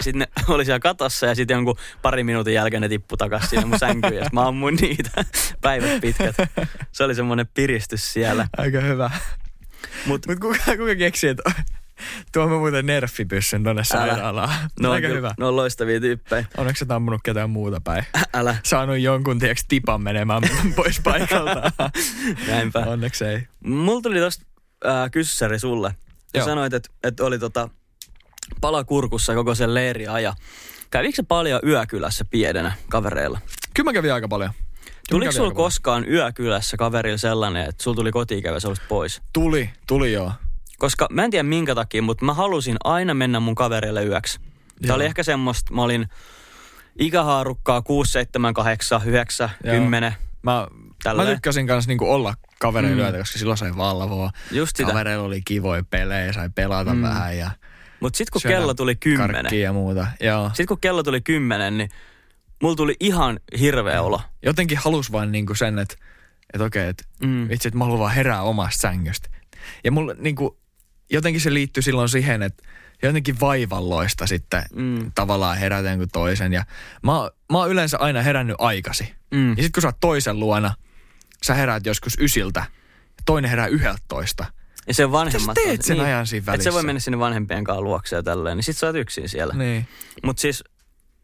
Sitten 0.00 0.18
ne 0.18 0.26
oli 0.54 0.64
siellä 0.64 0.80
katossa 0.80 1.26
ja 1.26 1.34
sitten 1.34 1.54
jonkun 1.54 1.76
pari 2.02 2.24
minuutin 2.24 2.54
jälkeen 2.54 2.80
ne 2.80 2.88
tippu 2.88 3.16
takaisin 3.16 3.48
sinne 3.48 3.64
mun 3.64 3.78
sänkyyn. 3.78 4.14
Ja 4.14 4.30
mä 4.32 4.46
ammuin 4.46 4.76
niitä 4.80 5.24
päivät 5.60 6.00
pitkät. 6.00 6.36
Se 6.92 7.04
oli 7.04 7.14
semmoinen 7.14 7.46
piristys 7.54 8.12
siellä. 8.12 8.48
Aika 8.56 8.80
hyvä. 8.80 9.10
Mut, 10.06 10.26
Mutta 10.26 10.36
kuka, 10.36 10.76
kuka 10.76 10.94
keksi, 10.98 11.28
että 11.28 11.52
tuomme 12.32 12.58
muuten 12.58 12.86
nerffipyssyn 12.86 13.64
tonne 13.64 13.84
sairaalaan? 13.84 14.54
no, 14.80 14.92
Aika 14.92 15.08
hyvä. 15.08 15.34
Ne 15.38 15.44
on 15.46 15.56
loistavia 15.56 16.00
tyyppejä. 16.00 16.44
Onneksi 16.56 16.80
sä 16.80 16.86
tammunut 16.86 17.20
ketään 17.24 17.50
muuta 17.50 17.80
päin. 17.80 18.04
Älä, 18.34 18.56
Saanut 18.64 18.98
jonkun, 18.98 19.38
tiedätkö, 19.38 19.64
tipan 19.68 20.02
menemään 20.02 20.42
pois 20.76 21.00
paikalta. 21.04 21.72
näinpä. 22.48 22.78
Onneksi 22.78 23.24
ei. 23.24 23.42
Mulla 23.64 24.02
tuli 24.02 24.20
tosta 24.20 24.44
äh, 24.86 25.10
kyssäri 25.10 25.58
sulle. 25.58 25.94
Ja 26.34 26.40
Joo. 26.40 26.44
sanoit, 26.46 26.74
että, 26.74 26.90
että 27.04 27.24
oli 27.24 27.38
tota 27.38 27.68
palakurkussa 28.60 29.34
koko 29.34 29.54
sen 29.54 29.74
leiri 29.74 30.06
aja. 30.06 30.34
Kävikö 30.90 31.16
se 31.16 31.22
paljon 31.22 31.60
yökylässä 31.66 32.24
pienenä 32.24 32.72
kavereilla? 32.88 33.38
Kyllä 33.74 33.88
mä 33.88 33.92
kävin 33.92 34.12
aika 34.12 34.28
paljon. 34.28 34.50
Mä 34.50 34.94
Tuliko 35.10 35.32
sulla 35.32 35.54
koskaan 35.54 36.08
yökylässä 36.08 36.76
kaverilla 36.76 37.18
sellainen, 37.18 37.68
että 37.68 37.82
sulla 37.82 37.94
tuli 37.94 38.12
kotiikävä, 38.12 38.60
sä 38.60 38.68
pois? 38.88 39.22
Tuli, 39.32 39.70
tuli 39.86 40.12
joo. 40.12 40.32
Koska 40.82 41.06
mä 41.10 41.24
en 41.24 41.30
tiedä 41.30 41.42
minkä 41.42 41.74
takia, 41.74 42.02
mutta 42.02 42.24
mä 42.24 42.34
halusin 42.34 42.76
aina 42.84 43.14
mennä 43.14 43.40
mun 43.40 43.54
kaverille 43.54 44.04
yöksi. 44.04 44.38
Tämä 44.40 44.50
Joo. 44.86 44.94
oli 44.96 45.04
ehkä 45.04 45.22
semmoista, 45.22 45.74
mä 45.74 45.82
olin 45.82 46.06
ikähaarukkaa 46.98 47.82
6, 47.82 48.12
7, 48.12 48.54
8, 48.54 49.00
9, 49.06 49.50
Joo. 49.64 49.74
10. 49.76 50.14
Mä, 50.42 50.66
mä 51.16 51.24
tykkäsin 51.26 51.66
kanssa 51.66 51.88
niinku 51.88 52.12
olla 52.12 52.34
kavereilla 52.60 52.96
Mm. 52.96 53.02
yötä, 53.02 53.18
koska 53.18 53.38
silloin 53.38 53.58
sai 53.58 53.76
valvoa. 53.76 54.30
Just 54.50 54.76
sitä. 54.76 54.88
Kavereilla 54.90 55.24
oli 55.24 55.42
kivoja 55.44 55.84
pelejä, 55.90 56.32
sai 56.32 56.50
pelata 56.54 56.94
Mm. 56.94 57.02
vähän 57.02 57.38
ja 57.38 57.50
Mutta 58.00 58.16
sitten 58.16 58.32
kun 58.32 58.50
kello 58.50 58.74
tuli 58.74 58.94
10, 58.96 59.32
karkkia 59.42 59.60
ja 59.60 59.72
muuta. 59.72 60.06
Joo. 60.20 60.48
sitten 60.48 60.66
kun 60.66 60.80
kello 60.80 61.02
tuli 61.02 61.20
10, 61.20 61.78
niin 61.78 61.88
mulla 62.62 62.76
tuli 62.76 62.96
ihan 63.00 63.40
hirveä 63.60 64.02
olo. 64.02 64.20
Jotenkin 64.44 64.78
halus 64.78 65.12
vaan 65.12 65.32
niinku 65.32 65.54
sen, 65.54 65.78
että 65.78 65.94
et 66.54 66.60
okei, 66.60 66.88
että 66.88 67.04
Mm. 67.24 67.48
vitsi, 67.48 67.68
että 67.68 67.78
mä 67.78 67.84
haluan 67.84 68.00
vaan 68.00 68.14
herää 68.14 68.42
omasta 68.42 68.80
sängystä. 68.80 69.28
Ja 69.84 69.92
mulla 69.92 70.14
niinku, 70.18 70.58
jotenkin 71.12 71.40
se 71.40 71.54
liittyy 71.54 71.82
silloin 71.82 72.08
siihen, 72.08 72.42
että 72.42 72.62
jotenkin 73.02 73.40
vaivalloista 73.40 74.26
sitten 74.26 74.62
Mm. 74.74 75.12
tavallaan 75.14 75.58
herätä 75.58 75.88
jonkun 75.90 76.08
toisen. 76.12 76.52
Ja 76.52 76.64
mä, 77.02 77.12
mä 77.52 77.58
oon 77.58 77.70
yleensä 77.70 77.98
aina 77.98 78.22
herännyt 78.22 78.56
aikasi. 78.58 79.14
Mm. 79.30 79.50
Ja 79.50 79.54
sitten 79.56 79.72
kun 79.72 79.82
sä 79.82 79.88
oot 79.88 80.00
toisen 80.00 80.40
luona, 80.40 80.74
sä 81.44 81.54
heräät 81.54 81.86
joskus 81.86 82.16
ysiltä, 82.20 82.60
ja 83.08 83.22
toinen 83.24 83.50
herää 83.50 83.66
yhdeltoista. 83.66 84.46
Ja 84.86 84.94
sen 84.94 85.12
vanhemmat... 85.12 85.56
Mitä 85.56 85.60
sä 85.60 85.66
teet 85.66 85.82
sen 85.82 86.00
ajan 86.00 86.26
siinä 86.26 86.46
välissä? 86.46 86.70
se 86.70 86.74
voi 86.74 86.82
mennä 86.82 87.00
sinne 87.00 87.18
vanhempien 87.18 87.64
kanssa 87.64 87.80
luokse 87.82 88.16
ja 88.16 88.22
tälleen, 88.22 88.56
niin 88.56 88.64
sit 88.64 88.76
sä 88.76 88.86
oot 88.86 88.96
yksin 88.96 89.28
siellä. 89.28 89.54
Niin. 89.54 89.86
Mutta 90.22 90.40
siis 90.40 90.64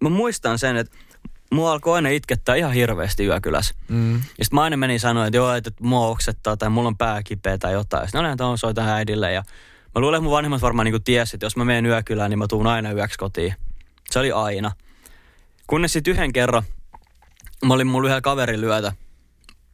mä 0.03 0.09
muistan 0.09 0.59
sen, 0.59 0.77
että 0.77 0.99
mua 1.53 1.73
alkoi 1.73 1.95
aina 1.97 2.09
itkettää 2.09 2.55
ihan 2.55 2.73
hirveästi 2.73 3.25
yökylässä. 3.25 3.75
Mm. 3.89 4.15
Ja 4.15 4.45
sit 4.45 4.53
mä 4.53 4.63
aina 4.63 4.77
menin 4.77 5.01
sanoa, 5.01 5.27
että 5.27 5.37
joo, 5.37 5.55
että 5.55 5.71
mua 5.81 6.07
oksettaa 6.07 6.57
tai 6.57 6.71
mulla 6.71 6.89
on 6.89 6.97
pää 6.97 7.23
kipeä 7.23 7.59
tai 7.59 7.73
jotain. 7.73 8.07
Sitten 8.09 8.37
no 8.39 8.57
soitan 8.57 8.89
äidille 8.89 9.33
ja 9.33 9.43
mä 9.99 10.03
luulen, 10.03 10.19
että 10.19 10.23
mun 10.23 10.33
vanhemmat 10.33 10.63
varmaan 10.63 10.85
niinku 10.85 11.01
tiesi, 11.01 11.37
että 11.37 11.47
jos 11.47 11.57
mä 11.57 11.65
menen 11.65 11.87
yökylään, 11.87 12.31
niin 12.31 12.39
mä 12.39 12.47
tuun 12.47 12.67
aina 12.67 12.93
yöksi 12.93 13.19
kotiin. 13.19 13.55
Se 14.11 14.19
oli 14.19 14.33
aina. 14.33 14.73
Kunnes 15.67 15.93
sitten 15.93 16.13
yhden 16.13 16.33
kerran, 16.33 16.63
mä 17.67 17.75
olin 17.75 17.87
mulla 17.87 18.09
yhdellä 18.09 18.21
kaverin 18.21 18.61
lyötä. 18.61 18.93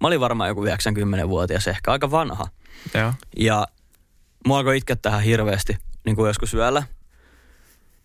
Mä 0.00 0.08
olin 0.08 0.20
varmaan 0.20 0.48
joku 0.48 0.64
90-vuotias, 0.64 1.68
ehkä 1.68 1.92
aika 1.92 2.10
vanha. 2.10 2.46
Joo. 2.94 3.12
Ja 3.36 3.66
mua 4.46 4.58
alkoi 4.58 4.76
itkettää 4.76 5.10
ihan 5.10 5.22
hirveästi, 5.22 5.76
niin 6.04 6.16
kuin 6.16 6.26
joskus 6.26 6.54
yöllä. 6.54 6.82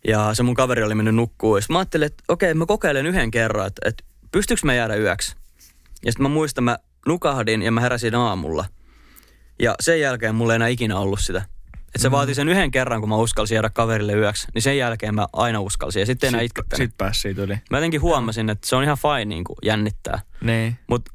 Ja 0.08 0.34
se 0.34 0.42
mun 0.42 0.54
kaveri 0.54 0.82
oli 0.82 0.94
mennyt 0.94 1.14
nukkuun. 1.14 1.58
Ja 1.58 1.64
mä 1.70 1.78
ajattelin, 1.78 2.06
että 2.06 2.24
okei, 2.28 2.54
mä 2.54 2.66
kokeilen 2.66 3.06
yhden 3.06 3.30
kerran, 3.30 3.66
että, 3.66 3.88
että 3.88 4.04
pystyykö 4.32 4.60
mä 4.64 4.74
jäädä 4.74 4.96
yöksi. 4.96 5.36
Ja 6.04 6.12
sitten 6.12 6.22
mä 6.22 6.28
muistan, 6.28 6.64
mä 6.64 6.78
nukahdin 7.06 7.62
ja 7.62 7.72
mä 7.72 7.80
heräsin 7.80 8.14
aamulla. 8.14 8.64
Ja 9.58 9.74
sen 9.80 10.00
jälkeen 10.00 10.34
mulla 10.34 10.52
ei 10.52 10.56
enää 10.56 10.68
ikinä 10.68 10.98
ollut 10.98 11.20
sitä. 11.20 11.42
Että 11.94 12.02
se 12.02 12.08
mm. 12.08 12.12
vaati 12.12 12.34
sen 12.34 12.48
yhden 12.48 12.70
kerran, 12.70 13.00
kun 13.00 13.08
mä 13.08 13.16
uskalsin 13.16 13.54
jäädä 13.54 13.70
kaverille 13.70 14.12
yöksi, 14.12 14.46
niin 14.54 14.62
sen 14.62 14.78
jälkeen 14.78 15.14
mä 15.14 15.26
aina 15.32 15.60
uskalsin. 15.60 16.00
Ja 16.00 16.06
sitten 16.06 16.28
enää 16.28 16.40
Sit, 16.40 16.46
itkettänyt. 16.46 16.88
sit 16.90 16.98
pääsi 16.98 17.20
siitä 17.20 17.42
yli. 17.42 17.58
Mä 17.70 17.76
jotenkin 17.76 18.00
huomasin, 18.00 18.50
että 18.50 18.68
se 18.68 18.76
on 18.76 18.82
ihan 18.84 18.98
fine 18.98 19.24
niin 19.24 19.44
kuin 19.44 19.56
jännittää. 19.62 20.20
Niin. 20.40 20.78
Mutta 20.86 21.12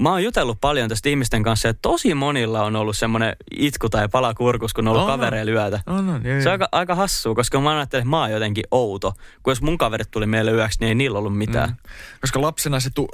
mä 0.00 0.10
oon 0.10 0.24
jutellut 0.24 0.60
paljon 0.60 0.88
tästä 0.88 1.08
ihmisten 1.08 1.42
kanssa, 1.42 1.68
että 1.68 1.78
tosi 1.82 2.14
monilla 2.14 2.64
on 2.64 2.76
ollut 2.76 2.96
semmoinen 2.96 3.36
itku 3.50 3.88
tai 3.88 4.08
pala 4.08 4.34
kurkus, 4.34 4.74
kun 4.74 4.88
on 4.88 4.92
ollut 4.96 5.10
on. 5.10 5.18
kavereilla 5.18 5.52
yötä. 5.52 5.80
No, 5.86 6.02
no, 6.02 6.12
joo, 6.12 6.40
Se 6.42 6.48
on 6.48 6.52
aika, 6.52 6.68
aika 6.72 6.94
hassua, 6.94 7.34
koska 7.34 7.60
mä 7.60 7.76
ajattelin, 7.76 8.00
että 8.02 8.10
mä 8.10 8.20
oon 8.20 8.30
jotenkin 8.30 8.64
outo. 8.70 9.12
Kun 9.42 9.50
jos 9.50 9.62
mun 9.62 9.78
kaverit 9.78 10.10
tuli 10.10 10.26
meille 10.26 10.50
yöksi, 10.50 10.80
niin 10.80 10.88
ei 10.88 10.94
niillä 10.94 11.18
ollut 11.18 11.38
mitään. 11.38 11.68
Mm. 11.68 11.76
Koska 12.20 12.40
lapsena 12.40 12.80
se, 12.80 12.90
tu- 12.94 13.08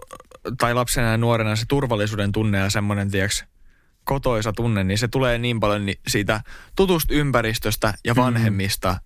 tai 0.58 0.74
lapsena 0.74 1.10
ja 1.10 1.16
nuorena 1.16 1.56
se 1.56 1.64
turvallisuuden 1.68 2.32
tunne 2.32 2.58
ja 2.58 2.70
semmoinen, 2.70 3.10
tieks, 3.10 3.44
kotoisa 4.04 4.52
tunne, 4.52 4.84
niin 4.84 4.98
se 4.98 5.08
tulee 5.08 5.38
niin 5.38 5.60
paljon 5.60 5.82
siitä 6.08 6.40
tutusta 6.76 7.14
ympäristöstä 7.14 7.94
ja 8.04 8.14
Mm. 8.14 8.20
vanhemmista 8.20 8.96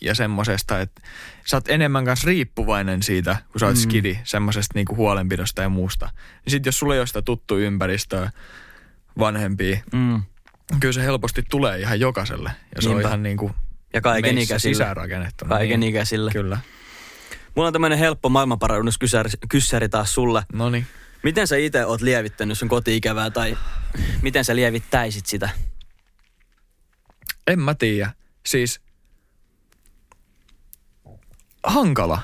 ja 0.00 0.14
semmosesta, 0.14 0.80
että 0.80 1.02
sä 1.46 1.56
oot 1.56 1.68
enemmän 1.68 2.04
kanssa 2.04 2.26
riippuvainen 2.26 3.02
siitä, 3.02 3.36
kun 3.52 3.58
sä 3.60 3.66
oot 3.66 3.74
Mm. 3.74 3.80
skidi, 3.80 4.18
semmosesta 4.24 4.72
niinku 4.74 4.96
huolenpidosta 4.96 5.62
ja 5.62 5.68
muusta. 5.68 6.06
Niin 6.44 6.50
sit 6.50 6.66
jos 6.66 6.78
sulla 6.78 6.94
ei 6.94 7.00
ole 7.00 7.06
sitä 7.06 7.22
tuttua 7.22 7.58
ympäristöä, 7.58 8.30
vanhempia, 9.18 9.78
Mm. 9.92 10.22
kyllä 10.80 10.92
se 10.92 11.02
helposti 11.02 11.42
tulee 11.50 11.78
ihan 11.80 12.00
jokaiselle. 12.00 12.50
Ja 12.76 12.82
se 12.82 12.88
Niinpä. 12.88 13.06
on 13.06 13.10
ihan 13.10 13.22
niinku 13.22 13.50
Ja 13.94 14.00
kaiken 14.00 14.38
ikäisille. 14.38 14.74
sisäänrakennettuna. 14.74 15.48
Kaiken 15.48 15.80
niin. 15.80 15.90
ikäisille. 15.90 16.30
Kyllä. 16.32 16.58
Mulla 17.54 17.66
on 17.66 17.72
tämmöinen 17.72 17.98
helppo 17.98 18.28
maailmanparannuskysäri 18.28 19.88
taas 19.90 20.14
sulle. 20.14 20.42
No 20.52 20.70
niin. 20.70 20.86
Miten 21.22 21.46
sä 21.46 21.56
itse 21.56 21.86
oot 21.86 22.00
lievittänyt 22.00 22.58
sun 22.58 22.68
koti-ikävää 22.68 23.30
tai 23.30 23.58
miten 24.22 24.44
sä 24.44 24.56
lievittäisit 24.56 25.26
sitä? 25.26 25.48
En 27.46 27.60
mä 27.60 27.74
tiedä. 27.74 28.12
Siis 28.46 28.80
hankala. 31.64 32.22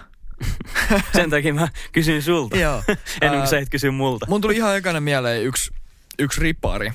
Sen 1.17 1.31
takia 1.31 1.55
mä 1.55 1.69
kysyn 1.93 2.23
sulta. 2.23 2.57
Joo. 2.57 2.83
Ennen 3.21 3.31
Ää, 3.31 3.37
kuin 3.39 3.47
sä 3.51 3.59
et 3.59 3.69
kysy 3.71 3.91
multa. 3.91 4.27
Mun 4.29 4.41
tuli 4.41 4.57
ihan 4.57 4.77
ekana 4.77 5.01
mieleen 5.01 5.43
yksi, 5.45 5.71
yksi 6.19 6.41
ripari, 6.41 6.93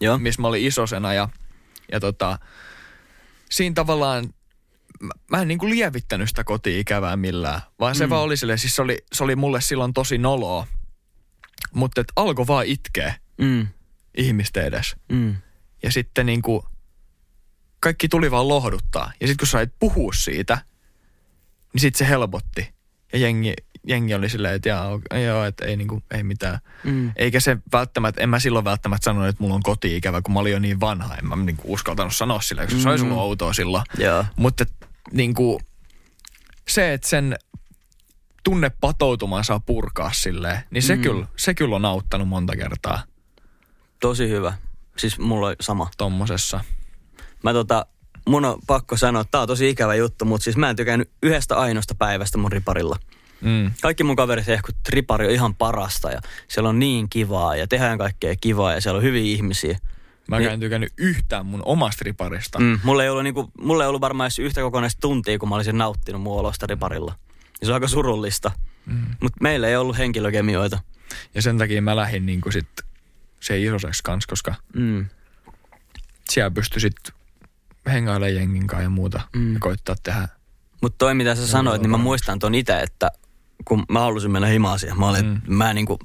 Joo. 0.00 0.18
missä 0.18 0.42
mä 0.42 0.48
olin 0.48 0.66
isosena 0.66 1.14
ja, 1.14 1.28
ja 1.92 2.00
tota, 2.00 2.38
siinä 3.50 3.74
tavallaan 3.74 4.34
mä, 5.00 5.12
mä 5.30 5.42
en 5.42 5.48
niinku 5.48 5.68
lievittänyt 5.68 6.28
sitä 6.28 6.44
koti-ikävää 6.44 7.16
millään, 7.16 7.60
vaan 7.80 7.94
se 7.94 8.06
Mm. 8.06 8.10
vaan 8.10 8.22
oli 8.22 8.36
silleen, 8.36 8.58
siis 8.58 8.76
se 8.76 8.82
oli, 8.82 8.98
se 9.12 9.24
oli 9.24 9.36
mulle 9.36 9.60
silloin 9.60 9.92
tosi 9.94 10.18
noloa, 10.18 10.66
mutta 11.74 12.00
et 12.00 12.12
alkoi 12.16 12.46
vaan 12.46 12.66
itkeä 12.66 13.14
Mm. 13.40 13.66
ihmisten 14.16 14.64
edes. 14.64 14.96
Mm. 15.12 15.36
Ja 15.82 15.92
sitten 15.92 16.26
niinku 16.26 16.64
kaikki 17.80 18.08
tuli 18.08 18.30
vaan 18.30 18.48
lohduttaa. 18.48 19.12
Ja 19.20 19.26
sitten 19.26 19.38
kun 19.42 19.48
sait 19.48 19.70
puhua 19.78 20.12
siitä, 20.12 20.58
niin 21.72 21.80
sitten 21.80 21.98
se 21.98 22.08
helpotti. 22.08 22.68
Ja 23.12 23.18
jengi, 23.18 23.54
jengi 23.86 24.14
oli 24.14 24.28
silleen, 24.28 24.54
että 24.54 24.68
jaa, 24.68 25.00
joo, 25.26 25.44
että 25.44 25.64
ei, 25.64 25.76
niinku, 25.76 26.02
ei 26.10 26.22
mitään. 26.22 26.58
Mm. 26.84 27.12
Eikä 27.16 27.40
se 27.40 27.56
välttämättä, 27.72 28.20
en 28.22 28.28
mä 28.28 28.38
silloin 28.38 28.64
välttämättä 28.64 29.04
sanonut, 29.04 29.28
että 29.28 29.42
mulla 29.42 29.54
on 29.54 29.62
koti-ikävä, 29.62 30.22
kun 30.22 30.34
mä 30.34 30.40
olin 30.40 30.52
jo 30.52 30.58
niin 30.58 30.80
vanha. 30.80 31.14
En 31.16 31.26
mä 31.28 31.36
niinku 31.36 31.72
uskaltanut 31.72 32.14
sanoa 32.16 32.40
sillä, 32.40 32.64
koska 32.64 32.80
se 32.80 32.88
olisi 32.88 33.04
Mm. 33.04 33.10
ollut 33.10 33.22
outoa 33.24 33.52
silloin. 33.52 33.84
Joo. 33.98 34.24
Mutta 34.36 34.64
niinku, 35.12 35.60
se, 36.68 36.92
että 36.92 37.08
sen 37.08 37.36
tunnepatoutuman 38.48 39.44
saa 39.44 39.60
purkaa 39.60 40.12
silleen, 40.12 40.58
niin 40.70 40.82
se, 40.82 40.96
Mm. 40.96 41.02
kyllä, 41.02 41.26
se 41.36 41.54
kyllä 41.54 41.76
on 41.76 41.84
auttanut 41.84 42.28
monta 42.28 42.56
kertaa 42.56 43.02
Tosi 44.00 44.28
hyvä. 44.28 44.52
Siis 44.96 45.18
mulla 45.18 45.46
on 45.48 45.54
sama. 45.60 45.88
tommosessa. 45.98 46.60
Mä 47.42 47.52
tota, 47.52 47.86
mun 48.28 48.44
on 48.44 48.58
pakko 48.66 48.96
sanoa, 48.96 49.20
että 49.22 49.30
tää 49.30 49.40
on 49.40 49.46
tosi 49.48 49.70
ikävä 49.70 49.94
juttu, 49.94 50.24
mutta 50.24 50.44
siis 50.44 50.56
mä 50.56 50.70
en 50.70 50.76
tykännyt 50.76 51.10
yhdestä 51.22 51.56
ainoasta 51.56 51.94
päivästä 51.94 52.38
mun 52.38 52.52
riparilla. 52.52 52.96
Mm. 53.40 53.70
Kaikki 53.82 54.04
mun 54.04 54.16
kaverit 54.16 54.48
että 54.48 54.72
ripari 54.88 55.26
on 55.26 55.32
ihan 55.32 55.54
parasta 55.54 56.10
ja 56.10 56.20
siellä 56.48 56.68
on 56.68 56.78
niin 56.78 57.08
kivaa 57.10 57.56
ja 57.56 57.66
tehdään 57.68 57.98
kaikkea 57.98 58.34
kivaa 58.40 58.72
ja 58.74 58.80
siellä 58.80 58.96
on 58.96 59.02
hyviä 59.04 59.22
ihmisiä. 59.22 59.78
Mä 60.28 60.38
Niin- 60.38 60.50
en 60.50 60.60
tykännyt 60.60 60.92
yhtään 60.96 61.46
mun 61.46 61.62
omasta 61.64 62.02
riparista. 62.04 62.58
Mm. 62.58 62.64
Mm, 62.64 62.80
mulla, 62.84 63.02
ei 63.04 63.08
ollut 63.10 63.24
niinku, 63.24 63.50
mulla 63.60 63.84
ei 63.84 63.88
ollut 63.88 64.00
varmaan 64.00 64.26
edes 64.26 64.38
yhtä 64.38 64.60
kokonaista 64.60 65.00
tuntia, 65.00 65.38
kun 65.38 65.48
mä 65.48 65.54
olisin 65.54 65.78
nauttinut 65.78 66.22
mun 66.22 66.38
olosta 66.40 66.66
riparilla. 66.66 67.14
Ja 67.60 67.66
se 67.66 67.72
on 67.72 67.74
aika 67.74 67.88
surullista. 67.88 68.50
Mm. 68.86 69.06
Mutta 69.22 69.38
meillä 69.42 69.68
ei 69.68 69.76
ollut 69.76 69.98
henkilökemioita. 69.98 70.78
Ja 71.34 71.42
sen 71.42 71.58
takia 71.58 71.82
mä 71.82 71.96
lähdin 71.96 72.26
niinku 72.26 72.50
sit 72.50 72.68
se 73.40 73.60
isoseksi 73.62 74.02
kans, 74.02 74.26
koska 74.26 74.54
Mm. 74.74 75.06
siellä 76.30 76.50
pystyi 76.50 76.80
sit 76.80 76.96
hengailemaan 77.92 78.34
jengin 78.34 78.66
kanssa 78.66 78.82
ja 78.82 78.90
muuta. 78.90 79.20
Mm. 79.36 79.40
Mm. 79.42 79.54
Ja 79.54 79.60
koittaa 79.60 79.94
tehdä. 80.02 80.28
Mutta 80.82 80.98
toi 80.98 81.14
mitä 81.14 81.34
sä 81.34 81.46
sanoit, 81.46 81.82
niin 81.82 81.90
mä 81.90 81.96
muistan 81.96 82.38
ton 82.38 82.54
itse, 82.54 82.80
että 82.80 83.10
kun 83.64 83.84
mä 83.88 84.00
halusin 84.00 84.30
mennä 84.30 84.48
himaaseen, 84.48 84.98
mä 84.98 85.08
olin, 85.08 85.26
mm. 85.26 85.40
Mm. 85.46 85.54
mä 85.54 85.74
niinku, 85.74 85.98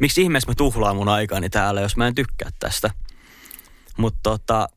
miksi 0.00 0.22
ihmeessä 0.22 0.50
mä 0.50 0.54
tuhlaan 0.54 0.96
mun 0.96 1.08
aikaani 1.08 1.50
täällä, 1.50 1.80
jos 1.80 1.96
mä 1.96 2.06
en 2.06 2.14
tykkää 2.14 2.50
tästä. 2.58 2.90
Mutta 3.96 4.18
tota, 4.22 4.68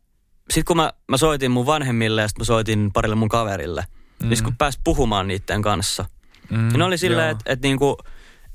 sit 0.49 0.65
kun 0.65 0.77
mä, 0.77 0.93
mä 1.07 1.17
soitin 1.17 1.51
mun 1.51 1.65
vanhemmille 1.65 2.21
ja 2.21 2.27
sit 2.27 2.37
mä 2.37 2.43
soitin 2.43 2.89
parille 2.93 3.15
mun 3.15 3.29
kaverille, 3.29 3.85
mm. 4.23 4.29
niin 4.29 4.43
kun 4.43 4.55
pääs 4.57 4.79
puhumaan 4.83 5.27
niiden 5.27 5.61
kanssa, 5.61 6.05
Mm, 6.51 6.77
ne 6.77 6.83
oli 6.83 6.97
silleen, 6.97 7.29
että 7.29 7.53
et 7.53 7.61
niinku, 7.61 7.97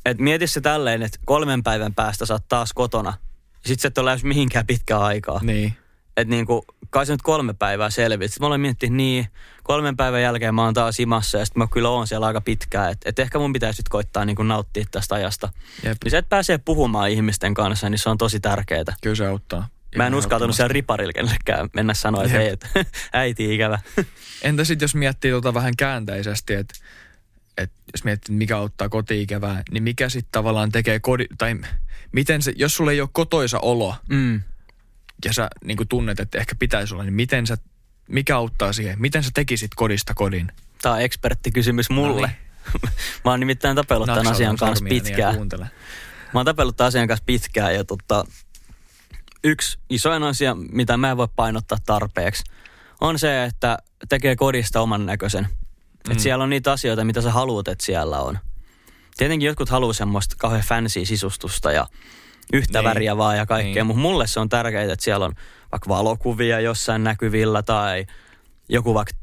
et 0.05 0.19
mieti 0.19 0.47
se 0.47 0.61
tälleen, 0.61 1.03
että 1.03 1.19
kolmen 1.25 1.63
päivän 1.63 1.95
päästä 1.95 2.27
sä 2.27 2.35
oot 2.35 2.49
taas 2.49 2.73
kotona. 2.73 3.15
Ja 3.55 3.69
sit 3.69 3.81
sä 3.81 3.89
et 3.89 3.99
ole 3.99 4.05
lähes 4.05 4.25
mihinkään 4.25 4.67
pitkää 4.67 4.99
aikaa. 4.99 5.41
Niin. 5.43 5.77
Että 6.17 6.31
niinku, 6.31 6.65
kai 6.91 7.07
se 7.07 7.13
nyt 7.13 7.23
kolme 7.23 7.55
päivää 7.55 7.91
selvit. 7.91 8.31
Sitten 8.33 8.45
mä 8.45 8.47
olen 8.47 8.61
miettinyt, 8.61 8.97
niin, 8.97 9.27
kolmen 9.63 9.97
päivän 9.97 10.23
jälkeen 10.23 10.55
mä 10.55 10.65
oon 10.65 10.75
taas 10.75 11.01
imassa 11.01 11.39
ja 11.39 11.45
sitten 11.45 11.63
mä 11.63 11.67
kyllä 11.73 11.89
oon 11.89 12.07
siellä 12.07 12.27
aika 12.27 12.41
pitkään. 12.41 12.93
Että 12.93 13.09
et 13.09 13.19
ehkä 13.19 13.39
mun 13.39 13.53
pitäisi 13.53 13.81
nyt 13.81 13.89
koittaa 13.89 14.25
niinku 14.25 14.43
nauttia 14.43 14.85
tästä 14.91 15.15
ajasta. 15.15 15.49
Jep. 15.83 15.97
Niin 16.05 16.11
se, 16.11 16.19
että 16.19 16.29
pääsee 16.29 16.59
puhumaan 16.59 17.11
ihmisten 17.11 17.55
kanssa, 17.55 17.91
niin 17.91 17.99
se 17.99 18.11
on 18.11 18.19
tosi 18.19 18.41
tärkeää. 18.41 18.85
Kyllä 19.01 19.17
se 19.17 19.27
auttaa. 19.27 19.69
Mä 19.97 20.07
en 20.07 20.15
uskaltanut 20.15 20.57
siellä 20.57 20.73
riparilla 20.73 21.13
kenellekään 21.13 21.71
mennä 21.75 21.95
sanoa, 21.95 22.25
että 22.25 22.37
hei, 22.37 22.49
että 22.49 22.69
äiti 23.13 23.55
ikävä. 23.55 23.79
Entä 24.43 24.65
sitten 24.65 24.85
jos 24.85 24.95
miettii 24.95 25.31
tota 25.31 25.55
vähän 25.55 25.77
käänteisesti, 25.77 26.55
että 26.55 26.75
et 27.57 27.73
jos 27.93 28.05
miettii, 28.05 28.35
mikä 28.35 28.59
auttaa 28.59 28.89
koti-ikävää, 28.89 29.63
niin 29.71 29.83
mikä 29.83 30.09
sitten 30.09 30.33
tavallaan 30.33 30.73
tekee 30.73 31.01
kodi, 31.01 31.25
tai 31.39 31.55
miten 32.13 32.43
se, 32.43 32.53
jos 32.57 32.75
sulla 32.75 32.93
ei 32.93 33.01
ole 33.01 33.09
kotoisa 33.13 33.59
olo, 33.59 33.95
mm. 34.09 34.41
ja 35.25 35.33
sä 35.33 35.51
niin 35.65 35.77
kuin 35.77 35.89
tunnet, 35.89 36.21
että 36.21 36.39
ehkä 36.39 36.55
pitäisi 36.59 36.95
olla, 36.95 37.05
niin 37.05 37.15
miten 37.15 37.47
sä, 37.47 37.57
mikä 38.09 38.37
auttaa 38.37 38.73
siihen? 38.73 39.01
Miten 39.01 39.23
sä 39.23 39.31
tekisit 39.35 39.71
kodista 39.77 40.15
kodin? 40.15 40.53
Tämä 40.83 40.95
on 40.95 41.01
eksperttikysymys 41.01 41.91
mulle. 41.91 42.27
No 42.27 42.47
Mä 43.25 43.31
oon 43.31 43.41
nimittäin 43.41 43.77
tapellut 43.77 44.07
tämän 44.07 44.27
asian 44.27 44.57
kanssa 44.57 44.85
ja 44.85 44.89
pitkään. 44.89 45.35
kuuntele. 45.35 45.65
Mä 46.35 46.39
oon 46.41 46.47
tapellut 46.47 46.77
tämän 46.77 46.89
asian 46.89 47.09
kanssa 47.09 47.25
pitkään 47.25 47.75
ja 47.75 47.85
tota, 47.85 48.25
yksi 49.45 49.79
isoin 49.91 50.23
asia, 50.23 50.55
mitä 50.55 50.97
mä 50.97 51.11
en 51.11 51.17
voi 51.17 51.29
painottaa 51.37 51.79
tarpeeksi, 51.87 52.45
on 53.01 53.19
se, 53.19 53.45
että 53.45 53.79
tekee 54.09 54.37
kodista 54.37 54.81
oman 54.81 55.07
näköisen. 55.07 55.49
Mm. 56.07 56.13
Että 56.13 56.23
siellä 56.23 56.43
on 56.45 56.51
niitä 56.51 56.73
asioita, 56.73 57.05
mitä 57.05 57.21
sä 57.21 57.31
haluat, 57.31 57.69
että 57.69 57.85
siellä 57.87 58.21
on. 58.21 58.39
Tietenkin 59.17 59.47
jotkut 59.47 59.69
haluaa 59.69 59.93
semmoista 59.93 60.35
kauhean 60.39 60.63
fancy 60.63 61.05
sisustusta 61.05 61.73
ja 61.73 61.87
yhtä 62.53 62.79
Niin. 62.79 62.85
väriä 62.89 63.17
vaan 63.17 63.37
ja 63.37 63.47
kaikkea, 63.47 63.75
Niin. 63.75 63.87
mutta 63.87 64.01
mulle 64.03 64.27
se 64.27 64.41
on 64.41 64.49
tärkeää, 64.49 64.93
että 64.93 65.05
siellä 65.05 65.27
on 65.27 65.33
vaikka 65.73 65.89
valokuvia 65.89 66.61
jossain 66.61 67.05
näkyvillä 67.05 67.63
tai 67.63 68.07
joku 68.69 68.95
vaikka 68.95 69.15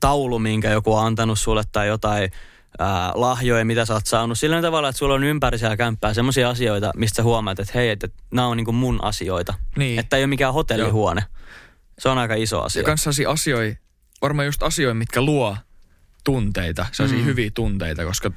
taulu, 0.00 0.38
minkä 0.38 0.70
joku 0.70 0.94
on 0.94 1.06
antanut 1.06 1.38
sulle 1.38 1.62
tai 1.72 1.88
jotain 1.88 2.30
ää, 2.78 3.12
lahjoja, 3.14 3.64
mitä 3.64 3.84
sä 3.84 3.94
oot 3.94 4.06
saanut. 4.06 4.38
Sillä 4.38 4.62
tavalla, 4.62 4.88
että 4.88 4.98
sulla 4.98 5.14
on 5.14 5.24
ympäri 5.24 5.58
siellä 5.58 5.76
kämppää 5.76 6.14
sellaisia 6.14 6.50
asioita, 6.50 6.90
mistä 6.96 7.16
sä 7.16 7.22
huomaat, 7.22 7.60
että 7.60 7.72
hei, 7.74 7.88
että 7.90 8.08
nämä 8.30 8.48
on 8.48 8.56
niinku 8.56 8.72
mun 8.72 9.04
asioita. 9.04 9.54
Niin. 9.76 9.98
Että 9.98 10.16
ei 10.16 10.22
ole 10.22 10.26
mikään 10.26 10.52
hotellihuone. 10.54 11.22
Se 11.98 12.08
on 12.08 12.18
aika 12.18 12.34
iso 12.34 12.62
asia. 12.62 12.80
Ja 12.80 12.86
kans 12.86 13.02
sellaisia 13.02 13.30
asioita, 13.30 13.80
varmaan 14.22 14.46
just 14.46 14.62
asioita, 14.62 14.94
mitkä 14.94 15.22
luo 15.22 15.56
tunteita, 16.24 16.86
sellaisia 16.92 17.18
Mm. 17.18 17.24
hyviä 17.24 17.50
tunteita, 17.54 18.04
koska 18.04 18.30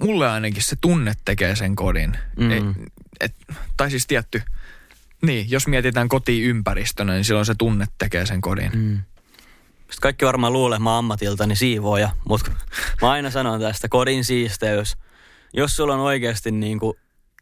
mulle 0.00 0.30
ainakin 0.30 0.62
se 0.62 0.76
tunne 0.80 1.12
tekee 1.24 1.56
sen 1.56 1.76
kodin. 1.76 2.16
Mm. 2.38 2.50
Ei, 2.50 2.62
et, 3.20 3.34
tai 3.76 3.90
siis 3.90 4.06
tietty, 4.06 4.42
niin, 5.22 5.50
jos 5.50 5.66
mietitään 5.66 6.08
kotiympäristönä, 6.08 7.12
niin 7.12 7.24
silloin 7.24 7.46
se 7.46 7.54
tunne 7.58 7.86
tekee 7.98 8.26
sen 8.26 8.40
kodin. 8.40 8.70
Mm. 8.74 8.96
Sitten 9.78 10.00
kaikki 10.02 10.24
varmaan 10.24 10.52
luulee, 10.52 10.76
että 10.76 10.82
mä 10.84 10.98
ammatiltani 10.98 11.56
siivooja, 11.56 12.10
mutta 12.28 12.50
mä 13.02 13.10
aina 13.10 13.30
sanon 13.30 13.60
tästä, 13.60 13.88
kodin 13.88 14.24
siisteys. 14.24 14.96
Jos 15.54 15.76
sulla 15.76 15.94
on 15.94 16.00
oikeasti 16.00 16.50
niinku 16.50 16.96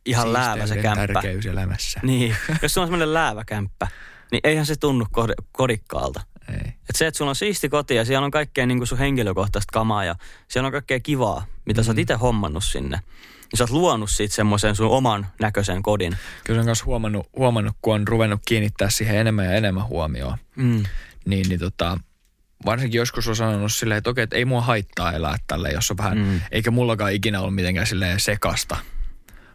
ihan 0.06 0.32
läävä 0.32 0.66
se 0.66 0.72
Siisteyden 0.74 0.82
kämppä. 0.96 1.12
tärkeys 1.12 1.46
elämässä. 1.46 2.00
Niin, 2.02 2.36
jos 2.62 2.74
sulla 2.74 2.84
on 2.84 2.88
semmoinen 2.88 3.14
läävä 3.14 3.44
kämppä, 3.44 3.88
niin 4.32 4.40
eihän 4.44 4.66
se 4.66 4.76
tunnu 4.76 5.04
kod- 5.18 5.44
kodikkaalta. 5.52 6.20
Ei. 6.50 6.72
Et 6.88 6.96
se, 6.96 7.06
että 7.06 7.18
sulla 7.18 7.28
on 7.28 7.36
siisti 7.36 7.68
koti 7.68 7.94
ja 7.94 8.04
siellä 8.04 8.24
on 8.24 8.30
kaikkea 8.30 8.66
niin 8.66 8.86
sun 8.86 8.98
henkilökohtaista 8.98 9.72
kamaa 9.72 10.04
ja 10.04 10.14
siellä 10.48 10.66
on 10.66 10.72
kaikkea 10.72 11.00
kivaa, 11.00 11.46
mitä 11.66 11.80
mm. 11.80 11.84
sä 11.84 11.90
oot 11.90 11.98
itse 11.98 12.14
hommannut 12.14 12.64
sinne. 12.64 13.00
Niin 13.52 13.58
sä 13.58 13.64
oot 13.64 13.70
luonut 13.70 14.10
siitä 14.10 14.34
semmoisen 14.34 14.76
sun 14.76 14.90
oman 14.90 15.26
näköisen 15.40 15.82
kodin. 15.82 16.16
Kyllä 16.44 16.56
se 16.56 16.60
on 16.60 16.66
myös 16.66 16.84
huomannut, 16.84 17.26
huomannut, 17.36 17.76
kun 17.82 17.94
on 17.94 18.08
ruvennut 18.08 18.40
kiinnittää 18.46 18.90
siihen 18.90 19.16
enemmän 19.16 19.44
ja 19.44 19.52
enemmän 19.52 19.86
huomioon. 19.86 20.38
Mm. 20.56 20.82
Niin, 21.26 21.48
niin 21.48 21.60
tota, 21.60 21.98
varsinkin 22.66 22.98
joskus 22.98 23.28
on 23.28 23.36
sanonut 23.36 23.72
silleen, 23.72 23.98
että 23.98 24.10
okei, 24.10 24.24
että 24.24 24.36
ei 24.36 24.44
mua 24.44 24.60
haittaa 24.60 25.12
elää 25.12 25.36
tälle, 25.46 25.70
jos 25.70 25.90
on 25.90 25.96
vähän, 25.98 26.18
Mm. 26.18 26.24
mm. 26.24 26.40
eikä 26.50 26.70
mullakaan 26.70 27.12
ikinä 27.12 27.40
ollut 27.40 27.54
mitenkään 27.54 27.86
silleen 27.86 28.20
sekasta. 28.20 28.76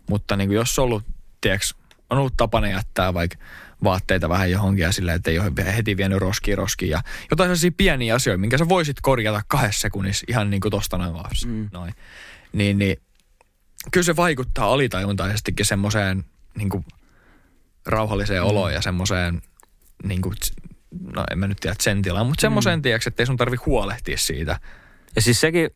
Mutta 0.10 0.36
niin 0.36 0.50
kuin 0.50 0.56
jos 0.56 0.80
on 0.80 0.84
ollut, 0.86 1.04
tiedätkö, 1.42 1.66
on 2.10 2.18
ollut 2.18 2.38
tapana 2.38 2.68
jättää 2.68 3.14
vaikka 3.14 3.38
vaatteita 3.84 4.30
vähän 4.30 4.52
johonkin 4.52 4.84
ja 4.84 4.92
silleen, 4.92 5.16
että 5.16 5.32
ei 5.32 5.40
ole 5.40 5.76
heti 5.76 5.98
vienyt 5.98 6.20
roskiin 6.20 6.58
roskiin 6.58 6.92
ja 6.92 7.02
jotain 7.32 7.48
sellaisia 7.48 7.72
pieniä 7.78 8.16
asioita, 8.16 8.42
minkä 8.42 8.58
sä 8.58 8.70
voisit 8.70 9.02
korjata 9.02 9.42
kahdessa 9.48 9.82
sekunnissa 9.82 10.26
ihan 10.30 10.50
niin 10.50 10.62
kuin 10.62 10.72
tosta 10.72 10.98
noin 10.98 11.14
vaan. 11.14 11.32
Mm. 11.46 11.70
Noin. 11.74 11.94
Niin, 12.54 12.78
niin 12.78 12.98
kyllä 13.92 14.06
se 14.06 14.16
vaikuttaa 14.16 14.74
alitajuntaisestikin 14.74 15.66
semmoiseen 15.66 16.24
niin 16.58 16.70
kuin 16.70 16.86
rauhalliseen 17.86 18.44
mm. 18.44 18.50
oloon 18.50 18.74
ja 18.74 18.82
semmoiseen, 18.82 19.42
niin 20.04 20.22
kuin, 20.22 20.36
no 21.16 21.24
en 21.32 21.40
mä 21.40 21.48
nyt 21.48 21.58
tiedä 21.62 21.76
sentilaan, 21.82 22.26
mutta 22.26 22.42
semmoiseen, 22.42 22.80
mm. 22.80 22.82
tiedätkö, 22.82 23.10
että 23.10 23.24
ei 23.24 23.28
sun 23.28 23.38
tarvi 23.38 23.58
huolehtia 23.66 24.18
siitä. 24.18 24.60
Ja 25.16 25.22
siis 25.22 25.42
sekin, 25.42 25.70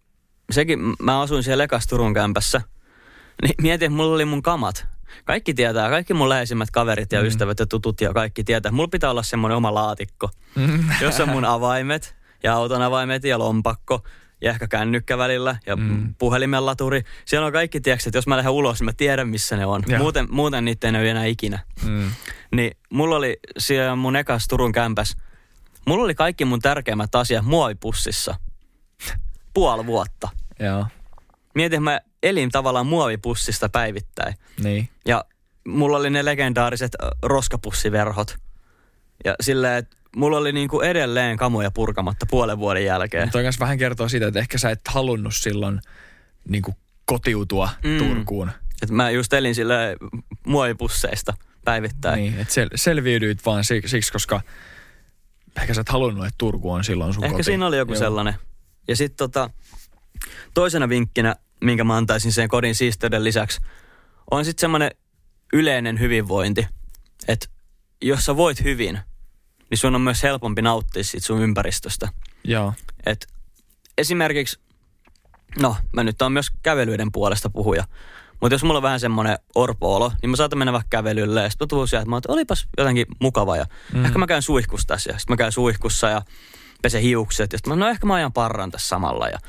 sekin, 0.51 0.79
mä 1.01 1.21
asuin 1.21 1.43
siellä 1.43 1.63
ekas 1.63 1.87
Turun 1.87 2.13
kämpässä, 2.13 2.61
niin 3.41 3.55
mietin, 3.61 3.85
että 3.85 3.97
mulla 3.97 4.15
oli 4.15 4.25
mun 4.25 4.41
kamat. 4.41 4.87
Kaikki 5.25 5.53
tietää, 5.53 5.89
kaikki 5.89 6.13
mun 6.13 6.29
läheisimmät 6.29 6.71
kaverit 6.71 7.11
ja 7.11 7.21
mm. 7.21 7.27
ystävät 7.27 7.59
ja 7.59 7.65
tutut 7.65 8.01
ja 8.01 8.13
kaikki 8.13 8.43
tietää, 8.43 8.71
mulla 8.71 8.87
pitää 8.87 9.11
olla 9.11 9.23
semmoinen 9.23 9.57
oma 9.57 9.73
laatikko, 9.73 10.29
Mm. 10.55 10.83
jossa 11.01 11.23
on 11.23 11.29
mun 11.29 11.45
avaimet 11.45 12.15
ja 12.43 12.53
auton 12.53 12.81
avaimet 12.81 13.23
ja 13.23 13.39
lompakko 13.39 14.03
ja 14.41 14.51
ehkä 14.51 14.67
kännykkä 14.67 15.17
välillä 15.17 15.55
ja 15.65 15.75
mm. 15.75 16.15
Puhelimen 16.17 16.65
laturi. 16.65 17.01
Siellä 17.25 17.47
on 17.47 17.53
kaikki, 17.53 17.81
tiedätkö, 17.81 18.09
että 18.09 18.17
jos 18.17 18.27
mä 18.27 18.37
lähden 18.37 18.51
ulos, 18.51 18.79
niin 18.79 18.85
mä 18.85 18.93
tiedän, 18.97 19.29
missä 19.29 19.57
ne 19.57 19.65
on. 19.65 19.83
Joo. 19.87 19.99
Muuten, 19.99 20.27
muuten 20.29 20.65
niitä 20.65 20.87
ei 20.87 20.91
näy 20.91 21.07
enää 21.07 21.25
ikinä. 21.25 21.59
Mm. 21.85 22.11
Niin 22.55 22.71
mulla 22.89 23.15
oli 23.15 23.39
siellä 23.57 23.95
mun 23.95 24.15
ekas 24.15 24.47
Turun 24.47 24.71
kämpäs, 24.71 25.17
mulla 25.85 26.03
oli 26.03 26.15
kaikki 26.15 26.45
mun 26.45 26.59
tärkeimmät 26.59 27.15
asiat 27.15 27.45
muovipussissa. 27.45 28.35
Puoli 29.53 29.85
vuotta. 29.85 30.29
Joo, 30.59 30.85
Mietin, 31.55 31.83
mä 31.83 31.99
elin 32.23 32.49
tavallaan 32.51 32.87
muovipussista 32.87 33.69
päivittäin. 33.69 34.33
niin. 34.63 34.89
Ja 35.05 35.25
mulla 35.67 35.97
oli 35.97 36.09
ne 36.09 36.25
legendaariset 36.25 36.91
roskapussiverhot. 37.23 38.37
Ja 39.25 39.35
silleen, 39.41 39.77
että 39.77 39.97
mulla 40.15 40.37
oli 40.37 40.51
niinku 40.51 40.81
edelleen 40.81 41.37
kamuja 41.37 41.71
purkamatta 41.71 42.25
puolen 42.25 42.57
vuoden 42.59 42.85
jälkeen. 42.85 43.31
Toi 43.31 43.43
kanssa 43.43 43.59
vähän 43.59 43.77
kertoo 43.77 44.09
siitä, 44.09 44.27
että 44.27 44.39
ehkä 44.39 44.57
sä 44.57 44.69
et 44.69 44.81
halunnut 44.87 45.35
silloin 45.35 45.81
niin 46.49 46.61
kuin 46.63 46.75
kotiutua 47.05 47.69
Mm. 47.83 47.97
Turkuun. 47.97 48.51
Et 48.81 48.89
mä 48.89 49.09
just 49.11 49.33
elin 49.33 49.55
sille 49.55 49.97
muovipusseista 50.47 51.33
päivittäin. 51.65 52.15
Niin, 52.19 52.39
että 52.39 52.53
sel- 52.53 52.69
selviydyit 52.75 53.45
vaan 53.45 53.63
siksi, 53.63 53.89
siksi, 53.89 54.11
koska 54.11 54.41
ehkä 55.61 55.73
sä 55.73 55.81
et 55.81 55.89
halunnut, 55.89 56.25
että 56.25 56.35
Turku 56.37 56.71
on 56.71 56.83
silloin 56.83 57.13
sun 57.13 57.23
Ehkä 57.23 57.33
koti. 57.33 57.43
siinä 57.43 57.67
oli 57.67 57.77
joku 57.77 57.93
Joo. 57.93 57.99
sellainen. 57.99 58.33
Ja 58.87 58.95
sitten 58.95 59.17
tota, 59.17 59.49
toisena 60.53 60.89
vinkkinä, 60.89 61.35
minkä 61.63 61.83
mä 61.83 61.97
antaisin 61.97 62.31
sen 62.31 62.49
kodin 62.49 62.75
siisteyden 62.75 63.23
lisäksi, 63.23 63.61
on 64.31 64.45
sitten 64.45 64.61
semmoinen 64.61 64.91
yleinen 65.53 65.99
hyvinvointi. 65.99 66.67
Että 67.27 67.47
jos 68.01 68.25
sä 68.25 68.37
voit 68.37 68.63
hyvin, 68.63 68.99
niin 69.69 69.77
sun 69.77 69.95
on 69.95 70.01
myös 70.01 70.23
helpompi 70.23 70.61
nauttia 70.61 71.03
siitä 71.03 71.27
sun 71.27 71.41
ympäristöstä. 71.41 72.09
Joo. 72.43 72.73
Et 73.05 73.27
esimerkiksi, 73.97 74.59
no 75.59 75.75
mä 75.93 76.03
nyt 76.03 76.21
on 76.21 76.31
myös 76.31 76.51
kävelyiden 76.63 77.11
puolesta 77.11 77.49
puhuja, 77.49 77.83
mutta 78.41 78.53
jos 78.53 78.63
mulla 78.63 78.77
on 78.77 78.83
vähän 78.83 78.99
semmoinen 78.99 79.39
orpoolo, 79.55 80.11
niin 80.21 80.29
mä 80.29 80.35
saatan 80.35 80.59
mennä 80.59 80.73
vaikka 80.73 80.97
kävelylle 80.97 81.43
ja 81.43 81.49
sitten 81.49 81.65
mä 81.65 81.69
tuun 81.69 81.87
sieltä, 81.87 82.01
että 82.01 82.09
mä 82.09 82.15
oon, 82.15 82.17
että 82.17 82.33
olipas 82.33 82.67
jotenkin 82.77 83.05
mukava 83.21 83.57
ja 83.57 83.65
mm. 83.93 84.05
ehkä 84.05 84.19
mä 84.19 84.27
käyn 84.27 84.41
suihkussa 84.41 84.87
tässä 84.87 85.11
ja 85.11 85.19
sitten 85.19 85.33
mä 85.33 85.37
käyn 85.37 85.51
suihkussa 85.51 86.09
ja 86.09 86.21
pesen 86.81 87.01
hiukset 87.01 87.51
ja 87.51 87.57
sitten 87.57 87.77
mä 87.77 87.85
no 87.85 87.89
ehkä 87.89 88.07
mä 88.07 88.13
ajan 88.13 88.33
parran 88.33 88.71
tässä 88.71 88.87
samalla 88.87 89.27
ja 89.27 89.39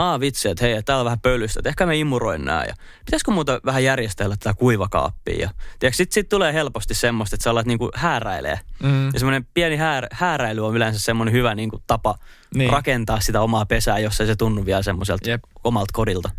aa 0.00 0.20
vitsi, 0.20 0.48
että 0.48 0.64
hei, 0.64 0.82
täällä 0.82 1.00
on 1.00 1.04
vähän 1.04 1.20
pölystä, 1.20 1.60
että 1.60 1.68
ehkä 1.68 1.86
mä 1.86 1.92
imuroin 1.92 2.44
nää 2.44 2.64
ja 2.64 2.74
pitäisikö 3.04 3.30
muuta 3.30 3.60
vähän 3.64 3.84
järjestellä 3.84 4.36
tätä 4.36 4.54
kuivakaappia 4.54 5.38
ja 5.40 5.50
tiedätkö, 5.78 5.96
sit, 5.96 6.12
sit 6.12 6.28
tulee 6.28 6.52
helposti 6.52 6.94
semmoista, 6.94 7.36
että 7.36 7.44
sä 7.44 7.50
alat 7.50 7.66
niinku 7.66 7.90
hääräilee 7.94 8.60
Mm. 8.82 9.06
ja 9.06 9.18
semmoinen 9.18 9.46
pieni 9.54 9.76
häär, 9.76 10.06
hääräily 10.12 10.66
on 10.66 10.76
yleensä 10.76 10.98
semmoinen 10.98 11.34
hyvä 11.34 11.54
niin 11.54 11.70
kuin 11.70 11.82
tapa 11.86 12.18
niin. 12.54 12.72
Rakentaa 12.72 13.20
sitä 13.20 13.40
omaa 13.40 13.66
pesää, 13.66 13.98
jos 13.98 14.20
ei 14.20 14.26
se 14.26 14.36
tunnu 14.36 14.66
vielä 14.66 14.82
semmoiselta 14.82 15.30
Jep. 15.30 15.42
omalta 15.64 15.90
kodilta. 15.92 16.30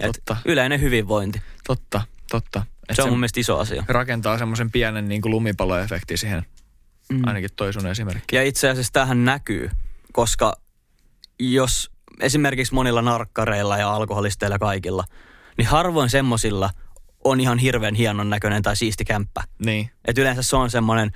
Et 0.00 0.12
Totta. 0.12 0.36
yleinen 0.44 0.80
hyvinvointi. 0.80 1.42
Totta, 1.66 2.02
totta. 2.30 2.62
Et 2.88 2.96
se 2.96 3.02
on 3.02 3.08
mun 3.08 3.18
mielestä 3.20 3.40
iso 3.40 3.58
asia. 3.58 3.84
rakentaa 3.88 4.38
semmoisen 4.38 4.70
pienen 4.70 5.08
niin 5.08 5.22
kuin 5.22 5.30
lumipalloefekti 5.32 6.16
siihen. 6.16 6.46
Mm. 7.12 7.22
Ainakin 7.26 7.50
toi 7.56 7.72
sun 7.72 7.86
esimerkki. 7.86 8.36
Ja 8.36 8.42
itse 8.42 8.68
asiassa 8.70 8.92
tähän 8.92 9.24
näkyy, 9.24 9.70
koska 10.12 10.56
jos 11.38 11.90
esimerkiksi 12.20 12.74
monilla 12.74 13.02
narkkareilla 13.02 13.78
ja 13.78 13.92
alkoholisteilla 13.94 14.58
kaikilla, 14.58 15.04
niin 15.58 15.66
harvoin 15.68 16.10
semmosilla 16.10 16.70
on 17.24 17.40
ihan 17.40 17.58
hirveän 17.58 17.94
hienon 17.94 18.30
näköinen 18.30 18.62
tai 18.62 18.76
siisti 18.76 19.04
kämppä. 19.04 19.42
Niin, 19.64 19.90
Et 20.04 20.18
yleensä 20.18 20.42
se 20.42 20.56
on 20.56 20.70
semmoinen 20.70 21.10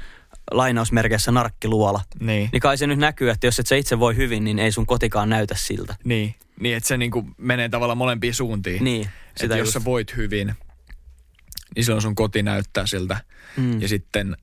lainausmerkeissä 0.51 1.33
narkkiluola. 1.33 2.01
niin. 2.21 2.49
Niin 2.53 2.61
kai 2.61 2.79
se 2.79 2.87
nyt 2.87 2.99
näkyy, 2.99 3.31
että 3.31 3.47
jos 3.47 3.59
et 3.59 3.67
sä 3.67 3.77
itse 3.77 3.99
voi 3.99 4.17
hyvin, 4.17 4.45
niin 4.45 4.59
ei 4.59 4.73
sun 4.73 4.87
kotikaan 4.87 5.29
näytä 5.29 5.55
siltä. 5.59 5.97
Niin, 6.05 6.35
niin 6.61 6.77
että 6.77 6.89
se 6.89 6.97
niinku 6.97 7.25
menee 7.39 7.69
tavallaan 7.69 7.99
molempiin 7.99 8.35
suuntiin. 8.35 8.85
Niin, 8.85 9.03
Että 9.03 9.41
sitä 9.41 9.57
jos 9.57 9.67
just. 9.67 9.73
sä 9.73 9.85
voit 9.85 10.17
hyvin, 10.17 10.55
niin 11.75 11.85
silloin 11.85 12.03
sun 12.03 12.15
koti 12.15 12.43
näyttää 12.43 12.87
siltä. 12.87 13.17
Mm. 13.57 13.81
Ja 13.83 13.89
sitten, 13.89 14.37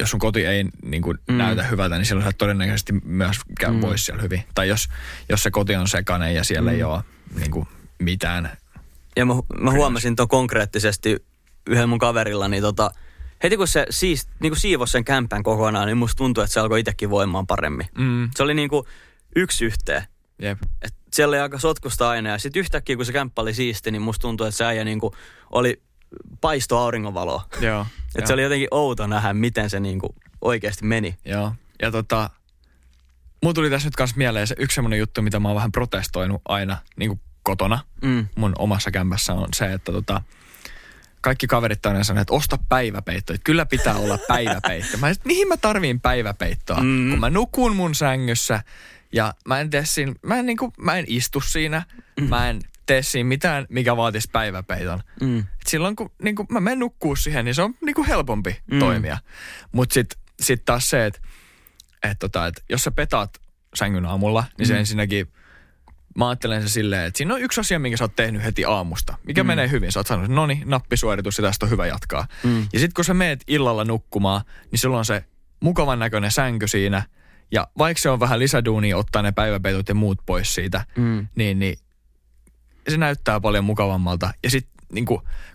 jos 0.00 0.10
sun 0.10 0.20
koti 0.20 0.46
ei 0.46 0.64
niin 0.82 1.02
kuin 1.02 1.18
Mm. 1.28 1.34
näytä 1.34 1.62
hyvältä, 1.62 1.96
niin 1.96 2.06
silloin 2.06 2.26
sä 2.26 2.32
todennäköisesti 2.38 2.92
myös 3.04 3.36
käy 3.60 3.72
Mm. 3.72 3.80
vois 3.80 4.06
siellä 4.06 4.22
hyvin. 4.22 4.44
Tai 4.54 4.68
jos, 4.68 4.88
jos 5.28 5.42
se 5.42 5.50
koti 5.50 5.76
on 5.76 5.88
sekainen 5.88 6.34
ja 6.34 6.44
siellä 6.44 6.70
Mm. 6.70 6.76
ei 6.76 6.82
ole 6.82 7.02
niin 7.38 7.50
kuin 7.50 7.68
mitään. 7.98 8.50
Ja 9.16 9.26
mä, 9.26 9.34
mä 9.60 9.70
huomasin 9.70 10.16
tuon 10.16 10.28
konkreettisesti 10.28 11.16
yhden 11.66 11.88
mun 11.88 11.98
kaverilla, 11.98 12.48
niin 12.48 12.62
tota, 12.62 12.90
heti 13.42 13.56
kun 13.56 13.68
se 13.68 13.86
siis, 13.90 14.28
niin 14.40 14.50
kuin 14.50 14.60
siivosi 14.60 14.90
sen 14.92 15.04
kämpän 15.04 15.42
kokonaan, 15.42 15.86
niin 15.86 15.96
musta 15.96 16.16
tuntui, 16.18 16.44
että 16.44 16.54
se 16.54 16.60
alkoi 16.60 16.80
itsekin 16.80 17.10
voimaan 17.10 17.46
paremmin. 17.46 17.86
Mm. 17.98 18.30
Se 18.36 18.42
oli 18.42 18.54
niin 18.54 18.68
kuin 18.68 18.86
yksi 19.36 19.64
yhteen. 19.64 20.02
Jep. 20.42 20.58
Et 20.82 20.94
siellä 21.12 21.30
oli 21.32 21.38
aika 21.40 21.58
sotkusta 21.58 22.08
aina 22.08 22.30
ja 22.30 22.38
sitten 22.38 22.60
yhtäkkiä 22.60 22.96
kun 22.96 23.06
se 23.06 23.12
kämppä 23.12 23.42
oli 23.42 23.54
siisti, 23.54 23.90
niin 23.90 24.02
musta 24.02 24.22
tuntui, 24.22 24.48
että 24.48 24.58
se 24.58 24.64
äijä 24.64 24.84
niin 24.84 25.00
kuin 25.00 25.12
oli 25.50 25.82
paisto 26.40 26.78
auringonvaloa. 26.78 27.46
Joo. 27.60 27.86
Että 28.14 28.28
se 28.28 28.32
oli 28.34 28.42
jotenkin 28.42 28.68
outo 28.70 29.06
nähdä, 29.06 29.32
miten 29.34 29.70
se 29.70 29.80
niinku 29.80 30.14
oikeasti 30.40 30.84
meni. 30.84 31.16
Joo. 31.24 31.52
Ja 31.82 31.90
tota, 31.90 32.30
mun 33.42 33.54
tuli 33.54 33.70
tässä 33.70 33.86
nyt 33.86 33.96
kanssa 33.96 34.16
mieleen 34.16 34.46
se 34.46 34.54
yksi 34.58 34.74
semmoinen 34.74 34.98
juttu, 34.98 35.22
mitä 35.22 35.40
mä 35.40 35.48
oon 35.48 35.54
vähän 35.56 35.72
protestoinut 35.72 36.42
aina 36.48 36.76
niin 36.96 37.08
kuin 37.08 37.20
kotona 37.42 37.78
Mm. 38.02 38.28
mun 38.34 38.52
omassa 38.58 38.90
kämpässä 38.90 39.32
on 39.32 39.48
se, 39.54 39.72
että 39.72 39.92
tota, 39.92 40.22
kaikki 41.20 41.46
kaverit 41.46 41.86
aina 41.86 42.04
sanoo, 42.04 42.20
että 42.20 42.34
osta 42.34 42.58
päiväpeitto. 42.68 43.32
Että 43.32 43.44
kyllä 43.44 43.66
pitää 43.66 43.94
olla 43.96 44.18
päiväpeitto. 44.28 44.98
Mä 44.98 45.08
että 45.08 45.26
mihin 45.26 45.48
mä 45.48 45.56
tarviin 45.56 46.00
päiväpeittoa, 46.00 46.80
Mm. 46.82 47.10
kun 47.10 47.20
mä 47.20 47.30
nukun 47.30 47.76
mun 47.76 47.94
sängyssä 47.94 48.62
ja 49.12 49.34
mä 49.48 49.60
en 49.60 49.70
tee 49.70 49.84
siinä, 49.84 50.14
mä 50.22 50.36
en, 50.38 50.46
niinku, 50.46 50.72
mä 50.78 50.94
en 50.98 51.04
istu 51.08 51.40
siinä, 51.40 51.82
mä 52.28 52.50
en 52.50 52.60
tee 52.86 53.02
siinä 53.02 53.28
mitään, 53.28 53.66
mikä 53.68 53.96
vaatisi 53.96 54.28
päiväpeiton. 54.32 55.00
Mm. 55.20 55.38
Et 55.38 55.46
silloin 55.66 55.96
kun 55.96 56.10
niinku, 56.22 56.46
mä 56.50 56.60
menen 56.60 56.78
nukkuu 56.78 57.16
siihen, 57.16 57.44
niin 57.44 57.54
se 57.54 57.62
on 57.62 57.74
niinku 57.84 58.04
helpompi 58.08 58.60
Mm. 58.70 58.78
toimia. 58.78 59.18
Mutta 59.72 59.94
sitten 59.94 60.18
sit 60.40 60.64
taas 60.64 60.90
se, 60.90 61.06
että 61.06 61.20
et 62.02 62.18
tota, 62.18 62.46
et 62.46 62.64
jos 62.68 62.84
sä 62.84 62.90
petaat 62.90 63.30
sängyn 63.74 64.06
aamulla, 64.06 64.44
niin 64.58 64.66
se 64.66 64.72
Mm. 64.72 64.78
ensinnäkin, 64.78 65.32
mä 66.18 66.28
ajattelen 66.28 66.62
se 66.62 66.68
silleen, 66.68 67.04
että 67.06 67.18
siinä 67.18 67.34
on 67.34 67.40
yksi 67.40 67.60
asia, 67.60 67.78
minkä 67.78 67.96
sä 67.96 68.04
oot 68.04 68.16
tehnyt 68.16 68.44
heti 68.44 68.64
aamusta, 68.64 69.18
mikä 69.26 69.42
Mm. 69.42 69.46
mm. 69.46 69.48
menee 69.48 69.70
hyvin. 69.70 69.92
Sä 69.92 70.00
oot 70.00 70.06
sanonut, 70.06 70.30
no 70.30 70.46
niin, 70.46 70.62
nappisuoritus 70.64 71.38
ja 71.38 71.42
tästä 71.44 71.66
on 71.66 71.70
hyvä 71.70 71.86
jatkaa. 71.86 72.26
Mm. 72.44 72.60
Ja 72.72 72.78
sitten 72.78 72.94
kun 72.94 73.04
sä 73.04 73.14
meet 73.14 73.44
illalla 73.46 73.84
nukkumaan, 73.84 74.40
niin 74.70 74.78
silloin 74.78 74.98
on 74.98 75.04
se 75.04 75.24
mukavan 75.60 75.98
näköinen 75.98 76.30
sänky 76.30 76.68
siinä. 76.68 77.02
Ja 77.52 77.66
vaikka 77.78 78.00
se 78.02 78.10
on 78.10 78.20
vähän 78.20 78.38
lisäduunia 78.38 78.96
ottaa 78.96 79.22
ne 79.22 79.32
päiväpeitot 79.32 79.88
ja 79.88 79.94
muut 79.94 80.18
pois 80.26 80.54
siitä, 80.54 80.84
Mm. 80.96 81.26
niin, 81.34 81.58
niin 81.58 81.78
se 82.88 82.96
näyttää 82.96 83.40
paljon 83.40 83.64
mukavammalta. 83.64 84.30
Ja 84.42 84.50
sitten 84.50 84.72
niin 84.92 85.04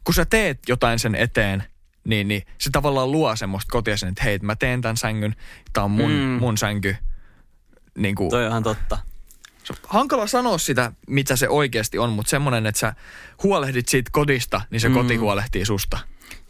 kun 0.04 0.14
sä 0.16 0.26
teet 0.26 0.60
jotain 0.68 1.00
sen 1.00 1.16
eteen, 1.16 1.64
niin, 2.04 2.28
niin 2.28 2.42
se 2.58 2.70
tavallaan 2.70 3.12
luo 3.12 3.36
semmoista 3.36 3.72
kotia 3.72 3.98
sen, 3.98 4.10
että 4.10 4.24
hei, 4.24 4.40
mä 4.42 4.56
teen 4.56 4.82
tämän 4.82 4.98
sängyn, 4.98 5.36
tää 5.74 5.84
on 5.84 5.92
mun, 5.92 6.12
Mm. 6.12 6.18
mun 6.18 6.58
sänky. 6.58 6.96
Niin 7.98 8.16
kuin, 8.16 8.30
Toi 8.30 8.44
on 8.46 8.50
ihan 8.50 8.64
totta. 8.64 8.98
se 9.64 9.74
on 9.74 9.78
hankala 9.88 10.28
sanoa 10.28 10.58
sitä, 10.58 10.92
mitä 11.08 11.36
se 11.36 11.50
oikeasti 11.50 11.98
on, 11.98 12.10
mutta 12.10 12.30
semmoinen, 12.30 12.66
että 12.66 12.80
sä 12.80 12.94
huolehdit 13.44 13.88
siitä 13.88 14.10
kodista, 14.14 14.62
niin 14.70 14.80
se 14.82 14.90
Mm. 14.90 14.94
koti 14.96 15.16
huolehtii 15.16 15.66
susta. 15.66 16.00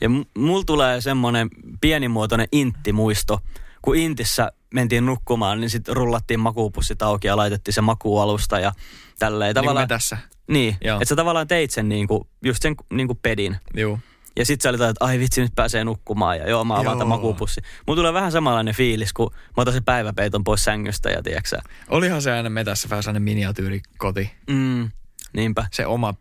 Ja 0.01 0.09
m- 0.09 0.23
mulla 0.37 0.63
tulee 0.63 1.01
semmoinen 1.01 1.49
pienimuotoinen 1.81 2.47
intti-muisto. 2.51 3.39
Kun 3.81 3.95
Intissä 3.95 4.51
mentiin 4.73 5.05
nukkumaan, 5.05 5.59
niin 5.61 5.69
sitten 5.69 5.95
rullattiin 5.95 6.39
makuupussit 6.39 7.01
auki 7.01 7.27
ja 7.27 7.37
laitettiin 7.37 7.73
se 7.73 7.81
makuualusta 7.81 8.59
ja 8.59 8.71
tälleen. 9.19 9.49
Niin 9.49 9.55
Tavallaan, 9.55 9.83
me 9.83 9.87
tässä. 9.87 10.17
Niin, 10.47 10.77
Joo. 10.83 10.97
että 10.97 11.09
sä 11.09 11.15
tavallaan 11.15 11.47
teit 11.47 11.71
sen 11.71 11.89
niinku, 11.89 12.27
just 12.45 12.61
sen 12.63 12.75
niinku 12.93 13.15
pedin. 13.15 13.57
Juu. 13.77 13.99
Ja 14.35 14.45
sit 14.45 14.61
sä 14.61 14.69
olit, 14.69 14.81
että 14.81 15.05
ai 15.05 15.19
vitsi, 15.19 15.41
nyt 15.41 15.51
pääsee 15.55 15.83
nukkumaan 15.83 16.37
ja 16.37 16.49
joo, 16.49 16.63
mä 16.63 16.73
avaan 16.73 16.97
tämän 16.97 16.99
Joo. 17.11 17.17
makuupussi. 17.17 17.61
Mulla 17.87 17.97
tulee 17.97 18.13
vähän 18.13 18.31
samanlainen 18.31 18.75
fiilis, 18.75 19.13
kun 19.13 19.31
mä 19.33 19.61
otan 19.61 19.73
sen 19.73 19.83
päiväpeiton 19.83 20.43
pois 20.43 20.63
sängystä 20.63 21.09
ja 21.09 21.23
tiedätkö 21.23 21.57
Olihan 21.89 22.21
se 22.21 22.31
aina 22.31 22.49
me 22.49 22.63
tässä 22.63 22.89
vähän 22.89 23.03
sellainen 23.03 23.21
miniatyyrikoti. 23.23 24.31
mm, 24.49 24.89
niinpä. 25.33 25.65
Se 25.71 25.85
oma, 25.85 26.13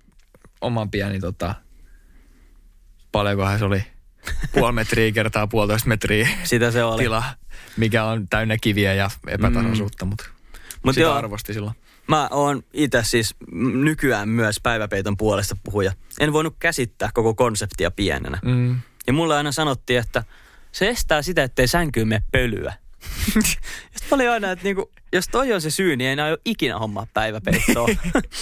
oma 0.61 0.87
pieni 0.87 1.21
tota, 1.21 1.55
paljonkohan 3.13 3.59
se 3.59 3.65
oli, 3.65 3.85
puoli 4.53 4.73
metriä 4.73 5.13
kertaa 5.23 5.47
puolitoista 5.47 5.89
metriä 5.89 6.29
Sitä 6.45 6.71
se 6.71 6.85
oli. 6.85 7.03
tila, 7.03 7.25
mikä 7.77 8.05
on 8.05 8.29
täynnä 8.29 8.57
kiviä 8.61 8.95
ja 8.95 9.11
epätasaisuutta, 9.29 10.05
mutta 10.05 10.25
Mut 10.85 10.95
sitä 10.95 11.03
joo. 11.03 11.15
arvosti 11.15 11.55
silloin. 11.55 11.75
Mä 12.07 12.29
oon 12.31 12.63
itse 12.73 13.03
siis 13.05 13.35
nykyään 13.75 14.29
myös 14.29 14.61
päiväpeiton 14.63 15.17
puolesta 15.17 15.57
puhuja. 15.65 15.93
En 16.21 16.33
voinut 16.33 16.57
käsittää 16.59 17.11
koko 17.15 17.35
konseptia 17.35 17.91
pienenä. 17.91 18.39
Mm. 18.45 18.81
Ja 19.07 19.13
mulle 19.13 19.37
aina 19.37 19.53
sanottiin, 19.53 19.99
että 19.99 20.25
se 20.73 20.89
estää 20.89 21.23
sitä, 21.23 21.43
ettei 21.43 21.69
sänkyyn 21.69 22.09
mene 22.09 22.23
pölyä. 22.33 22.75
Sitten 23.51 24.09
mä 24.11 24.15
olin 24.15 24.31
aina, 24.31 24.51
että 24.51 24.65
niinku, 24.65 24.91
jos 25.13 25.29
toi 25.29 25.53
on 25.53 25.61
se 25.61 25.71
syy, 25.71 25.97
niin 25.97 26.07
ei 26.07 26.13
enää 26.13 26.29
ole 26.29 26.39
ikinä 26.45 26.79
hommaa 26.79 27.07
päiväpeittoa. 27.15 27.89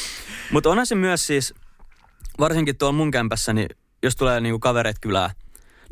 Mutta 0.52 0.70
onhan 0.70 0.86
se 0.86 0.94
myös 0.94 1.26
siis, 1.26 1.54
varsinkin 2.38 2.76
tuolla 2.78 2.96
mun 2.96 3.10
kämpässä, 3.10 3.52
niin 3.52 3.68
jos 4.02 4.16
tulee 4.16 4.40
niinku 4.40 4.58
kavereet 4.58 4.96
kylää, 5.00 5.30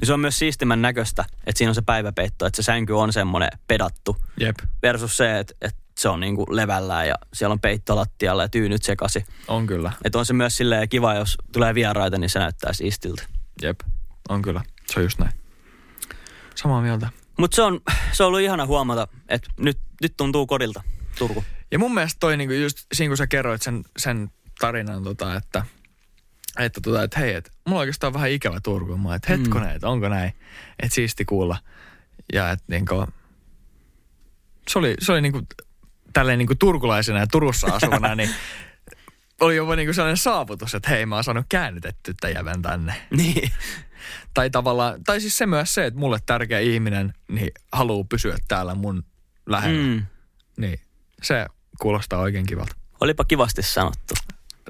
niin 0.00 0.06
se 0.06 0.12
on 0.12 0.20
myös 0.20 0.38
siistimän 0.38 0.82
näköistä, 0.82 1.24
että 1.46 1.58
siinä 1.58 1.70
on 1.70 1.74
se 1.74 1.82
päiväpeitto, 1.82 2.46
että 2.46 2.56
se 2.56 2.62
sänky 2.62 2.92
on 2.92 3.12
semmoinen 3.12 3.50
pedattu. 3.68 4.16
Jep, 4.40 4.56
Versus 4.82 5.16
se, 5.16 5.38
että, 5.38 5.54
että 5.60 5.80
se 5.99 6.09
on 6.09 6.20
niinku 6.20 6.47
levällään 6.51 7.09
ja 7.09 7.14
siellä 7.32 7.53
on 7.53 7.61
peitto 7.61 7.97
lattialla 7.97 8.42
ja 8.42 8.49
tyynyt 8.49 8.82
sekasi. 8.82 9.24
on 9.49 9.66
kyllä. 9.66 9.92
Että 10.05 10.18
on 10.18 10.26
se 10.26 10.32
myös 10.32 10.57
silleen 10.57 10.88
kiva, 10.88 11.14
jos 11.14 11.38
tulee 11.53 11.74
vieraita, 11.74 12.18
niin 12.18 12.30
se 12.30 12.38
näyttää 12.38 12.72
siistiltä. 12.72 13.22
Jep, 13.62 13.80
on 14.28 14.42
kyllä. 14.42 14.62
Se 14.86 15.01
on 15.01 15.05
just 15.05 15.18
näin. 15.18 15.32
Samaa 16.55 16.82
mieltä. 16.82 17.09
Mutta 17.38 17.55
se 17.55 17.62
on, 17.62 17.80
se 18.12 18.22
on 18.22 18.26
ollut 18.26 18.40
ihana 18.40 18.66
huomata, 18.66 19.09
että 19.28 19.51
nyt, 19.59 19.78
nyt 20.03 20.16
tuntuu 20.16 20.47
kodilta 20.47 20.82
Turku. 21.18 21.44
Ja 21.70 21.78
mun 21.78 21.94
mielestä 21.94 22.20
toi 22.20 22.36
niinku 22.36 22.55
just 22.55 22.78
siinä, 22.92 23.11
kun 23.11 23.16
sä 23.16 23.26
kerroit 23.26 23.62
sen, 23.62 23.84
sen 23.99 24.30
tarinan, 24.59 25.05
tota, 25.05 25.34
että, 25.34 25.64
että, 26.59 26.80
tota, 26.80 27.03
että 27.03 27.20
hei, 27.20 27.34
että 27.34 27.51
mulla 27.66 27.78
on 27.78 27.80
oikeastaan 27.80 28.12
vähän 28.12 28.30
ikävä 28.30 28.61
Turku. 28.61 28.97
Mä 28.97 29.14
että 29.14 29.32
hetkonen, 29.32 29.76
että 29.76 29.88
onko 29.88 30.09
näin. 30.09 30.32
Että 30.82 30.94
siisti 30.94 31.24
kuulla. 31.24 31.57
Ja 32.32 32.51
että 32.51 32.64
niinku, 32.68 33.07
se 34.68 34.78
oli, 34.78 34.94
se 34.99 35.12
oli 35.12 35.20
niinku, 35.20 35.42
tälleen 36.16 36.38
niinku 36.38 36.54
turkulaisena 36.54 37.18
ja 37.18 37.26
Turussa 37.26 37.66
asuvana, 37.66 38.14
niin 38.14 38.30
oli 39.40 39.56
jopa 39.56 39.76
niinku 39.76 39.92
sellainen 39.92 40.16
saavutus, 40.16 40.74
että 40.74 40.90
hei, 40.90 41.06
mä 41.06 41.14
oon 41.14 41.24
saanut 41.24 41.46
käännytetty 41.48 42.14
tämän 42.20 42.34
jävän 42.34 42.62
tänne. 42.62 42.94
Niin. 43.10 43.50
Tai 44.34 44.50
tavallaan, 44.50 45.04
tai 45.04 45.20
siis 45.20 45.38
se 45.38 45.46
myös 45.46 45.74
se, 45.74 45.86
että 45.86 46.00
mulle 46.00 46.18
tärkeä 46.26 46.58
ihminen 46.58 47.14
niin 47.28 47.50
haluaa 47.72 48.04
pysyä 48.08 48.36
täällä 48.48 48.74
mun 48.74 49.04
lähellä. 49.46 49.82
Mm. 49.82 50.06
Niin 50.56 50.80
se 51.22 51.46
kuulostaa 51.80 52.20
oikein 52.20 52.46
kivalta. 52.46 52.76
Olipa 53.00 53.24
kivasti 53.24 53.62
sanottu. 53.62 54.14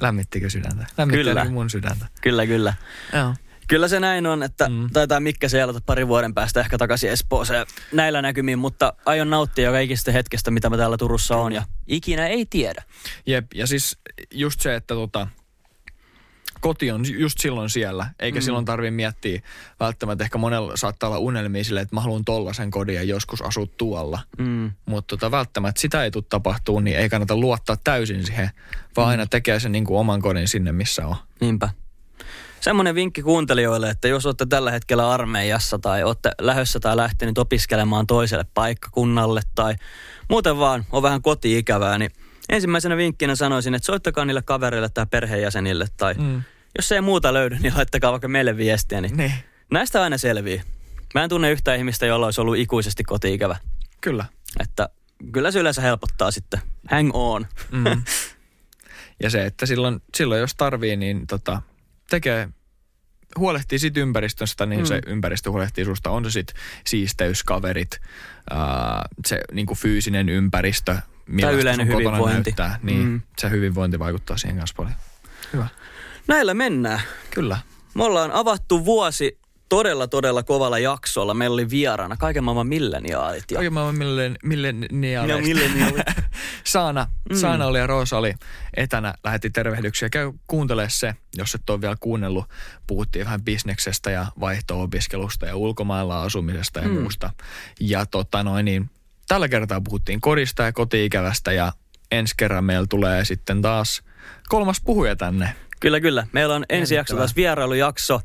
Lämmittikö 0.01 0.51
sydäntä? 0.51 0.87
Lämmitti 0.99 1.25
Kyllä. 1.25 1.45
mun 1.45 1.71
sydäntä. 1.71 2.07
Kyllä, 2.23 2.47
kyllä. 2.47 2.75
Joo. 3.13 3.35
Kyllä 3.67 3.89
se 3.89 4.01
näin 4.01 4.27
on, 4.27 4.43
että 4.43 4.69
mm. 4.69 4.89
Taitaa 4.93 5.21
Mikke 5.21 5.49
seilata 5.49 5.81
pari 5.87 6.09
vuoden 6.09 6.35
päästä 6.35 6.61
ehkä 6.61 6.79
takaisin 6.79 7.11
Espooseen 7.11 7.67
näillä 7.93 8.23
näkymin, 8.23 8.59
mutta 8.59 8.93
aion 9.07 9.31
nauttia 9.31 9.65
joka 9.65 9.79
ikistä 9.79 10.13
hetkestä, 10.13 10.51
mitä 10.51 10.71
mä 10.71 10.77
täällä 10.77 10.97
Turussa 10.97 11.37
on 11.37 11.53
ja 11.53 11.63
ikinä 11.87 12.27
ei 12.27 12.47
tiedä. 12.47 12.83
Jep, 13.27 13.47
ja 13.55 13.67
siis 13.67 13.99
just 14.31 14.61
se, 14.61 14.75
että 14.75 14.95
tota, 14.95 15.27
koti 16.61 16.91
on 16.91 17.03
just 17.19 17.39
silloin 17.41 17.71
siellä, 17.71 18.07
eikä 18.21 18.39
Mm. 18.39 18.43
silloin 18.43 18.65
tarvi 18.65 18.91
miettiä 18.91 19.43
välttämättä, 19.81 20.25
ehkä 20.25 20.39
monella 20.39 20.77
saattaa 20.77 21.09
olla 21.09 21.19
unelmia 21.19 21.65
sille, 21.65 21.81
että 21.81 21.95
mä 21.95 22.01
haluan 22.01 22.25
tollasen 22.25 22.71
kodin 22.71 22.95
ja 22.95 23.03
joskus 23.03 23.43
asua 23.43 23.67
tuolla. 23.77 24.19
Mm. 24.39 24.71
Mutta 24.87 25.17
tota, 25.17 25.31
välttämättä 25.31 25.81
sitä 25.81 26.05
ei 26.05 26.11
tule 26.11 26.25
tapahtuu, 26.29 26.81
niin 26.81 26.97
ei 26.99 27.09
kannata 27.09 27.37
luottaa 27.37 27.77
täysin 27.85 28.27
siihen, 28.27 28.51
vaan 28.97 29.07
Mm. 29.09 29.11
aina 29.11 29.27
tekee 29.27 29.61
sen 29.61 29.73
niin 29.73 29.85
kuin 29.85 29.99
oman 29.99 30.23
kodin 30.23 30.49
sinne, 30.49 30.73
missä 30.73 31.07
on. 31.07 31.17
Niinpä. 31.41 31.69
Semmoinen 32.61 32.95
vinkki 32.95 33.23
kuuntelijoille, 33.23 33.91
että 33.91 34.09
jos 34.09 34.27
olette 34.27 34.47
tällä 34.47 34.71
hetkellä 34.71 35.11
armeijassa 35.11 35.79
tai 35.79 36.03
olette 36.05 36.31
lähdössä 36.41 36.81
tai 36.81 36.97
lähtenyt 36.97 37.39
opiskelemaan 37.39 38.07
toiselle 38.07 38.45
paikkakunnalle 38.55 39.41
tai 39.55 39.75
muuten 40.29 40.59
vaan 40.59 40.85
on 40.93 41.03
vähän 41.03 41.23
koti-ikävää, 41.23 41.99
niin 41.99 42.11
ensimmäisenä 42.49 42.97
vinkkinä 42.97 43.35
sanoisin, 43.37 43.75
että 43.75 43.87
soittakaa 43.87 44.25
niille 44.25 44.43
kavereille 44.43 44.89
tai 44.89 45.07
perheenjäsenille 45.11 45.87
tai 45.97 46.15
Mm. 46.15 46.43
jos 46.79 46.93
ei 46.93 47.01
muuta 47.01 47.33
löydy, 47.35 47.59
niin 47.61 47.75
laittakaa 47.77 48.11
vaikka 48.13 48.29
meille 48.29 48.57
viestiä, 48.57 49.01
niin 49.01 49.17
Niin, 49.17 49.33
näistä 49.71 50.03
aina 50.03 50.19
selvii. 50.19 50.63
Mä 51.15 51.23
en 51.25 51.29
tunne 51.31 51.51
yhtään 51.51 51.79
ihmistä, 51.79 52.07
jolla 52.07 52.27
olisi 52.27 52.41
ollut 52.41 52.57
ikuisesti 52.57 53.05
koti-ikävä. 53.05 53.57
kyllä. 54.01 54.25
Että 54.61 54.89
kyllä 55.33 55.51
se 55.51 55.59
yleensä 55.61 55.83
helpottaa 55.83 56.31
sitten. 56.31 56.61
Hang 56.91 57.11
on. 57.15 57.47
Mm. 57.71 57.85
ja 59.23 59.31
se, 59.31 59.47
että 59.47 59.67
silloin, 59.67 60.03
silloin 60.15 60.41
jos 60.41 60.55
tarvii, 60.57 60.97
niin 60.97 61.27
tota, 61.27 61.63
tekee, 62.11 62.49
huolehtii 63.39 63.79
siitä 63.79 64.01
ympäristöstä, 64.01 64.67
niin 64.67 64.81
Mm. 64.81 64.87
se 64.87 65.01
ympäristö 65.07 65.51
huolehtii 65.51 65.85
susta. 65.85 66.11
On 66.11 66.25
se 66.25 66.31
sitten 66.31 66.57
siisteyskaverit, 66.87 68.01
ää, 68.51 69.09
se 69.27 69.41
niinku 69.53 69.75
fyysinen 69.75 70.29
ympäristö, 70.29 70.97
millaista 71.29 71.61
yleinen 71.61 71.87
sun 71.87 71.95
kotona 71.97 72.17
hyvinvointi. 72.17 72.51
Näyttää. 72.51 72.79
Niin, 72.83 73.05
mm. 73.07 73.21
se 73.39 73.51
hyvinvointi 73.51 73.99
vaikuttaa 73.99 74.37
siihen 74.37 74.57
kanssa 74.59 74.75
paljon. 74.77 74.95
Hyvä. 75.53 75.67
Näillä 76.29 76.55
mennään. 76.55 77.01
Kyllä. 77.31 77.59
Me 77.95 78.05
ollaan 78.05 78.33
avattu 78.33 78.85
vuosi 78.85 79.39
todella, 79.69 80.07
todella 80.09 80.43
kovalla 80.43 80.79
jaksolla. 80.79 81.35
Meillä 81.35 81.55
oli 81.55 81.71
vieraana 81.71 82.17
kaiken 82.17 82.45
maailman 82.45 82.67
milleniaalit. 82.67 83.45
Ja... 83.51 83.55
Kaiken 83.55 83.73
maailman 83.73 83.99
millen, 83.99 84.37
milleniaaleista. 84.43 85.49
Ja 85.49 85.55
milleniaalit. 85.55 86.07
Saana, 86.65 87.07
Mm. 87.31 87.37
Saana 87.37 87.67
oli 87.67 87.79
ja 87.79 87.87
Roosa 87.87 88.19
oli 88.19 88.35
etänä, 88.77 89.15
lähetti 89.25 89.51
tervehdyksiä. 89.51 90.09
Käy 90.09 90.33
kuuntele 90.47 90.87
se, 90.91 91.15
jos 91.37 91.55
et 91.55 91.71
ole 91.71 91.81
vielä 91.81 91.97
kuunnellut. 92.01 92.45
Puhuttiin 92.87 93.25
vähän 93.25 93.43
bisneksestä 93.45 94.11
ja 94.11 94.27
vaihto-opiskelusta 94.41 95.47
ja 95.47 95.57
ulkomailla 95.57 96.23
asumisesta 96.23 96.81
ja 96.81 96.89
Mm. 96.89 96.95
muusta. 97.01 97.31
Ja 97.81 98.07
tota 98.07 98.43
noin 98.43 98.65
niin, 98.65 98.91
tällä 99.29 99.49
kertaa 99.49 99.81
puhuttiin 99.81 100.21
kodista 100.21 100.63
ja 100.63 100.73
kotiikävästä 100.73 101.53
ja 101.53 101.73
ensi 102.11 102.35
kerran 102.37 102.65
meillä 102.65 102.87
tulee 102.91 103.25
sitten 103.25 103.63
taas 103.63 104.03
kolmas 104.49 104.81
puhuja 104.85 105.17
tänne. 105.17 105.57
Kyllä, 105.81 106.01
kyllä. 106.01 106.27
Meillä 106.33 106.55
on 106.55 106.65
ensi 106.69 106.95
jakso 106.95 107.17
taas 107.17 107.37
vierailujakso. 107.37 108.21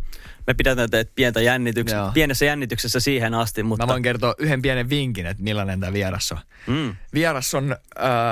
Me 0.48 0.54
pidetään 0.54 0.90
teet 0.90 1.16
pientä 1.16 1.40
jännityks- 1.40 1.94
Joo. 1.94 2.12
pienessä 2.14 2.46
jännityksessä 2.46 3.00
siihen 3.00 3.34
asti, 3.34 3.64
mutta... 3.64 3.86
Mä 3.86 3.92
voin 3.92 4.04
kertoa 4.04 4.36
yhden 4.38 4.62
pienen 4.62 4.90
vinkin, 4.90 5.26
että 5.26 5.44
millainen 5.44 5.80
tämä 5.80 5.94
vieras 5.94 6.32
on. 6.32 6.38
Mm. 6.68 6.96
Vieras 7.14 7.54
on, 7.56 7.76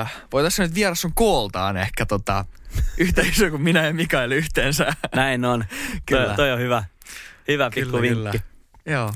äh, 0.01 0.13
voitaisiin 0.31 0.63
nyt 0.63 0.75
vieras 0.75 1.05
on 1.05 1.11
kooltaan 1.13 1.77
ehkä 1.77 2.05
tota, 2.05 2.45
yhtä 2.97 3.21
iso 3.21 3.49
kuin 3.49 3.61
minä 3.61 3.85
ja 3.85 3.93
Mikael 3.93 4.31
yhteensä. 4.31 4.93
Näin 5.15 5.45
on. 5.45 5.65
Kyllä. 6.05 6.25
Toi, 6.25 6.35
toi 6.35 6.51
on 6.51 6.59
hyvä. 6.59 6.83
Hyvä 7.47 7.69
pikku 7.75 8.01
vinkki. 8.01 8.41
Joo. 8.85 9.13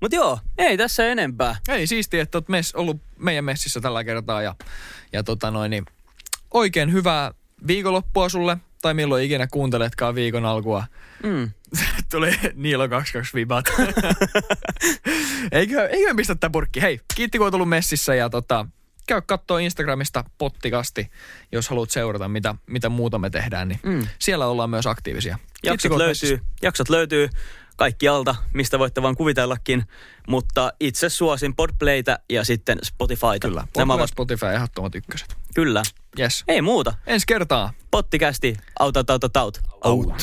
Mutta 0.00 0.16
joo, 0.16 0.38
ei 0.58 0.76
tässä 0.76 1.06
enempää. 1.06 1.56
Ei 1.68 1.86
siistiä, 1.86 2.22
että 2.22 2.38
oot 2.38 2.48
mes, 2.48 2.74
ollut 2.74 3.00
meidän 3.18 3.44
messissä 3.44 3.80
tällä 3.80 4.04
kertaa 4.04 4.42
ja, 4.42 4.54
ja 5.12 5.22
tota 5.22 5.50
noin, 5.50 5.70
niin 5.70 5.84
oikein 6.50 6.92
hyvää 6.92 7.32
viikonloppua 7.66 8.28
sulle, 8.28 8.56
tai 8.82 8.94
milloin 8.94 9.24
ikinä 9.24 9.46
kuunteletkaan 9.46 10.14
viikon 10.14 10.44
alkua. 10.44 10.84
Mm. 11.22 11.50
Tuli 12.10 12.32
Niilo 12.54 12.88
22 12.88 13.34
vibat. 13.34 13.64
eikö, 15.52 15.86
eikö 15.88 16.14
pistä 16.16 16.34
tää 16.34 16.50
purkki? 16.50 16.82
Hei, 16.82 17.00
kiitti 17.14 17.38
kun 17.38 17.46
oot 17.46 17.54
ollut 17.54 17.68
messissä 17.68 18.14
ja 18.14 18.30
tota, 18.30 18.66
käy 19.06 19.22
kattoo 19.26 19.58
Instagramista 19.58 20.24
pottikasti, 20.38 21.10
jos 21.52 21.68
haluat 21.68 21.90
seurata, 21.90 22.28
mitä, 22.28 22.54
mitä 22.66 22.88
muuta 22.88 23.18
me 23.18 23.30
tehdään, 23.30 23.68
niin 23.68 23.80
Mm. 23.82 24.06
siellä 24.18 24.46
ollaan 24.46 24.70
myös 24.70 24.86
aktiivisia. 24.86 25.36
Kiitti, 25.36 25.68
Jaksot 25.68 25.88
kun 25.90 26.00
oot 26.02 26.06
löytyy, 26.06 26.40
jaksot 26.62 26.88
löytyy 26.88 27.28
kaikkialta, 27.76 28.34
mistä 28.52 28.78
voitte 28.78 29.02
vaan 29.02 29.14
kuvitellakin, 29.16 29.84
mutta 30.28 30.72
itse 30.80 31.08
suosin 31.08 31.56
Podplaytä 31.56 32.18
ja 32.30 32.44
sitten 32.44 32.78
Spotifyta. 32.82 33.38
Kyllä, 33.40 33.60
Nämä 33.60 33.70
Nämä 33.76 33.94
ovat, 33.94 34.10
Spotify 34.10 34.46
ehdottomat 34.46 34.94
ykköset. 34.94 35.36
kyllä. 35.54 35.82
Yes. 36.18 36.44
Ei 36.48 36.62
muuta. 36.62 36.94
Ensi 37.06 37.26
kertaa. 37.26 37.72
Pottikästi, 37.90 38.56
auta, 38.78 39.04
auta, 39.08 39.12
auta, 39.40 39.60
Out. 39.84 40.08
Joo. 40.08 40.16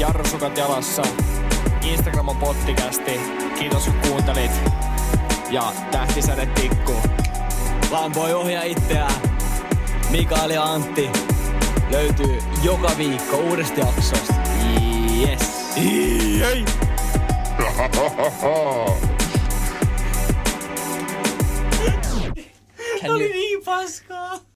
Jarrusukat 0.00 0.58
jalassa. 0.58 1.02
Instagram 1.82 2.28
on 2.28 2.36
pottikästi. 2.36 3.20
Kiitos 3.58 3.84
kun 3.84 3.94
kuuntelit. 4.08 4.50
Ja 5.50 5.72
tähtisäde 5.90 6.46
tikkuu. 6.46 7.00
Lampoi 7.90 8.32
ohjaa 8.34 8.62
itseään. 8.62 9.14
Mikael 10.10 10.50
ja 10.50 10.62
Antti 10.62 11.10
löytyy 11.90 12.38
joka 12.62 12.90
viikko 12.98 13.36
uudesta 13.36 13.80
jaksosta. 13.80 14.34
Yes. 15.20 15.76
Ei. 15.76 16.64
Oli 23.08 23.28
niin 23.32 23.64
paskaa. 23.64 24.40